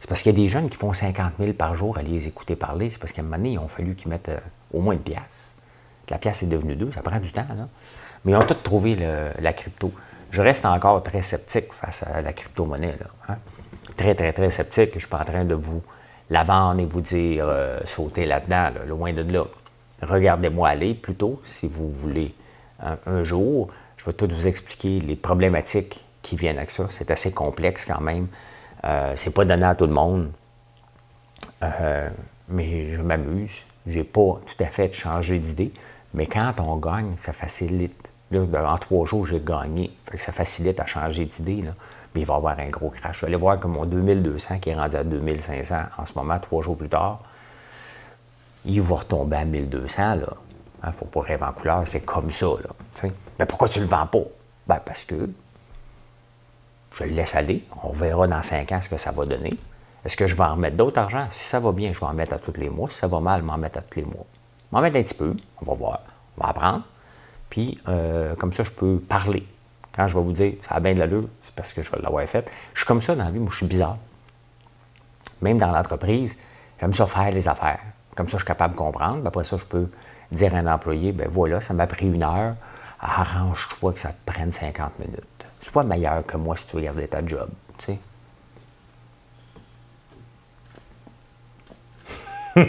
Parce 0.07 0.21
qu'il 0.21 0.31
y 0.31 0.35
a 0.35 0.41
des 0.41 0.49
jeunes 0.49 0.69
qui 0.69 0.77
font 0.77 0.93
50 0.93 1.33
000 1.39 1.53
par 1.53 1.75
jour 1.75 1.97
à 1.97 2.01
les 2.01 2.27
écouter 2.27 2.55
parler. 2.55 2.89
C'est 2.89 2.99
parce 2.99 3.11
qu'à 3.11 3.21
un 3.21 3.25
moment 3.25 3.37
donné, 3.37 3.51
ils 3.51 3.59
ont 3.59 3.67
fallu 3.67 3.95
qu'ils 3.95 4.09
mettent 4.09 4.29
euh, 4.29 4.39
au 4.73 4.79
moins 4.79 4.93
une 4.93 5.01
pièce. 5.01 5.51
La 6.09 6.17
pièce 6.17 6.41
est 6.43 6.47
devenue 6.47 6.75
deux, 6.75 6.91
ça 6.93 7.01
prend 7.01 7.19
du 7.19 7.31
temps. 7.31 7.45
Là. 7.49 7.67
Mais 8.25 8.31
ils 8.31 8.35
ont 8.35 8.45
tous 8.45 8.55
trouvé 8.63 8.95
la 8.95 9.53
crypto. 9.53 9.91
Je 10.31 10.41
reste 10.41 10.65
encore 10.65 11.03
très 11.03 11.21
sceptique 11.21 11.71
face 11.71 12.03
à 12.03 12.21
la 12.21 12.33
crypto-monnaie. 12.33 12.95
Hein. 13.27 13.35
Très, 13.95 14.15
très, 14.15 14.33
très 14.33 14.49
sceptique. 14.49 14.89
Je 14.91 14.95
ne 14.95 14.99
suis 14.99 15.07
pas 15.07 15.19
en 15.19 15.25
train 15.25 15.45
de 15.45 15.53
vous 15.53 15.83
la 16.29 16.43
vendre 16.43 16.79
et 16.81 16.85
vous 16.85 17.01
dire 17.01 17.45
euh, 17.47 17.79
sauter 17.85 18.25
là-dedans, 18.25 18.69
loin 18.87 19.13
de 19.13 19.21
là. 19.21 19.43
Regardez-moi 20.01 20.69
aller 20.69 20.93
plutôt, 20.93 21.41
si 21.45 21.67
vous 21.67 21.89
voulez. 21.89 22.33
un 22.81 23.23
jour, 23.23 23.69
je 23.97 24.05
vais 24.05 24.13
tout 24.13 24.29
vous 24.33 24.47
expliquer 24.47 25.01
les 25.01 25.17
problématiques 25.17 25.99
qui 26.21 26.37
viennent 26.37 26.57
avec 26.57 26.71
ça. 26.71 26.87
C'est 26.89 27.11
assez 27.11 27.31
complexe 27.31 27.85
quand 27.85 27.99
même. 27.99 28.27
Euh, 28.85 29.13
c'est 29.15 29.31
pas 29.31 29.45
donné 29.45 29.65
à 29.65 29.75
tout 29.75 29.87
le 29.87 29.93
monde. 29.93 30.31
Euh, 31.63 32.09
mais 32.47 32.95
je 32.95 33.01
m'amuse. 33.01 33.63
J'ai 33.87 34.03
pas 34.03 34.39
tout 34.45 34.63
à 34.63 34.67
fait 34.67 34.93
changé 34.93 35.39
d'idée. 35.39 35.71
Mais 36.13 36.25
quand 36.25 36.53
on 36.59 36.77
gagne, 36.77 37.15
ça 37.17 37.33
facilite. 37.33 37.95
Là, 38.31 38.41
en 38.71 38.77
trois 38.77 39.05
jours, 39.05 39.25
j'ai 39.25 39.39
gagné. 39.39 39.91
ça 40.17 40.31
facilite 40.31 40.79
à 40.79 40.85
changer 40.85 41.25
d'idée. 41.25 41.63
Mais 42.13 42.21
il 42.21 42.25
va 42.25 42.35
y 42.35 42.37
avoir 42.37 42.59
un 42.59 42.69
gros 42.69 42.89
crash. 42.89 43.17
Je 43.17 43.21
vais 43.21 43.27
aller 43.27 43.35
voir 43.35 43.59
que 43.59 43.67
mon 43.67 43.85
2200 43.85 44.59
qui 44.59 44.69
est 44.69 44.75
rendu 44.75 44.95
à 44.95 45.03
2500 45.03 45.75
en 45.97 46.05
ce 46.05 46.13
moment, 46.15 46.39
trois 46.39 46.63
jours 46.63 46.77
plus 46.77 46.89
tard, 46.89 47.19
il 48.65 48.81
va 48.81 48.95
retomber 48.95 49.37
à 49.37 49.45
1200. 49.45 50.13
Il 50.13 50.19
ne 50.19 50.25
hein, 50.83 50.91
faut 50.91 51.05
pas 51.05 51.21
rêver 51.21 51.43
en 51.43 51.51
couleur, 51.51 51.83
c'est 51.85 52.01
comme 52.01 52.31
ça. 52.31 52.45
Là, 52.45 53.09
mais 53.37 53.45
pourquoi 53.45 53.69
tu 53.69 53.79
le 53.79 53.85
vends 53.85 54.07
pas? 54.07 54.23
Ben, 54.67 54.79
parce 54.83 55.03
que 55.03 55.29
je 56.95 57.03
le 57.03 57.11
laisse 57.11 57.35
aller. 57.35 57.63
On 57.83 57.93
verra 57.93 58.27
dans 58.27 58.43
cinq 58.43 58.71
ans 58.71 58.81
ce 58.81 58.89
que 58.89 58.97
ça 58.97 59.11
va 59.11 59.25
donner. 59.25 59.53
Est-ce 60.05 60.15
que 60.15 60.27
je 60.27 60.35
vais 60.35 60.43
en 60.43 60.55
mettre 60.55 60.77
d'autres 60.77 60.99
argent? 60.99 61.27
Si 61.29 61.43
ça 61.45 61.59
va 61.59 61.71
bien, 61.71 61.91
je 61.93 61.99
vais 61.99 62.05
en 62.05 62.13
mettre 62.13 62.33
à 62.33 62.39
tous 62.39 62.57
les 62.57 62.69
mois. 62.69 62.89
Si 62.89 62.97
ça 62.97 63.07
va 63.07 63.19
mal, 63.19 63.41
je 63.41 63.45
vais 63.45 63.51
en 63.51 63.57
mettre 63.57 63.79
à 63.79 63.81
tous 63.81 63.99
les 63.99 64.05
mois. 64.05 64.25
Je 64.71 64.71
vais 64.71 64.77
en 64.77 64.81
mettre 64.81 64.97
un 64.97 65.03
petit 65.03 65.13
peu. 65.13 65.35
On 65.61 65.65
va 65.65 65.73
voir. 65.73 65.99
On 66.37 66.43
va 66.43 66.49
apprendre. 66.49 66.83
Puis, 67.49 67.79
euh, 67.87 68.35
comme 68.35 68.53
ça, 68.53 68.63
je 68.63 68.71
peux 68.71 68.99
parler. 68.99 69.45
Quand 69.95 70.07
je 70.07 70.13
vais 70.13 70.23
vous 70.23 70.31
dire, 70.31 70.53
ça 70.67 70.75
a 70.75 70.79
bien 70.79 70.93
de 70.93 70.99
l'allure, 70.99 71.25
c'est 71.43 71.53
parce 71.53 71.73
que 71.73 71.83
je 71.83 71.91
vais 71.91 71.99
l'avoir 72.01 72.25
fait. 72.25 72.49
Je 72.73 72.79
suis 72.79 72.87
comme 72.87 73.01
ça 73.01 73.15
dans 73.15 73.25
la 73.25 73.31
vie. 73.31 73.39
Moi, 73.39 73.49
je 73.51 73.57
suis 73.57 73.65
bizarre. 73.65 73.97
Même 75.41 75.57
dans 75.57 75.71
l'entreprise, 75.71 76.35
j'aime 76.79 76.93
ça 76.93 77.05
faire 77.05 77.31
les 77.31 77.47
affaires. 77.47 77.79
Comme 78.15 78.27
ça, 78.27 78.37
je 78.37 78.43
suis 78.43 78.47
capable 78.47 78.75
de 78.75 78.79
comprendre. 78.79 79.25
après 79.25 79.43
ça, 79.43 79.57
je 79.57 79.65
peux 79.65 79.89
dire 80.31 80.53
à 80.53 80.57
un 80.59 80.67
employé, 80.67 81.11
ben 81.11 81.27
voilà, 81.29 81.59
ça 81.59 81.73
m'a 81.73 81.87
pris 81.87 82.07
une 82.07 82.23
heure. 82.23 82.55
Arrange-toi 83.01 83.93
que 83.93 83.99
ça 83.99 84.09
te 84.09 84.31
prenne 84.31 84.51
50 84.51 84.99
minutes. 84.99 85.38
Sois 85.61 85.83
meilleur 85.83 86.25
que 86.25 86.37
moi 86.37 86.55
si 86.55 86.65
tu 86.65 86.77
veux 86.77 86.81
garder 86.81 87.07
ta 87.07 87.25
job. 87.25 87.49
Tu 87.77 87.85
sais. 87.85 87.99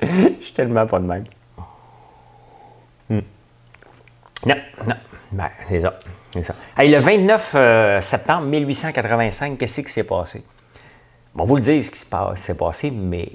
Je 0.00 0.44
suis 0.44 0.52
tellement 0.54 0.86
pas 0.86 0.98
de 0.98 1.04
même. 1.04 1.24
Hmm. 3.08 3.20
Non, 4.46 4.56
non. 4.86 4.94
Ben, 5.32 5.50
c'est 5.68 5.80
ça. 5.80 5.98
C'est 6.32 6.44
ça. 6.44 6.54
Hey, 6.76 6.90
le 6.90 6.98
29 6.98 7.52
euh, 7.54 8.00
septembre 8.00 8.46
1885, 8.46 9.58
qu'est-ce 9.58 9.80
qui 9.80 9.92
s'est 9.92 10.04
passé? 10.04 10.44
Bon, 11.34 11.44
vous 11.44 11.56
le 11.56 11.62
dire 11.62 11.82
ce 11.84 11.90
qui 11.90 11.98
s'est 12.42 12.54
passé, 12.54 12.90
mais 12.90 13.30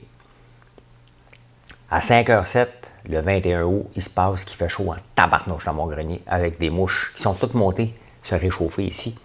à 1.89 1.99
5h07, 1.99 2.67
le 3.09 3.19
21 3.19 3.63
août, 3.63 3.87
il 3.95 4.01
se 4.01 4.09
passe 4.09 4.45
qu'il 4.45 4.55
fait 4.55 4.69
chaud 4.69 4.91
en 4.91 4.95
tabarnouche 5.15 5.65
dans 5.65 5.73
mon 5.73 5.87
grenier 5.87 6.21
avec 6.27 6.59
des 6.59 6.69
mouches 6.69 7.13
qui 7.15 7.21
sont 7.21 7.33
toutes 7.33 7.53
montées 7.53 7.93
se 8.23 8.35
réchauffer 8.35 8.85
ici. 8.85 9.17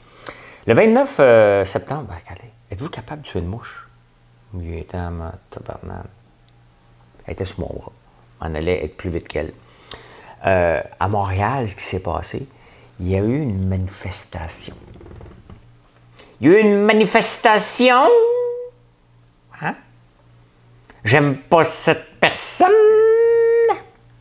Le 0.67 0.75
29 0.75 1.17
euh, 1.21 1.65
septembre, 1.65 2.09
ben, 2.09 2.37
êtes-vous 2.71 2.91
capable 2.91 3.23
de 3.23 3.27
tuer 3.27 3.39
une 3.39 3.47
mouche? 3.47 3.87
Il 4.55 4.75
était 4.75 4.99
Elle 7.27 7.33
était 7.33 7.45
sous 7.45 7.61
mon 7.61 7.69
bras. 7.69 7.93
On 8.41 8.55
allait 8.55 8.85
être 8.85 8.97
plus 8.97 9.11
vite 9.11 9.29
qu'elle. 9.29 9.53
Euh, 10.47 10.81
à 11.01 11.09
Montréal, 11.09 11.69
ce 11.69 11.75
qui 11.75 11.83
s'est 11.83 12.03
passé, 12.03 12.47
il 13.01 13.09
y 13.09 13.17
a 13.17 13.19
eu 13.19 13.41
une 13.41 13.69
manifestation. 13.69 14.75
Il 16.41 16.49
y 16.49 16.55
a 16.55 16.59
eu 16.59 16.61
une 16.61 16.83
manifestation. 16.83 18.05
Hein? 19.61 19.75
J'aime 21.05 21.37
pas 21.37 21.65
cette 21.65 22.21
personne. 22.21 22.98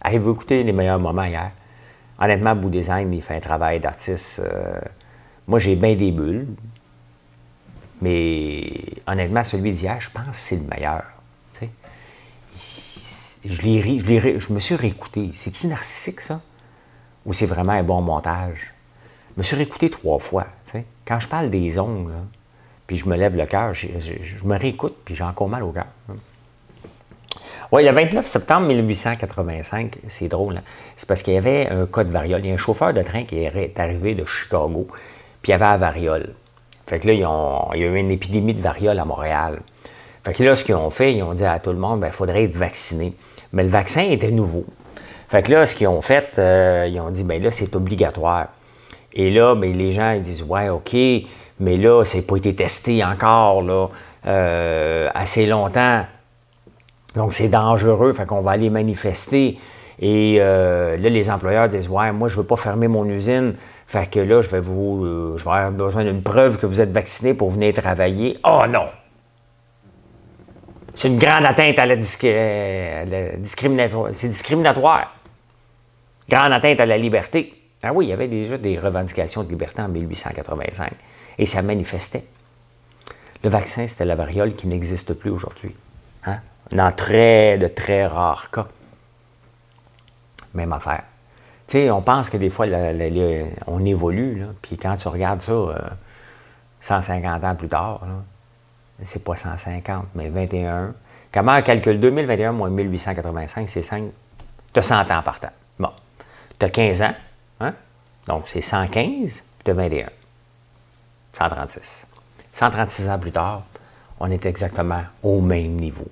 Avez-vous 0.08 0.32
écouté 0.32 0.64
les 0.64 0.72
meilleurs 0.72 1.00
moments 1.00 1.26
hier? 1.26 1.52
Honnêtement, 2.18 2.56
Bout 2.56 2.70
Design, 2.70 3.14
il 3.14 3.22
fait 3.22 3.36
un 3.36 3.40
travail 3.42 3.82
d'artiste. 3.82 4.40
Euh, 4.40 4.80
moi, 5.50 5.60
j'ai 5.60 5.76
bien 5.76 5.96
des 5.98 6.12
bulles. 6.12 6.48
Mais 8.00 8.64
honnêtement, 9.06 9.44
celui 9.44 9.74
d'hier, 9.74 10.00
je 10.00 10.10
pense 10.10 10.24
que 10.28 10.36
c'est 10.36 10.56
le 10.56 10.62
meilleur. 10.62 11.04
Je, 13.44 13.54
je, 13.54 14.40
je 14.40 14.54
me 14.54 14.60
suis 14.62 14.76
réécouté. 14.76 15.30
C'est-tu 15.36 15.68
narcissique, 15.68 16.22
ça? 16.22 16.40
Ou 17.26 17.34
c'est 17.34 17.46
vraiment 17.46 17.74
un 17.74 17.84
bon 17.84 18.00
montage? 18.00 18.74
Je 19.36 19.42
me 19.42 19.44
suis 19.44 19.58
réécouté 19.58 19.90
trois 19.90 20.20
fois. 20.20 20.48
Quand 21.06 21.20
je 21.20 21.28
parle 21.28 21.50
des 21.50 21.78
ongles, 21.78 22.14
puis 22.88 22.96
je 22.96 23.10
me 23.10 23.18
lève 23.18 23.36
le 23.36 23.46
cœur, 23.46 23.74
je, 23.74 23.88
me 24.46 24.58
réécoute, 24.58 24.96
puis 25.04 25.16
j'ai 25.16 25.24
encore 25.24 25.50
mal 25.50 25.64
au 25.64 25.72
cœur. 25.74 25.88
Oui, 27.72 27.84
le 27.84 27.92
29 27.92 28.26
septembre 28.26 28.68
1885, 28.68 29.98
c'est 30.08 30.30
drôle, 30.30 30.58
hein. 30.58 30.64
c'est 30.96 31.06
parce 31.06 31.22
qu'il 31.22 31.34
y 31.34 31.38
avait 31.38 31.68
un 31.70 31.86
cas 31.86 32.06
de 32.06 32.10
variole. 32.10 32.40
Il 32.46 32.48
y 32.48 32.52
a 32.52 32.54
un 32.54 32.58
chauffeur 32.58 32.94
de 32.94 33.02
train 33.02 33.26
qui 33.26 33.40
est 33.44 33.78
arrivé 33.78 34.16
de 34.16 34.24
Chicago, 34.24 34.88
puis 35.42 35.50
il 35.50 35.52
y 35.52 35.54
avait 35.54 35.66
la 35.66 35.76
variole. 35.76 36.30
Fait 36.88 37.00
que 37.00 37.08
là, 37.08 37.14
il 37.14 37.20
y 37.20 37.24
a 37.84 37.88
eu 37.88 37.96
une 37.98 38.12
épidémie 38.12 38.54
de 38.54 38.62
variole 38.62 38.98
à 38.98 39.04
Montréal. 39.04 39.60
Fait 40.24 40.34
que 40.34 40.44
là, 40.44 40.56
ce 40.56 40.64
qu'ils 40.64 40.76
ont 40.76 40.90
fait, 40.90 41.14
ils 41.14 41.24
ont 41.24 41.34
dit 41.34 41.44
à 41.44 41.60
tout 41.60 41.72
le 41.72 41.78
monde, 41.78 42.00
il 42.00 42.02
ben, 42.04 42.12
faudrait 42.12 42.46
être 42.46 42.56
vacciné. 42.56 43.14
Mais 43.52 43.64
le 43.64 43.70
vaccin 43.70 44.02
était 44.02 44.32
nouveau. 44.32 44.64
Fait 45.28 45.44
que 45.44 45.52
là, 45.52 45.66
ce 45.66 45.76
qu'ils 45.76 45.90
ont 45.90 46.02
fait, 46.02 46.40
euh, 46.40 46.88
ils 46.90 47.02
ont 47.02 47.10
dit, 47.10 47.24
ben 47.24 47.44
là, 47.44 47.52
c'est 47.52 47.76
obligatoire. 47.76 48.48
Et 49.14 49.30
là, 49.30 49.56
ben, 49.56 49.78
les 49.78 49.92
gens, 49.92 50.12
ils 50.12 50.24
disent, 50.24 50.44
ouais, 50.44 50.70
OK, 50.70 50.96
mais 51.60 51.76
là, 51.76 52.04
n'a 52.04 52.22
pas 52.22 52.38
été 52.38 52.56
testé 52.56 53.04
encore, 53.04 53.62
là, 53.62 53.88
euh, 54.26 55.10
assez 55.14 55.46
longtemps. 55.46 56.06
Donc, 57.16 57.34
c'est 57.34 57.50
dangereux, 57.50 58.14
fait 58.14 58.26
qu'on 58.26 58.42
va 58.42 58.52
aller 58.52 58.70
manifester. 58.70 59.60
Et 60.00 60.38
euh, 60.40 60.98
là, 60.98 61.10
les 61.10 61.30
employeurs 61.30 61.70
disent, 61.70 61.90
ouais, 61.90 62.12
moi, 62.12 62.28
je 62.28 62.36
ne 62.36 62.42
veux 62.42 62.48
pas 62.48 62.58
fermer 62.58 62.88
mon 62.88 63.06
usine 63.06 63.56
fait 63.88 64.08
que 64.08 64.20
là, 64.20 64.42
je 64.42 64.50
vais 64.50 64.60
vous. 64.60 65.06
Euh, 65.06 65.38
je 65.38 65.46
vais 65.46 65.52
avoir 65.52 65.72
besoin 65.72 66.04
d'une 66.04 66.22
preuve 66.22 66.58
que 66.58 66.66
vous 66.66 66.82
êtes 66.82 66.92
vacciné 66.92 67.34
pour 67.34 67.52
venir 67.52 67.74
travailler. 67.74 68.38
Oh 68.44 68.64
non! 68.70 68.88
C'est 70.94 71.08
une 71.08 71.18
grande 71.18 71.46
atteinte 71.46 71.80
à 71.80 71.86
la, 71.86 71.96
discrimination. 71.96 74.08
C'est 74.14 74.28
discriminatoire. 74.28 75.16
Grande 76.28 76.52
atteinte 76.52 76.82
à 76.82 76.86
la 76.86 76.98
liberté. 76.98 77.54
Ah 77.82 77.94
oui, 77.94 78.08
il 78.08 78.10
y 78.10 78.14
avait 78.14 78.28
déjà 78.28 78.58
des 78.58 78.78
revendications 78.78 79.44
de 79.44 79.50
liberté 79.50 79.82
en 79.82 79.88
1885. 79.88 80.92
Et 81.38 81.46
ça 81.46 81.62
manifestait. 81.62 82.26
Le 83.44 83.50
vaccin, 83.50 83.88
c'était 83.88 84.06
la 84.06 84.16
variole 84.16 84.56
qui 84.56 84.68
n'existe 84.68 85.14
plus 85.14 85.30
aujourd'hui. 85.30 85.74
Hein? 86.26 86.40
Dans 86.72 86.92
très, 86.92 87.58
de 87.58 87.68
très 87.68 88.06
rares 88.06 88.50
cas. 88.52 88.68
Même 90.54 90.74
affaire. 90.74 91.04
Tu 91.68 91.74
sais, 91.74 91.92
on 91.92 92.02
pense 92.02 92.30
que 92.30 92.38
des 92.38 92.50
fois, 92.50 92.66
on 93.68 93.86
évolue, 93.86 94.46
puis 94.62 94.78
quand 94.78 94.96
tu 94.96 95.08
regardes 95.08 95.42
ça 95.42 95.54
150 96.82 97.44
euh, 97.44 97.48
ans 97.48 97.56
plus 97.56 97.68
tard, 97.68 98.02
c'est 99.04 99.24
pas 99.24 99.36
150, 99.36 100.08
mais 100.16 100.30
21. 100.30 100.94
Comment 101.32 101.58
on 101.58 101.62
calcule 101.62 102.00
2021 102.00 102.54
moins 102.54 102.70
1885, 102.70 103.70
c'est 103.70 103.82
5. 103.82 104.04
Tu 104.74 104.80
as 104.80 104.84
100 104.84 105.02
ans 105.12 105.22
par 105.24 105.40
temps. 105.40 105.52
Bon. 105.78 105.92
Tu 106.58 106.66
as 106.66 106.70
15 106.70 107.02
ans, 107.02 107.14
hein? 107.60 107.74
donc 108.28 108.46
c'est 108.48 108.62
115, 108.62 108.92
puis 109.00 109.44
tu 109.64 109.72
as 109.72 109.74
21. 109.74 110.10
136. 111.38 112.08
136 112.54 113.10
ans 113.10 113.20
plus 113.20 113.32
tard, 113.32 113.64
on 114.20 114.32
est 114.32 114.46
exactement 114.46 115.04
au 115.22 115.42
même 115.42 115.74
niveau. 115.74 116.08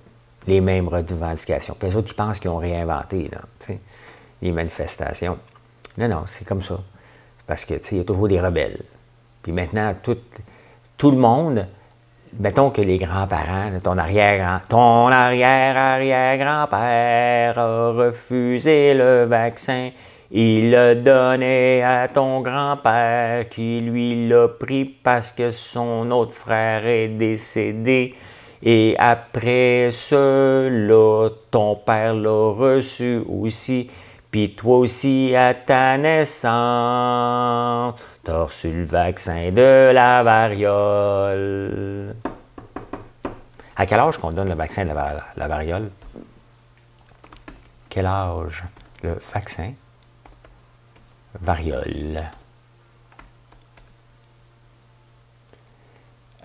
Les 0.48 0.62
mêmes 0.62 0.88
revendications. 0.88 1.76
Puis 1.78 1.90
les 1.90 1.96
autres, 1.96 2.10
qui 2.10 2.14
pensent 2.14 2.40
qu'ils 2.40 2.52
ont 2.52 2.58
réinventé. 2.58 3.30
Les 4.42 4.52
manifestations. 4.52 5.38
Non, 5.98 6.08
non, 6.08 6.24
c'est 6.26 6.46
comme 6.46 6.62
ça. 6.62 6.80
Parce 7.48 7.66
que, 7.66 7.74
il 7.92 7.98
y 7.98 8.02
a 8.02 8.04
toujours 8.04 8.28
des 8.28 8.40
rebelles. 8.40 8.82
Puis 9.42 9.52
maintenant, 9.52 9.94
tout, 10.02 10.18
tout 10.98 11.12
le 11.12 11.18
monde, 11.18 11.66
mettons 12.40 12.70
que 12.70 12.82
les 12.82 12.98
grands-parents, 12.98 13.72
ton 13.84 13.98
arrière 13.98 14.62
ton 14.68 15.08
arrière-arrière-grand-père 15.08 17.58
a 17.58 17.92
refusé 17.92 18.94
le 18.94 19.26
vaccin. 19.26 19.92
Il 20.32 20.72
l'a 20.72 20.96
donné 20.96 21.84
à 21.84 22.08
ton 22.08 22.42
grand-père 22.42 23.48
qui 23.48 23.80
lui 23.82 24.28
l'a 24.28 24.48
pris 24.48 24.86
parce 24.86 25.30
que 25.32 25.52
son 25.52 26.10
autre 26.12 26.34
frère 26.34 26.86
est 26.86 27.10
décédé. 27.10 28.16
Et 28.68 28.96
après 28.98 29.92
cela, 29.92 31.30
ton 31.52 31.76
père 31.76 32.16
l'a 32.16 32.50
reçu 32.52 33.22
aussi. 33.30 33.92
Puis 34.32 34.56
toi 34.56 34.80
aussi, 34.80 35.36
à 35.36 35.54
ta 35.54 36.00
naissance, 36.00 37.94
t'as 38.24 38.44
reçu 38.44 38.74
le 38.74 38.86
vaccin 38.86 39.52
de 39.52 39.92
la 39.94 40.24
variole. 40.24 42.16
À 43.76 43.86
quel 43.86 44.00
âge 44.00 44.18
qu'on 44.18 44.32
donne 44.32 44.50
le 44.50 44.56
vaccin 44.56 44.84
de 44.84 44.94
la, 44.94 45.48
variole? 45.48 45.92
Quel 47.88 48.08
âge? 48.08 48.64
Le 49.04 49.14
vaccin 49.32 49.74
variole. 51.40 52.24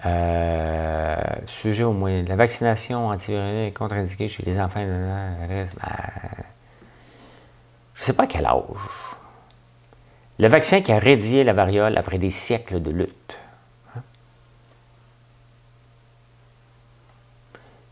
Euh, 0.06 1.16
sujet 1.46 1.82
au 1.82 1.92
moins. 1.92 2.22
La 2.22 2.36
vaccination 2.36 3.08
antivirale 3.08 3.66
est 3.66 3.72
contre-indiquée 3.72 4.28
chez 4.28 4.42
les 4.44 4.58
enfants. 4.58 4.84
De... 4.84 5.66
Je 7.94 8.00
ne 8.00 8.04
sais 8.04 8.12
pas 8.14 8.26
quel 8.26 8.46
âge. 8.46 8.62
Le 10.38 10.48
vaccin 10.48 10.80
qui 10.80 10.90
a 10.90 10.98
rédié 10.98 11.44
la 11.44 11.52
variole 11.52 11.98
après 11.98 12.16
des 12.18 12.30
siècles 12.30 12.80
de 12.80 12.90
lutte. 12.90 13.36
Hein? 13.94 14.00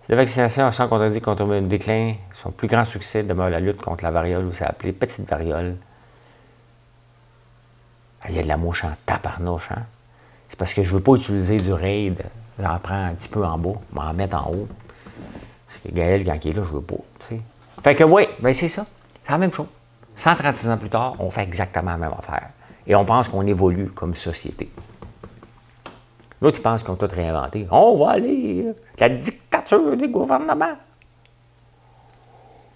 La 0.08 0.16
vaccination 0.16 0.72
sans 0.72 0.88
contre 0.88 1.18
contre 1.18 1.44
le 1.44 1.60
déclin, 1.60 2.14
son 2.34 2.50
plus 2.50 2.68
grand 2.68 2.86
succès 2.86 3.22
demeure 3.22 3.50
la 3.50 3.60
lutte 3.60 3.82
contre 3.82 4.02
la 4.02 4.10
variole, 4.10 4.46
ou 4.46 4.54
c'est 4.54 4.64
appelé 4.64 4.92
petite 4.92 5.28
variole. 5.28 5.76
Ah, 8.22 8.30
il 8.30 8.36
y 8.36 8.38
a 8.38 8.42
de 8.42 8.48
la 8.48 8.56
mouche 8.56 8.84
en 8.84 8.94
taparnouche. 9.04 9.70
Hein? 9.70 9.82
Parce 10.58 10.74
que 10.74 10.82
je 10.82 10.88
ne 10.88 10.94
veux 10.94 11.02
pas 11.02 11.14
utiliser 11.14 11.58
du 11.58 11.72
raid. 11.72 12.20
J'en 12.58 12.78
prends 12.80 13.04
un 13.06 13.14
petit 13.14 13.28
peu 13.28 13.44
en 13.44 13.56
bas, 13.56 13.74
m'en 13.92 14.12
mettre 14.12 14.36
en 14.36 14.50
haut. 14.50 14.68
C'est 15.82 15.94
Gaël, 15.94 16.24
quand 16.24 16.36
il 16.44 16.50
est 16.50 16.54
là, 16.54 16.62
je 16.66 16.72
veux 16.72 16.82
pas. 16.82 16.96
Fait 17.82 17.94
que 17.94 18.04
oui, 18.04 18.26
ben 18.40 18.52
c'est 18.52 18.68
ça. 18.68 18.84
C'est 19.24 19.30
la 19.30 19.38
même 19.38 19.52
chose. 19.52 19.68
136 20.16 20.68
ans 20.68 20.78
plus 20.78 20.90
tard, 20.90 21.14
on 21.20 21.30
fait 21.30 21.42
exactement 21.42 21.92
la 21.92 21.96
même 21.96 22.12
affaire. 22.18 22.48
Et 22.86 22.94
on 22.96 23.04
pense 23.04 23.28
qu'on 23.28 23.46
évolue 23.46 23.88
comme 23.90 24.16
société. 24.16 24.68
L'autre, 26.40 26.58
ils 26.58 26.62
pensent 26.62 26.82
qu'on 26.82 26.94
a 26.94 26.96
tout 26.96 27.08
réinventé. 27.14 27.66
On 27.70 27.96
va 27.98 28.12
aller, 28.12 28.66
la 28.98 29.08
dictature 29.08 29.96
des 29.96 30.08
gouvernements. 30.08 30.76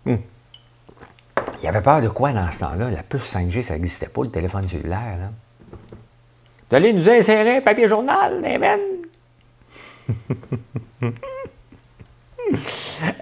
Hmm. 0.05 0.16
Il 1.61 1.64
y 1.64 1.68
avait 1.68 1.81
peur 1.81 2.03
de 2.03 2.09
quoi 2.09 2.33
dans 2.33 2.51
ce 2.51 2.61
temps-là? 2.61 2.90
La 2.90 3.03
puce 3.03 3.35
5G, 3.35 3.62
ça 3.62 3.75
n'existait 3.75 4.09
pas, 4.09 4.23
le 4.23 4.31
téléphone 4.31 4.68
cellulaire. 4.68 5.16
Là. 5.18 5.31
Allez 6.73 6.93
nous 6.93 7.09
insérer 7.09 7.57
un 7.57 7.61
papier 7.61 7.89
journal, 7.89 8.43
amen! 8.45 8.81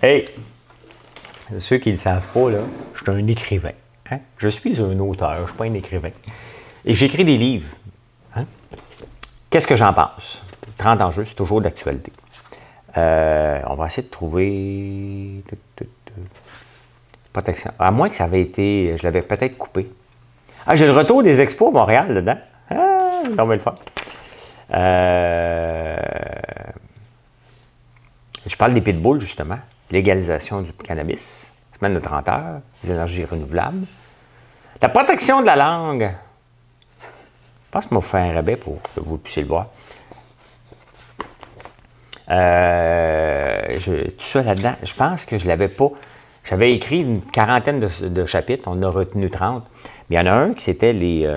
hey! 0.03 0.29
Ceux 1.59 1.79
qui 1.79 1.89
ne 1.89 1.95
le 1.95 1.99
savent 1.99 2.29
pas, 2.33 2.51
là, 2.51 2.59
je 2.95 3.03
suis 3.03 3.11
un 3.11 3.27
écrivain. 3.27 3.73
Hein? 4.11 4.19
Je 4.39 4.49
suis 4.49 4.81
un 4.81 4.99
auteur, 5.01 5.35
je 5.37 5.43
ne 5.43 5.47
suis 5.47 5.57
pas 5.57 5.65
un 5.65 5.75
écrivain. 5.75 6.11
Et 6.85 6.95
j'écris 6.95 7.25
des 7.25 7.37
livres. 7.37 7.77
Hein? 8.37 8.45
Qu'est-ce 9.51 9.67
que 9.67 9.77
j'en 9.77 9.93
pense? 9.93 10.41
30 10.79 11.01
enjeux, 11.01 11.25
c'est 11.25 11.35
toujours 11.35 11.61
d'actualité. 11.61 12.13
Euh, 12.97 13.61
on 13.67 13.75
va 13.75 13.87
essayer 13.87 14.03
de 14.03 14.11
trouver. 14.11 15.43
Protection. 17.33 17.73
À 17.79 17.91
moins 17.91 18.09
que 18.09 18.17
ça 18.17 18.25
avait 18.25 18.43
été. 18.43 18.97
Je 18.97 19.03
l'avais 19.03 19.23
peut-être 19.23 19.57
coupé. 19.57 19.89
Ah, 20.67 20.75
j'ai 20.75 20.87
le 20.87 20.93
retour 20.93 21.23
des 21.23 21.41
expos 21.41 21.69
à 21.69 21.73
Montréal 21.73 22.15
dedans. 22.15 22.39
Ah! 22.71 23.00
On 23.39 23.47
va 23.47 23.55
le 23.55 23.61
je 28.47 28.57
parle 28.57 28.75
des 28.75 28.81
pitbulls, 28.81 29.21
justement. 29.21 29.59
Légalisation 29.91 30.63
du 30.63 30.73
cannabis. 30.73 31.51
Semaine 31.79 31.95
de 31.95 32.01
30 32.01 32.29
heures. 32.29 32.61
Des 32.83 32.91
énergies 32.91 33.25
renouvelables. 33.25 33.87
La 34.81 34.89
protection 34.89 35.41
de 35.41 35.47
la 35.47 35.57
langue. 35.57 36.11
Je 37.01 37.71
pense 37.71 37.85
que 37.87 37.91
je 37.91 37.95
vais 37.95 38.07
faire 38.07 38.21
un 38.21 38.35
rabais 38.35 38.57
pour 38.57 38.81
que 38.83 39.01
vous 39.01 39.19
puissiez 39.19 39.43
le 39.43 39.49
voir. 39.49 39.67
Euh, 42.31 43.79
tout 43.79 44.25
ça 44.25 44.43
là-dedans, 44.43 44.75
je 44.83 44.95
pense 44.95 45.25
que 45.25 45.39
je 45.39 45.47
l'avais 45.47 45.69
pas. 45.69 45.91
J'avais 46.45 46.73
écrit 46.73 47.01
une 47.01 47.23
quarantaine 47.23 47.81
de, 47.81 48.27
chapitres, 48.27 48.65
on 48.67 48.83
a 48.83 48.89
retenu 48.89 49.31
30. 49.31 49.65
Mais 50.09 50.17
il 50.17 50.19
y 50.19 50.23
en 50.23 50.27
a 50.27 50.33
un 50.33 50.55
qui 50.55 50.65
c'était 50.65 50.93
les. 50.93 51.27
Euh, 51.27 51.37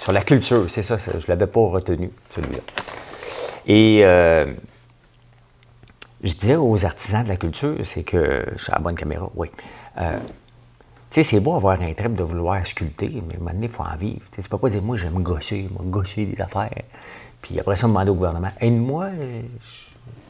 sur 0.00 0.12
la 0.12 0.22
culture, 0.22 0.64
c'est 0.70 0.82
ça, 0.82 0.96
je 0.96 1.10
ne 1.10 1.22
l'avais 1.28 1.46
pas 1.46 1.60
retenu, 1.60 2.10
celui-là. 2.34 2.60
Et 3.66 4.00
euh, 4.02 4.46
je 6.24 6.32
disais 6.32 6.56
aux 6.56 6.82
artisans 6.86 7.22
de 7.22 7.28
la 7.28 7.36
culture, 7.36 7.76
c'est 7.84 8.02
que. 8.02 8.46
Je 8.56 8.62
suis 8.62 8.72
à 8.72 8.76
la 8.76 8.80
bonne 8.80 8.94
caméra, 8.94 9.30
oui. 9.34 9.48
Euh, 9.98 10.18
tu 11.10 11.16
sais, 11.16 11.22
c'est 11.22 11.40
beau 11.40 11.54
avoir 11.54 11.78
un 11.82 11.92
trip 11.92 12.14
de 12.14 12.22
vouloir 12.22 12.66
sculpter, 12.66 13.22
mais 13.26 13.34
à 13.34 13.36
un 13.36 13.40
moment 13.40 13.50
donné, 13.50 13.66
il 13.66 13.72
faut 13.72 13.82
en 13.82 13.96
vivre. 13.96 14.22
Tu 14.32 14.40
ne 14.40 14.46
peux 14.46 14.56
pas 14.56 14.70
dire, 14.70 14.80
moi, 14.80 14.96
j'aime 14.96 15.22
gosser, 15.22 15.68
moi, 15.70 15.82
gosser 15.84 16.24
des 16.24 16.40
affaires. 16.40 16.70
Puis 17.42 17.60
après 17.60 17.76
ça, 17.76 17.86
demander 17.86 18.10
au 18.10 18.14
gouvernement, 18.14 18.52
aide-moi, 18.58 19.08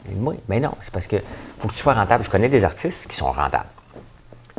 aide-moi. 0.09 0.33
Mais 0.49 0.59
non, 0.59 0.73
c'est 0.81 0.91
parce 0.91 1.07
que 1.07 1.17
faut 1.59 1.69
que 1.69 1.73
tu 1.73 1.79
sois 1.79 1.93
rentable. 1.93 2.25
Je 2.25 2.29
connais 2.29 2.49
des 2.49 2.65
artistes 2.65 3.09
qui 3.09 3.15
sont 3.15 3.31
rentables. 3.31 3.69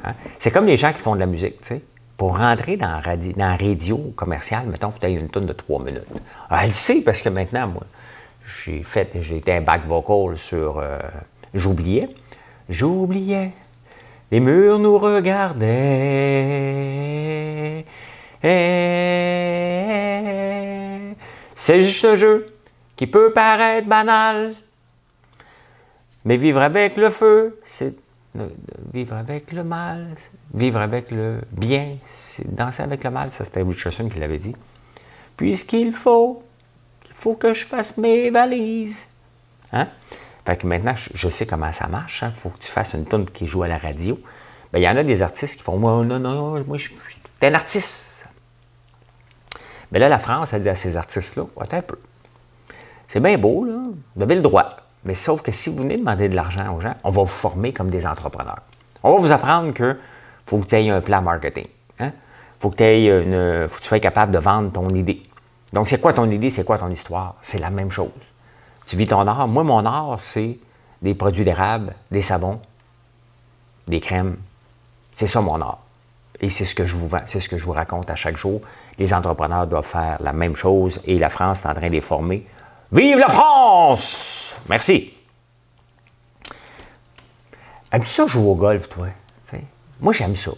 Hein. 0.04 0.14
C'est 0.38 0.50
comme 0.50 0.66
les 0.66 0.78
gens 0.78 0.92
qui 0.94 1.00
font 1.00 1.14
de 1.14 1.20
la 1.20 1.26
musique, 1.26 1.60
tu 1.60 1.68
sais. 1.68 1.82
Pour 2.22 2.38
rentrer 2.38 2.76
dans, 2.76 3.00
radio, 3.00 3.32
dans 3.32 3.56
radio 3.56 3.98
commercial, 4.14 4.64
mettons 4.68 4.92
que 4.92 5.04
tu 5.04 5.08
une 5.08 5.28
tonne 5.28 5.46
de 5.46 5.52
trois 5.52 5.82
minutes. 5.82 6.06
Ah, 6.48 6.64
elle 6.64 6.72
sait 6.72 7.02
parce 7.02 7.20
que 7.20 7.28
maintenant, 7.28 7.66
moi, 7.66 7.82
j'ai 8.64 8.84
fait, 8.84 9.10
j'ai 9.22 9.38
été 9.38 9.52
un 9.54 9.60
back 9.60 9.84
vocal 9.86 10.38
sur 10.38 10.78
euh, 10.78 11.00
J'oubliais. 11.52 12.08
J'oubliais. 12.68 13.50
Les 14.30 14.38
murs 14.38 14.78
nous 14.78 14.98
regardaient. 14.98 15.66
C'est 21.56 21.82
juste 21.82 22.04
un 22.04 22.14
jeu 22.14 22.54
qui 22.94 23.08
peut 23.08 23.32
paraître 23.32 23.88
banal. 23.88 24.54
Mais 26.24 26.36
vivre 26.36 26.62
avec 26.62 26.96
le 26.98 27.10
feu, 27.10 27.58
c'est 27.64 27.96
vivre 28.94 29.16
avec 29.16 29.50
le 29.50 29.64
mal, 29.64 30.14
vivre 30.54 30.80
avec 30.80 31.10
le 31.10 31.40
bien, 31.50 31.96
danser 32.44 32.82
avec 32.82 33.04
le 33.04 33.10
mal, 33.10 33.30
ça 33.32 33.44
c'était 33.44 33.62
Richardson 33.62 34.08
qui 34.08 34.18
l'avait 34.18 34.38
dit. 34.38 34.54
Puisqu'il 35.36 35.92
faut, 35.92 36.42
il 37.06 37.14
faut 37.14 37.34
que 37.34 37.54
je 37.54 37.64
fasse 37.64 37.96
mes 37.96 38.30
valises. 38.30 39.06
Hein? 39.72 39.88
Fait 40.44 40.56
que 40.56 40.66
maintenant, 40.66 40.94
je 40.96 41.28
sais 41.28 41.46
comment 41.46 41.72
ça 41.72 41.86
marche. 41.86 42.20
Il 42.22 42.26
hein? 42.26 42.32
faut 42.34 42.50
que 42.50 42.58
tu 42.58 42.70
fasses 42.70 42.94
une 42.94 43.06
tonne 43.06 43.26
qui 43.26 43.46
joue 43.46 43.62
à 43.62 43.68
la 43.68 43.78
radio. 43.78 44.18
Bien, 44.72 44.80
il 44.80 44.84
y 44.84 44.88
en 44.88 44.96
a 44.96 45.04
des 45.04 45.22
artistes 45.22 45.56
qui 45.56 45.62
font 45.62 45.78
Moi, 45.78 46.04
non, 46.04 46.18
non, 46.18 46.62
moi, 46.64 46.78
je 46.78 46.84
suis 46.84 46.96
un 47.42 47.54
artiste. 47.54 48.26
Mais 49.90 49.98
là, 49.98 50.08
la 50.08 50.18
France 50.18 50.54
a 50.54 50.58
dit 50.58 50.68
à 50.68 50.74
ces 50.74 50.96
artistes-là 50.96 51.44
Attends 51.60 51.76
un 51.76 51.82
peu. 51.82 51.98
C'est 53.08 53.20
bien 53.20 53.36
beau, 53.36 53.64
là. 53.64 53.78
Vous 54.16 54.22
avez 54.22 54.34
le 54.34 54.40
droit. 54.40 54.76
Mais 55.04 55.14
sauf 55.14 55.42
que 55.42 55.52
si 55.52 55.68
vous 55.68 55.78
venez 55.78 55.96
demander 55.96 56.28
de 56.28 56.36
l'argent 56.36 56.74
aux 56.74 56.80
gens, 56.80 56.94
on 57.04 57.10
va 57.10 57.22
vous 57.22 57.26
former 57.26 57.72
comme 57.72 57.90
des 57.90 58.06
entrepreneurs. 58.06 58.60
On 59.02 59.14
va 59.14 59.18
vous 59.18 59.32
apprendre 59.32 59.74
que 59.74 59.98
faut 60.46 60.58
que 60.58 60.66
tu 60.66 60.74
aies 60.76 60.90
un 60.90 61.00
plan 61.00 61.22
marketing. 61.22 61.66
Il 61.98 62.04
hein? 62.04 62.12
faut, 62.58 62.70
que, 62.70 62.82
une, 62.82 63.68
faut 63.68 63.76
que 63.76 63.82
tu 63.82 63.88
sois 63.88 64.00
capable 64.00 64.32
de 64.32 64.38
vendre 64.38 64.72
ton 64.72 64.88
idée. 64.90 65.22
Donc, 65.72 65.88
c'est 65.88 66.00
quoi 66.00 66.12
ton 66.12 66.30
idée? 66.30 66.50
C'est 66.50 66.64
quoi 66.64 66.78
ton 66.78 66.90
histoire? 66.90 67.36
C'est 67.42 67.58
la 67.58 67.70
même 67.70 67.90
chose. 67.90 68.10
Tu 68.86 68.96
vis 68.96 69.06
ton 69.06 69.26
art. 69.26 69.48
Moi, 69.48 69.64
mon 69.64 69.84
art, 69.86 70.16
c'est 70.18 70.58
des 71.00 71.14
produits 71.14 71.44
d'érable, 71.44 71.94
des 72.10 72.22
savons, 72.22 72.60
des 73.88 74.00
crèmes. 74.00 74.36
C'est 75.14 75.26
ça 75.26 75.40
mon 75.40 75.60
art. 75.60 75.78
Et 76.40 76.50
c'est 76.50 76.64
ce 76.64 76.74
que 76.74 76.86
je 76.86 76.94
vous 76.94 77.08
vends, 77.08 77.22
c'est 77.26 77.40
ce 77.40 77.48
que 77.48 77.56
je 77.56 77.64
vous 77.64 77.72
raconte 77.72 78.10
à 78.10 78.16
chaque 78.16 78.36
jour. 78.36 78.60
Les 78.98 79.14
entrepreneurs 79.14 79.66
doivent 79.66 79.86
faire 79.86 80.16
la 80.20 80.32
même 80.32 80.56
chose 80.56 81.00
et 81.06 81.18
la 81.18 81.30
France 81.30 81.60
est 81.60 81.68
en 81.68 81.74
train 81.74 81.88
de 81.88 81.92
les 81.92 82.00
former. 82.00 82.46
Vive 82.90 83.18
la 83.18 83.28
France! 83.28 84.54
Merci. 84.68 85.14
Aimes-tu 87.90 88.08
ça 88.08 88.26
jouer 88.26 88.42
au 88.44 88.54
golf, 88.54 88.88
toi? 88.88 89.06
Moi, 90.02 90.12
j'aime 90.12 90.36
ça. 90.36 90.50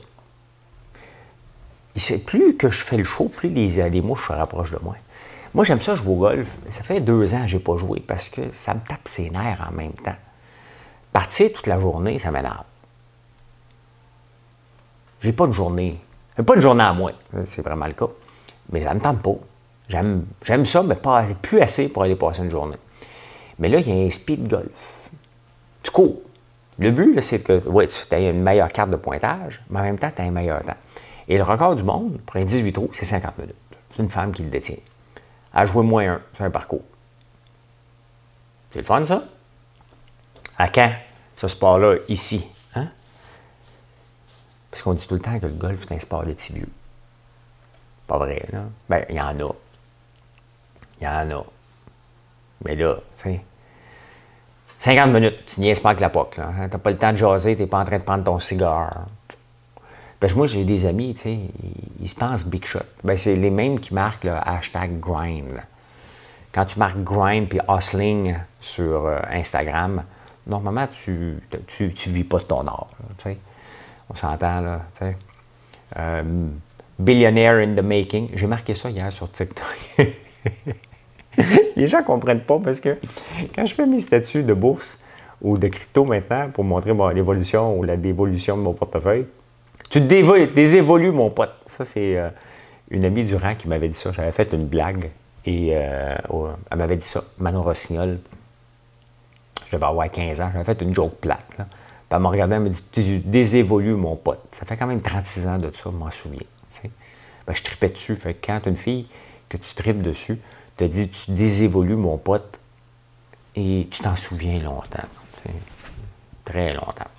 Plus 2.26 2.56
que 2.56 2.70
je 2.70 2.82
fais 2.82 2.96
le 2.96 3.04
show, 3.04 3.28
plus 3.28 3.50
les, 3.50 3.88
les 3.88 4.00
mouches 4.00 4.26
se 4.26 4.32
rapprochent 4.32 4.72
de 4.72 4.80
moi. 4.82 4.96
Moi, 5.52 5.64
j'aime 5.64 5.80
ça 5.80 5.94
jouer 5.94 6.12
au 6.12 6.16
golf. 6.16 6.56
Ça 6.70 6.82
fait 6.82 7.00
deux 7.00 7.32
ans 7.34 7.42
que 7.42 7.48
je 7.48 7.56
n'ai 7.56 7.62
pas 7.62 7.76
joué 7.76 8.00
parce 8.00 8.28
que 8.28 8.40
ça 8.52 8.74
me 8.74 8.80
tape 8.80 9.06
ses 9.06 9.30
nerfs 9.30 9.68
en 9.70 9.72
même 9.72 9.92
temps. 9.92 10.16
Partir 11.12 11.52
toute 11.52 11.68
la 11.68 11.78
journée, 11.78 12.18
ça 12.18 12.32
m'énerve. 12.32 12.64
J'ai 15.22 15.32
pas 15.32 15.46
de 15.46 15.52
journée. 15.52 16.00
Pas 16.44 16.56
de 16.56 16.60
journée 16.60 16.82
à 16.82 16.92
moi. 16.92 17.12
C'est 17.50 17.62
vraiment 17.62 17.86
le 17.86 17.92
cas. 17.92 18.08
Mais 18.72 18.82
ça 18.82 18.94
me 18.94 19.00
tente 19.00 19.22
pas. 19.22 19.36
J'aime 19.88 20.64
ça, 20.64 20.82
mais 20.82 20.96
pas 20.96 21.22
plus 21.40 21.60
assez 21.60 21.88
pour 21.88 22.02
aller 22.02 22.16
passer 22.16 22.42
une 22.42 22.50
journée. 22.50 22.78
Mais 23.58 23.68
là, 23.68 23.78
il 23.78 23.88
y 23.88 23.92
a 23.92 24.06
un 24.06 24.10
speed 24.10 24.48
golf. 24.48 25.08
Tu 25.82 25.90
cours. 25.90 26.16
Le 26.78 26.90
but, 26.90 27.20
c'est 27.20 27.40
que 27.40 27.60
tu 27.60 28.14
aies 28.14 28.30
une 28.30 28.42
meilleure 28.42 28.68
carte 28.68 28.90
de 28.90 28.96
pointage, 28.96 29.62
mais 29.70 29.80
en 29.80 29.82
même 29.82 29.98
temps, 29.98 30.10
tu 30.14 30.22
as 30.22 30.24
un 30.24 30.30
meilleur 30.30 30.62
temps. 30.62 30.76
Et 31.28 31.36
le 31.36 31.42
record 31.42 31.76
du 31.76 31.82
monde, 31.82 32.18
pour 32.26 32.36
un 32.36 32.44
18 32.44 32.72
trous, 32.72 32.90
c'est 32.92 33.04
50 33.04 33.38
minutes. 33.38 33.54
C'est 33.94 34.02
une 34.02 34.10
femme 34.10 34.32
qui 34.32 34.42
le 34.42 34.50
détient 34.50 34.76
à 35.52 35.66
jouer 35.66 35.84
moins 35.84 36.14
un 36.14 36.20
sur 36.34 36.44
un 36.44 36.50
parcours. 36.50 36.82
C'est 38.70 38.80
le 38.80 38.84
fun, 38.84 39.06
ça? 39.06 39.22
À 40.58 40.68
quand, 40.68 40.92
ce 41.36 41.46
sport-là, 41.46 41.96
ici? 42.08 42.44
Hein? 42.74 42.88
Parce 44.70 44.82
qu'on 44.82 44.94
dit 44.94 45.06
tout 45.06 45.14
le 45.14 45.20
temps 45.20 45.38
que 45.38 45.46
le 45.46 45.52
golf, 45.52 45.86
c'est 45.86 45.94
un 45.94 46.00
sport 46.00 46.24
de 46.24 46.32
petits 46.32 46.52
vieux. 46.52 46.68
Pas 48.08 48.18
vrai, 48.18 48.44
là? 48.52 48.64
Ben, 48.88 49.04
il 49.08 49.14
y 49.14 49.20
en 49.20 49.38
a. 49.38 49.54
Il 51.00 51.04
y 51.04 51.06
en 51.06 51.30
a. 51.30 51.44
Mais 52.64 52.74
là, 52.74 52.96
tu 53.22 53.40
50 54.84 55.12
minutes, 55.14 55.46
tu 55.46 55.60
niaises 55.60 55.80
pas 55.80 55.88
avec 55.90 56.00
la 56.00 56.10
POC, 56.10 56.36
là. 56.36 56.50
Hein? 56.60 56.68
T'as 56.70 56.76
pas 56.76 56.90
le 56.90 56.98
temps 56.98 57.10
de 57.10 57.16
jaser, 57.16 57.56
t'es 57.56 57.66
pas 57.66 57.78
en 57.78 57.86
train 57.86 57.96
de 57.96 58.02
prendre 58.02 58.22
ton 58.22 58.38
cigare. 58.38 59.06
Moi, 60.36 60.46
j'ai 60.46 60.64
des 60.64 60.84
amis, 60.84 61.14
tu 61.14 61.38
ils, 62.00 62.08
se 62.08 62.14
pensent 62.14 62.44
big 62.44 62.66
shot. 62.66 62.80
Ben, 63.02 63.16
c'est 63.16 63.34
les 63.34 63.48
mêmes 63.48 63.80
qui 63.80 63.94
marquent 63.94 64.24
le 64.24 64.32
hashtag 64.32 65.00
grind. 65.00 65.62
Quand 66.52 66.66
tu 66.66 66.78
marques 66.78 67.02
grind 67.02 67.48
puis 67.48 67.60
hustling 67.66 68.36
sur 68.60 69.06
euh, 69.06 69.20
Instagram, 69.30 70.02
normalement, 70.46 70.86
tu 70.86 71.38
tu, 71.66 72.10
vis 72.10 72.24
pas 72.24 72.40
de 72.40 72.44
ton 72.44 72.66
art. 72.66 72.88
tu. 73.22 73.36
On 74.10 74.14
s'entend, 74.14 74.60
là. 74.60 74.80
Tu. 74.98 75.16
Euh, 75.96 76.22
billionaire 76.98 77.66
in 77.66 77.74
the 77.74 77.82
making. 77.82 78.32
J'ai 78.34 78.46
marqué 78.46 78.74
ça 78.74 78.90
hier 78.90 79.10
sur 79.10 79.32
TikTok. 79.32 79.64
les 81.76 81.88
gens 81.88 82.00
ne 82.00 82.04
comprennent 82.04 82.40
pas 82.40 82.58
parce 82.62 82.80
que 82.80 82.96
quand 83.54 83.66
je 83.66 83.74
fais 83.74 83.86
mes 83.86 84.00
statuts 84.00 84.42
de 84.42 84.54
bourse 84.54 85.00
ou 85.42 85.58
de 85.58 85.68
crypto 85.68 86.04
maintenant 86.04 86.50
pour 86.50 86.64
montrer 86.64 86.92
l'évolution 87.14 87.76
ou 87.76 87.82
la 87.82 87.96
dévolution 87.96 88.56
de 88.56 88.62
mon 88.62 88.72
portefeuille, 88.72 89.26
tu 89.90 90.00
désévolues, 90.00 91.12
mon 91.12 91.30
pote. 91.30 91.54
Ça, 91.66 91.84
c'est 91.84 92.16
euh, 92.16 92.28
une 92.90 93.04
amie 93.04 93.24
du 93.24 93.36
rang 93.36 93.54
qui 93.54 93.68
m'avait 93.68 93.88
dit 93.88 93.98
ça. 93.98 94.10
J'avais 94.12 94.32
fait 94.32 94.52
une 94.52 94.66
blague 94.66 95.10
et 95.46 95.70
euh, 95.72 96.16
elle 96.70 96.78
m'avait 96.78 96.96
dit 96.96 97.06
ça. 97.06 97.22
Manon 97.38 97.62
Rossignol, 97.62 98.18
je 99.66 99.76
devais 99.76 99.86
avoir 99.86 100.10
15 100.10 100.40
ans, 100.40 100.50
j'avais 100.52 100.64
fait 100.64 100.82
une 100.82 100.94
joke 100.94 101.16
plate. 101.20 101.58
Elle 102.10 102.20
m'a 102.20 102.28
regardé, 102.28 102.54
elle 102.54 102.62
m'a 102.62 102.68
dit 102.68 102.82
Tu 102.92 103.18
désévolues 103.18 103.96
mon 103.96 104.14
pote. 104.14 104.40
Ça 104.58 104.64
fait 104.64 104.76
quand 104.76 104.86
même 104.86 105.00
36 105.00 105.48
ans 105.48 105.58
de 105.58 105.70
ça, 105.74 105.90
je 105.92 105.96
m'en 105.96 106.10
souviens. 106.10 106.40
Ben, 107.46 107.54
je 107.54 107.62
tripais 107.62 107.88
dessus. 107.90 108.16
Fait 108.16 108.34
que 108.34 108.46
quand 108.46 108.66
une 108.66 108.76
fille 108.76 109.06
que 109.48 109.56
tu 109.56 109.74
tripes 109.74 110.02
dessus 110.02 110.38
te 110.76 110.84
dit 110.84 111.08
Tu 111.08 111.32
désévolues 111.32 111.96
mon 111.96 112.16
pote 112.16 112.58
et 113.56 113.88
tu 113.90 114.02
t'en 114.02 114.16
souviens 114.16 114.58
longtemps. 114.60 115.08
Très 116.44 116.72
longtemps. 116.72 117.10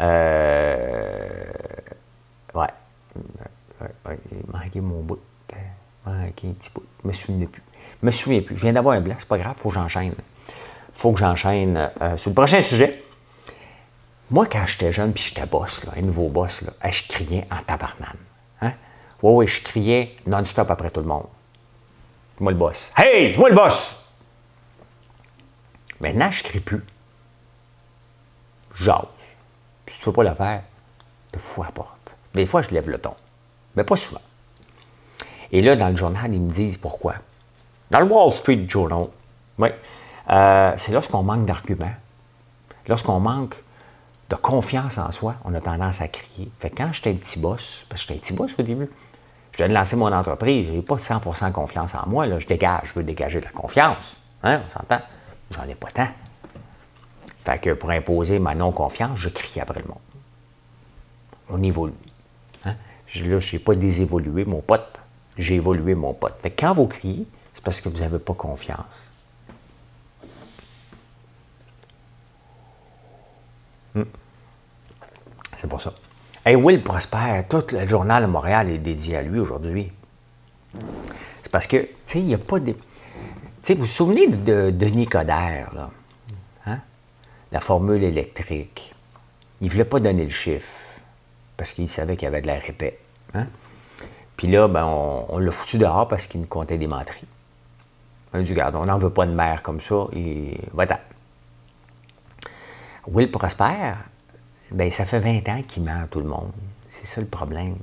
Euh, 0.00 1.44
ouais. 2.54 2.66
Manqué 4.52 4.80
mon 4.80 5.02
bout. 5.02 5.20
Manqué 6.06 6.48
un 6.48 6.52
petit 6.52 6.70
bout. 6.74 6.84
Je 7.02 7.08
me 7.08 7.12
souviens 7.12 7.46
plus. 7.46 7.62
Je 8.00 8.06
me 8.06 8.10
souviens 8.10 8.40
plus. 8.40 8.56
Je 8.56 8.62
viens 8.62 8.72
d'avoir 8.72 8.96
un 8.96 9.00
blague, 9.00 9.18
c'est 9.20 9.28
pas 9.28 9.38
grave, 9.38 9.54
faut 9.58 9.68
que 9.68 9.74
j'enchaîne. 9.74 10.14
Faut 10.94 11.12
que 11.12 11.18
j'enchaîne 11.20 11.90
euh, 12.00 12.16
sur 12.16 12.30
le 12.30 12.34
prochain 12.34 12.60
sujet. 12.60 13.02
Moi, 14.30 14.46
quand 14.46 14.66
j'étais 14.66 14.92
jeune, 14.92 15.12
puis 15.12 15.24
j'étais 15.28 15.46
boss, 15.46 15.84
là, 15.84 15.92
un 15.96 16.02
nouveau 16.02 16.28
boss, 16.28 16.62
là, 16.62 16.90
je 16.90 17.02
criais 17.08 17.46
en 17.50 17.62
tabarnane. 17.62 18.16
Hein? 18.62 18.72
Ouais, 19.22 19.32
ouais, 19.32 19.46
je 19.46 19.62
criais 19.62 20.16
non-stop 20.26 20.70
après 20.70 20.90
tout 20.90 21.00
le 21.00 21.06
monde. 21.06 21.26
Moi 22.40 22.52
le 22.52 22.58
boss. 22.58 22.90
Hey, 22.96 23.32
c'est 23.32 23.38
moi 23.38 23.48
le 23.48 23.54
boss! 23.54 24.04
Maintenant, 26.00 26.30
je 26.30 26.42
ne 26.42 26.48
crie 26.48 26.60
plus. 26.60 26.84
J'ose. 28.74 29.06
Si 29.86 29.94
tu 29.94 30.00
ne 30.00 30.06
veux 30.06 30.12
pas 30.12 30.24
le 30.24 30.34
faire, 30.34 30.62
te 31.32 31.38
fous 31.38 31.62
à 31.62 31.68
porte. 31.68 32.14
Des 32.34 32.46
fois, 32.46 32.62
je 32.62 32.70
lève 32.70 32.90
le 32.90 32.98
ton, 32.98 33.14
mais 33.76 33.84
pas 33.84 33.96
souvent. 33.96 34.20
Et 35.52 35.62
là, 35.62 35.76
dans 35.76 35.88
le 35.88 35.96
journal, 35.96 36.34
ils 36.34 36.40
me 36.40 36.50
disent 36.50 36.78
pourquoi. 36.78 37.14
Dans 37.90 38.00
le 38.00 38.06
Wall 38.06 38.32
Street 38.32 38.66
Journal, 38.68 39.06
oui, 39.58 39.68
euh, 40.30 40.72
c'est 40.76 40.92
lorsqu'on 40.92 41.22
manque 41.22 41.46
d'arguments, 41.46 41.94
lorsqu'on 42.88 43.20
manque 43.20 43.54
de 44.30 44.36
confiance 44.36 44.98
en 44.98 45.12
soi, 45.12 45.36
on 45.44 45.54
a 45.54 45.60
tendance 45.60 46.00
à 46.00 46.08
crier. 46.08 46.50
Fait 46.58 46.70
que 46.70 46.78
quand 46.78 46.92
j'étais 46.92 47.10
un 47.10 47.14
petit 47.14 47.38
boss, 47.38 47.86
parce 47.88 48.02
que 48.02 48.08
j'étais 48.08 48.20
un 48.20 48.22
petit 48.22 48.32
boss 48.32 48.52
au 48.58 48.62
début, 48.62 48.90
je 49.54 49.58
viens 49.58 49.68
de 49.68 49.74
lancer 49.74 49.94
mon 49.94 50.12
entreprise, 50.12 50.66
je 50.66 50.72
n'ai 50.72 50.82
pas 50.82 50.96
100% 50.96 51.52
confiance 51.52 51.94
en 51.94 52.08
moi, 52.08 52.26
là, 52.26 52.40
je 52.40 52.46
dégage, 52.46 52.88
je 52.88 52.94
veux 52.94 53.04
dégager 53.04 53.38
de 53.38 53.44
la 53.44 53.52
confiance. 53.52 54.16
Hein, 54.42 54.62
on 54.66 54.68
s'entend? 54.68 55.00
J'en 55.52 55.62
ai 55.68 55.76
pas 55.76 55.92
tant. 55.92 56.08
Fait 57.44 57.60
que 57.60 57.74
pour 57.74 57.90
imposer 57.90 58.40
ma 58.40 58.56
non-confiance, 58.56 59.16
je 59.16 59.28
crie 59.28 59.60
après 59.60 59.78
le 59.78 59.86
monde. 59.86 59.98
On 61.50 61.62
évolue. 61.62 61.92
Hein? 62.64 62.74
Là, 63.14 63.38
je 63.38 63.52
n'ai 63.52 63.58
pas 63.60 63.76
désévolué 63.76 64.44
mon 64.44 64.60
pote, 64.60 64.98
j'ai 65.38 65.54
évolué 65.54 65.94
mon 65.94 66.14
pote. 66.14 66.34
Fait 66.42 66.50
que 66.50 66.60
quand 66.60 66.72
vous 66.72 66.88
criez, 66.88 67.24
c'est 67.54 67.62
parce 67.62 67.80
que 67.80 67.88
vous 67.88 68.00
n'avez 68.00 68.18
pas 68.18 68.34
confiance. 68.34 68.80
Hmm. 73.94 74.02
C'est 75.60 75.68
pour 75.68 75.80
ça. 75.80 75.92
Hey, 76.46 76.56
Will 76.56 76.82
Prosper, 76.82 77.42
tout 77.48 77.64
le 77.72 77.88
journal 77.88 78.22
de 78.22 78.28
Montréal 78.28 78.68
est 78.68 78.76
dédié 78.76 79.16
à 79.16 79.22
lui 79.22 79.40
aujourd'hui. 79.40 79.90
C'est 81.42 81.50
parce 81.50 81.66
que, 81.66 81.78
tu 81.78 81.88
sais, 82.06 82.18
il 82.18 82.26
n'y 82.26 82.34
a 82.34 82.38
pas 82.38 82.60
de. 82.60 82.72
Tu 82.72 82.78
sais, 83.62 83.72
vous 83.72 83.80
vous 83.80 83.86
souvenez 83.86 84.26
de 84.28 84.70
Denis 84.70 85.06
Coderre, 85.06 85.72
là? 85.74 85.90
Hein? 86.66 86.80
La 87.50 87.60
formule 87.60 88.04
électrique. 88.04 88.94
Il 89.62 89.68
ne 89.68 89.72
voulait 89.72 89.86
pas 89.86 90.00
donner 90.00 90.24
le 90.24 90.30
chiffre 90.30 90.82
parce 91.56 91.72
qu'il 91.72 91.88
savait 91.88 92.14
qu'il 92.16 92.24
y 92.24 92.28
avait 92.28 92.42
de 92.42 92.46
la 92.46 92.58
répète. 92.58 93.00
Hein? 93.32 93.46
Puis 94.36 94.48
là, 94.48 94.68
ben, 94.68 94.84
on, 94.84 95.38
l'a 95.38 95.50
foutu 95.50 95.78
dehors 95.78 96.08
parce 96.08 96.26
qu'il 96.26 96.42
nous 96.42 96.46
comptait 96.46 96.76
des 96.76 96.86
menteries. 96.86 97.26
On 98.34 98.40
a 98.40 98.42
dit, 98.42 98.50
regarde, 98.50 98.74
on 98.76 98.84
n'en 98.84 98.98
veut 98.98 99.08
pas 99.08 99.24
de 99.24 99.32
mère 99.32 99.62
comme 99.62 99.80
ça, 99.80 100.08
et 100.12 100.58
voilà. 100.74 101.00
Will 103.06 103.30
Prosper, 103.30 103.94
ben, 104.70 104.90
ça 104.90 105.04
fait 105.04 105.20
20 105.20 105.48
ans 105.48 105.62
qu'il 105.66 105.82
ment 105.82 106.02
à 106.04 106.06
tout 106.06 106.20
le 106.20 106.26
monde. 106.26 106.52
C'est 106.88 107.06
ça 107.06 107.20
le 107.20 107.26
problème. 107.26 107.76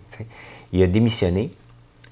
Il 0.73 0.81
a 0.83 0.87
démissionné, 0.87 1.51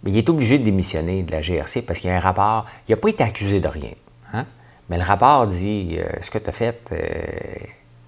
mais 0.04 0.12
il 0.12 0.18
est 0.18 0.30
obligé 0.30 0.58
de 0.58 0.64
démissionner 0.64 1.24
de 1.24 1.32
la 1.32 1.42
GRC 1.42 1.82
parce 1.82 2.00
qu'il 2.00 2.10
y 2.10 2.14
a 2.14 2.18
un 2.18 2.20
rapport. 2.20 2.66
Il 2.88 2.92
n'a 2.92 2.98
pas 2.98 3.10
été 3.10 3.24
accusé 3.24 3.60
de 3.60 3.68
rien. 3.68 3.94
Hein? 4.34 4.46
Mais 4.90 4.98
le 4.98 5.04
rapport 5.04 5.48
dit 5.48 5.98
euh, 5.98 6.08
ce 6.22 6.30
que 6.30 6.38
tu 6.40 6.50
as 6.50 6.52
fait 6.52 6.82
euh, 6.92 6.98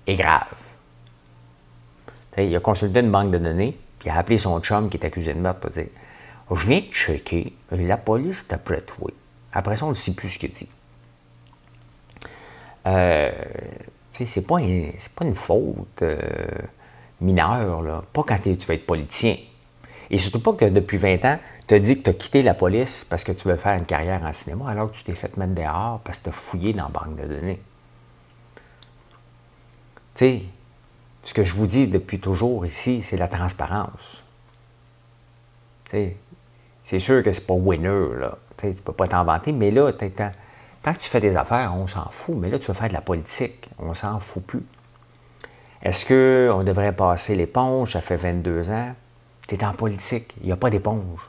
est 0.07 0.16
grave. 0.16 0.47
il 2.38 2.55
a 2.55 2.59
consulté 2.59 2.99
une 2.99 3.12
banque 3.12 3.32
de 3.32 3.38
données, 3.38 3.78
puis 3.99 4.09
il 4.09 4.12
a 4.12 4.18
appelé 4.18 4.38
son 4.38 4.59
chum 4.59 4.89
qui 4.89 4.97
est 4.97 5.05
accusé 5.05 5.34
de 5.34 5.39
meurtre 5.39 5.62
pour 5.62 5.72
dire 5.72 5.88
Je 6.51 6.68
viens 6.68 6.80
de 6.80 6.93
checker, 6.93 7.53
la 7.72 7.97
police 7.97 8.47
t'a 8.47 8.57
prêté. 8.57 8.93
Après 9.53 9.76
ça, 9.78 9.86
on 9.86 9.89
ne 9.89 9.95
sait 9.95 10.14
plus 10.14 10.30
ce 10.30 10.39
qu'il 10.39 10.51
dit. 10.51 10.68
Euh, 12.88 13.32
c'est 14.26 14.42
pas, 14.42 14.58
pas 15.16 15.26
une 15.26 15.36
faute 15.36 16.02
euh, 16.02 16.18
mineure, 17.20 17.82
là. 17.82 18.04
pas 18.14 18.24
quand 18.24 18.38
tu 18.42 18.54
vas 18.54 18.74
être 18.74 18.86
politicien. 18.86 19.36
Et 20.10 20.18
surtout 20.18 20.42
pas 20.42 20.54
que 20.54 20.66
depuis 20.66 20.98
20 20.98 21.26
ans, 21.26 21.40
tu 21.68 21.76
as 21.76 21.80
dit 21.80 21.98
que 21.98 22.04
tu 22.04 22.10
as 22.10 22.14
quitté 22.14 22.44
la 22.44 22.54
police 22.54 23.06
parce 23.10 23.24
que 23.24 23.32
tu 23.32 23.48
veux 23.48 23.56
faire 23.56 23.78
une 23.78 23.86
carrière 23.86 24.22
en 24.24 24.34
cinéma, 24.34 24.70
alors 24.70 24.92
que 24.92 24.98
tu 24.98 25.04
t'es 25.04 25.14
fait 25.14 25.36
mettre 25.38 25.54
dehors 25.54 26.00
parce 26.04 26.18
que 26.20 26.26
tu 26.26 26.30
as 26.30 26.34
fouillé 26.34 26.74
dans 26.74 26.84
la 26.84 26.90
banque 26.90 27.16
de 27.16 27.28
données. 27.28 27.62
Tu 30.16 30.26
sais, 30.26 30.42
ce 31.24 31.34
que 31.34 31.44
je 31.44 31.56
vous 31.56 31.68
dis 31.68 31.88
depuis 31.88 32.20
toujours 32.20 32.66
ici, 32.66 33.02
c'est 33.04 33.18
la 33.18 33.28
transparence. 33.28 34.22
C'est 35.92 37.00
sûr 37.00 37.24
que 37.24 37.32
c'est 37.32 37.46
pas 37.46 37.54
winner, 37.54 38.18
là. 38.20 38.38
Tu 38.58 38.68
ne 38.68 38.74
peux 38.74 38.94
pas 38.94 39.08
t'en 39.08 39.24
vanter, 39.24 39.52
mais 39.52 39.72
là, 39.72 39.92
tu 39.92 40.06
quand 40.84 40.94
tu 40.94 41.10
fais 41.10 41.20
des 41.20 41.36
affaires, 41.36 41.74
on 41.76 41.88
s'en 41.88 42.10
fout, 42.10 42.36
mais 42.38 42.50
là, 42.50 42.58
tu 42.58 42.68
veux 42.68 42.74
faire 42.74 42.90
de 42.90 42.94
la 42.94 43.02
politique, 43.02 43.70
on 43.78 43.94
s'en 43.94 44.20
fout 44.20 44.44
plus. 44.46 44.64
Est-ce 45.84 46.06
qu'on 46.06 46.64
devrait 46.64 46.92
passer 46.92 47.36
l'éponge? 47.36 47.94
Ça 47.94 48.02
fait 48.02 48.16
22 48.16 48.70
ans? 48.70 48.94
Tu 49.48 49.56
es 49.56 49.64
en 49.64 49.74
politique, 49.74 50.34
il 50.42 50.48
n'y 50.48 50.52
a 50.52 50.56
pas 50.56 50.70
d'éponge. 50.70 51.22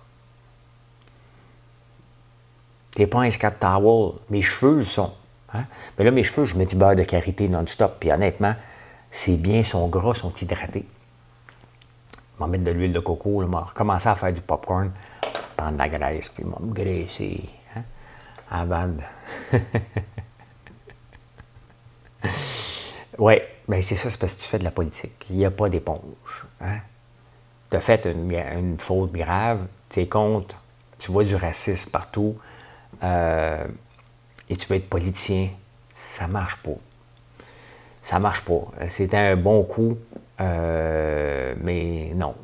Tu 2.94 3.00
n'es 3.00 3.06
pas 3.06 3.20
un 3.20 3.30
scat 3.30 3.52
towel. 3.52 4.12
Mes 4.28 4.42
cheveux 4.42 4.76
le 4.76 4.84
sont. 4.84 5.12
Hein? 5.54 5.64
Mais 5.96 6.04
là, 6.04 6.10
mes 6.10 6.24
cheveux, 6.24 6.44
je 6.44 6.56
mets 6.56 6.66
du 6.66 6.76
beurre 6.76 6.96
de 6.96 7.04
karité 7.04 7.48
non-stop. 7.48 7.96
Puis 7.98 8.12
honnêtement, 8.12 8.54
c'est 9.10 9.36
bien, 9.36 9.64
sont 9.64 9.88
gras, 9.88 10.14
sont 10.14 10.32
hydratés. 10.40 10.86
Je 12.38 12.44
vais 12.44 12.50
mettre 12.50 12.64
de 12.64 12.70
l'huile 12.70 12.92
de 12.92 13.00
coco, 13.00 13.42
je 13.42 13.46
vais 13.46 13.56
recommencer 13.56 14.08
à 14.08 14.14
faire 14.14 14.32
du 14.32 14.40
popcorn, 14.40 14.90
prendre 15.56 15.72
de 15.72 15.78
la 15.78 15.88
graisse, 15.88 16.28
puis 16.28 16.44
je 16.44 16.48
vais 16.48 16.66
me 16.66 16.74
graisser. 16.74 17.48
De 18.52 18.74
oui, 23.18 23.34
bien 23.66 23.82
c'est 23.82 23.96
ça, 23.96 24.10
c'est 24.10 24.20
parce 24.20 24.34
que 24.34 24.42
tu 24.42 24.46
fais 24.46 24.58
de 24.58 24.64
la 24.64 24.70
politique. 24.70 25.26
Il 25.30 25.36
n'y 25.36 25.46
a 25.46 25.50
pas 25.50 25.70
d'éponge. 25.70 26.44
Hein? 26.60 26.78
Tu 27.70 27.76
as 27.76 27.80
fait 27.80 28.04
une, 28.04 28.76
faute 28.78 29.12
grave, 29.12 29.66
tu 29.88 30.00
es 30.00 30.06
contre, 30.06 30.56
tu 30.98 31.10
vois 31.12 31.24
du 31.24 31.34
racisme 31.34 31.90
partout, 31.90 32.36
euh, 33.02 33.64
et 34.50 34.56
tu 34.56 34.68
veux 34.68 34.76
être 34.76 34.90
politicien. 34.90 35.48
Ça 35.94 36.26
marche 36.26 36.56
pas. 36.56 36.70
Ça 38.02 38.18
marche 38.18 38.42
pas. 38.42 38.70
C'était 38.90 39.16
un 39.16 39.36
bon 39.36 39.62
coup, 39.62 39.96
euh, 40.40 41.54
mais 41.62 42.12
non. 42.14 42.34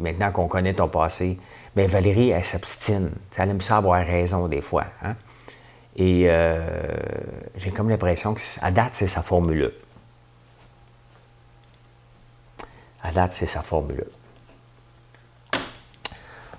Maintenant 0.00 0.32
qu'on 0.32 0.48
connaît 0.48 0.74
ton 0.74 0.88
passé, 0.88 1.38
mais 1.76 1.86
Valérie, 1.86 2.30
elle 2.30 2.44
s'abstine. 2.44 3.10
Elle 3.36 3.50
aime 3.50 3.60
ça 3.60 3.76
avoir 3.76 4.04
raison 4.04 4.48
des 4.48 4.62
fois. 4.62 4.86
Hein? 5.04 5.14
Et 5.96 6.24
euh, 6.26 6.58
j'ai 7.56 7.70
comme 7.70 7.90
l'impression 7.90 8.34
qu'à 8.34 8.70
date, 8.70 8.92
c'est 8.94 9.06
sa 9.06 9.22
formule. 9.22 9.72
À 13.02 13.12
date, 13.12 13.34
c'est 13.34 13.46
sa 13.46 13.60
formule. 13.60 14.04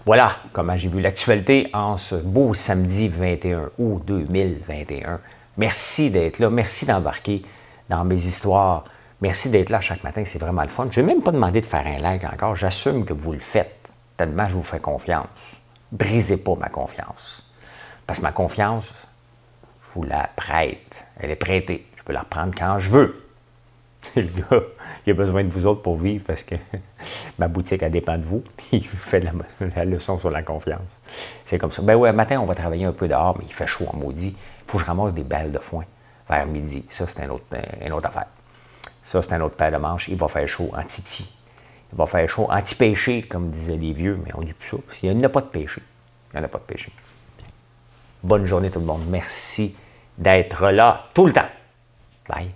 Voilà 0.06 0.38
comment 0.54 0.78
j'ai 0.78 0.88
vu 0.88 1.02
l'actualité 1.02 1.70
en 1.74 1.98
ce 1.98 2.16
beau 2.16 2.54
samedi 2.54 3.10
21 3.10 3.72
août 3.78 4.04
2021. 4.06 5.20
Merci 5.58 6.12
d'être 6.12 6.40
là. 6.40 6.50
Merci 6.50 6.86
d'embarquer 6.86 7.44
dans 7.90 8.06
mes 8.06 8.16
histoires. 8.16 8.86
Merci 9.20 9.50
d'être 9.50 9.70
là 9.70 9.82
chaque 9.82 10.04
matin. 10.04 10.24
C'est 10.26 10.40
vraiment 10.40 10.62
le 10.62 10.70
fun. 10.70 10.88
Je 10.92 11.02
ne 11.02 11.06
vais 11.06 11.14
même 11.14 11.24
pas 11.24 11.32
demander 11.32 11.60
de 11.60 11.66
faire 11.66 11.86
un 11.86 12.00
like 12.00 12.24
encore. 12.24 12.56
J'assume 12.56 13.04
que 13.04 13.14
vous 13.14 13.34
le 13.34 13.40
faites. 13.40 13.77
Tellement 14.18 14.48
je 14.48 14.54
vous 14.54 14.64
fais 14.64 14.80
confiance. 14.80 15.28
Brisez 15.92 16.38
pas 16.38 16.56
ma 16.56 16.70
confiance. 16.70 17.44
Parce 18.06 18.20
que 18.20 18.24
ma 18.24 18.32
confiance, 18.32 18.94
la 20.04 20.30
prête. 20.36 20.96
Elle 21.20 21.32
est 21.32 21.36
prêtée. 21.36 21.86
Je 21.96 22.04
peux 22.04 22.14
la 22.14 22.22
reprendre 22.22 22.54
quand 22.58 22.80
je 22.80 22.90
veux. 22.90 23.24
Le 24.16 24.24
gars, 24.24 24.64
il 25.06 25.12
a 25.12 25.14
besoin 25.14 25.44
de 25.44 25.50
vous 25.50 25.66
autres 25.66 25.82
pour 25.82 25.98
vivre 25.98 26.24
parce 26.26 26.44
que 26.44 26.56
ma 27.40 27.48
boutique, 27.48 27.82
elle 27.82 27.92
dépend 27.92 28.18
de 28.18 28.24
vous. 28.24 28.44
Il 28.72 28.88
fait 28.88 29.22
la, 29.76 29.86
leçon 29.86 30.20
sur 30.20 30.30
la 30.30 30.44
confiance. 30.44 31.00
C'est 31.46 31.58
comme 31.58 31.72
ça. 31.72 31.82
Ben 31.82 31.96
ouais, 31.96 32.12
matin, 32.12 32.40
on 32.40 32.46
va 32.46 32.56
travailler 32.56 32.86
un 32.86 32.92
peu 32.92 33.08
dehors, 33.08 33.38
mais 33.38 33.46
il 33.48 33.54
fait 33.54 33.68
chaud 33.68 33.86
en 33.88 33.96
maudit. 33.96 34.36
Il 34.36 34.72
faut 34.72 34.78
que 34.78 34.84
je 34.84 34.88
ramasse 34.88 35.14
des 35.14 35.24
balles 35.24 35.52
de 35.52 35.60
foin 35.60 35.86
vers 36.30 36.46
midi. 36.46 36.84
Ça, 36.90 37.06
c'est 37.08 37.28
autre, 37.30 37.46
une 37.86 37.94
autre 37.94 38.08
affaire. 38.08 38.28
Ça, 39.04 39.22
c'est 39.22 39.34
un 39.34 39.42
autre 39.42 39.56
paire 39.56 39.72
de 39.72 39.78
manches. 39.78 40.10
Il 40.10 40.18
va 40.18 40.28
faire 40.28 40.48
chaud 40.48 40.70
en 40.74 40.84
titi. 40.84 41.37
Il 41.94 41.98
va 41.98 42.06
faire 42.06 42.30
chaud 42.30 42.48
anti-péché, 42.50 43.24
comme 43.24 43.50
disaient 43.50 43.78
les 43.78 43.94
vieux, 43.94 44.20
mais 44.26 44.32
on 44.36 44.42
dit 44.42 44.54
plus 44.54 44.70
ça. 44.70 44.78
Parce 44.86 45.00
qu'il 45.00 45.16
n'y 45.18 45.26
a 45.26 45.30
pas 45.30 45.42
de 45.42 45.48
péché. 45.48 45.82
Il 46.34 46.38
n'y 46.38 46.42
en 46.42 46.46
a 46.46 46.50
pas 46.50 46.60
de 46.60 46.64
péché. 46.64 46.92
Bonne 48.24 48.46
journée 48.46 48.70
tout 48.70 48.80
le 48.80 48.86
monde. 48.86 49.06
Merci 49.08 49.76
d'être 50.18 50.70
là 50.70 51.08
tout 51.14 51.26
le 51.26 51.34
temps. 51.34 51.50
Bye. 52.28 52.50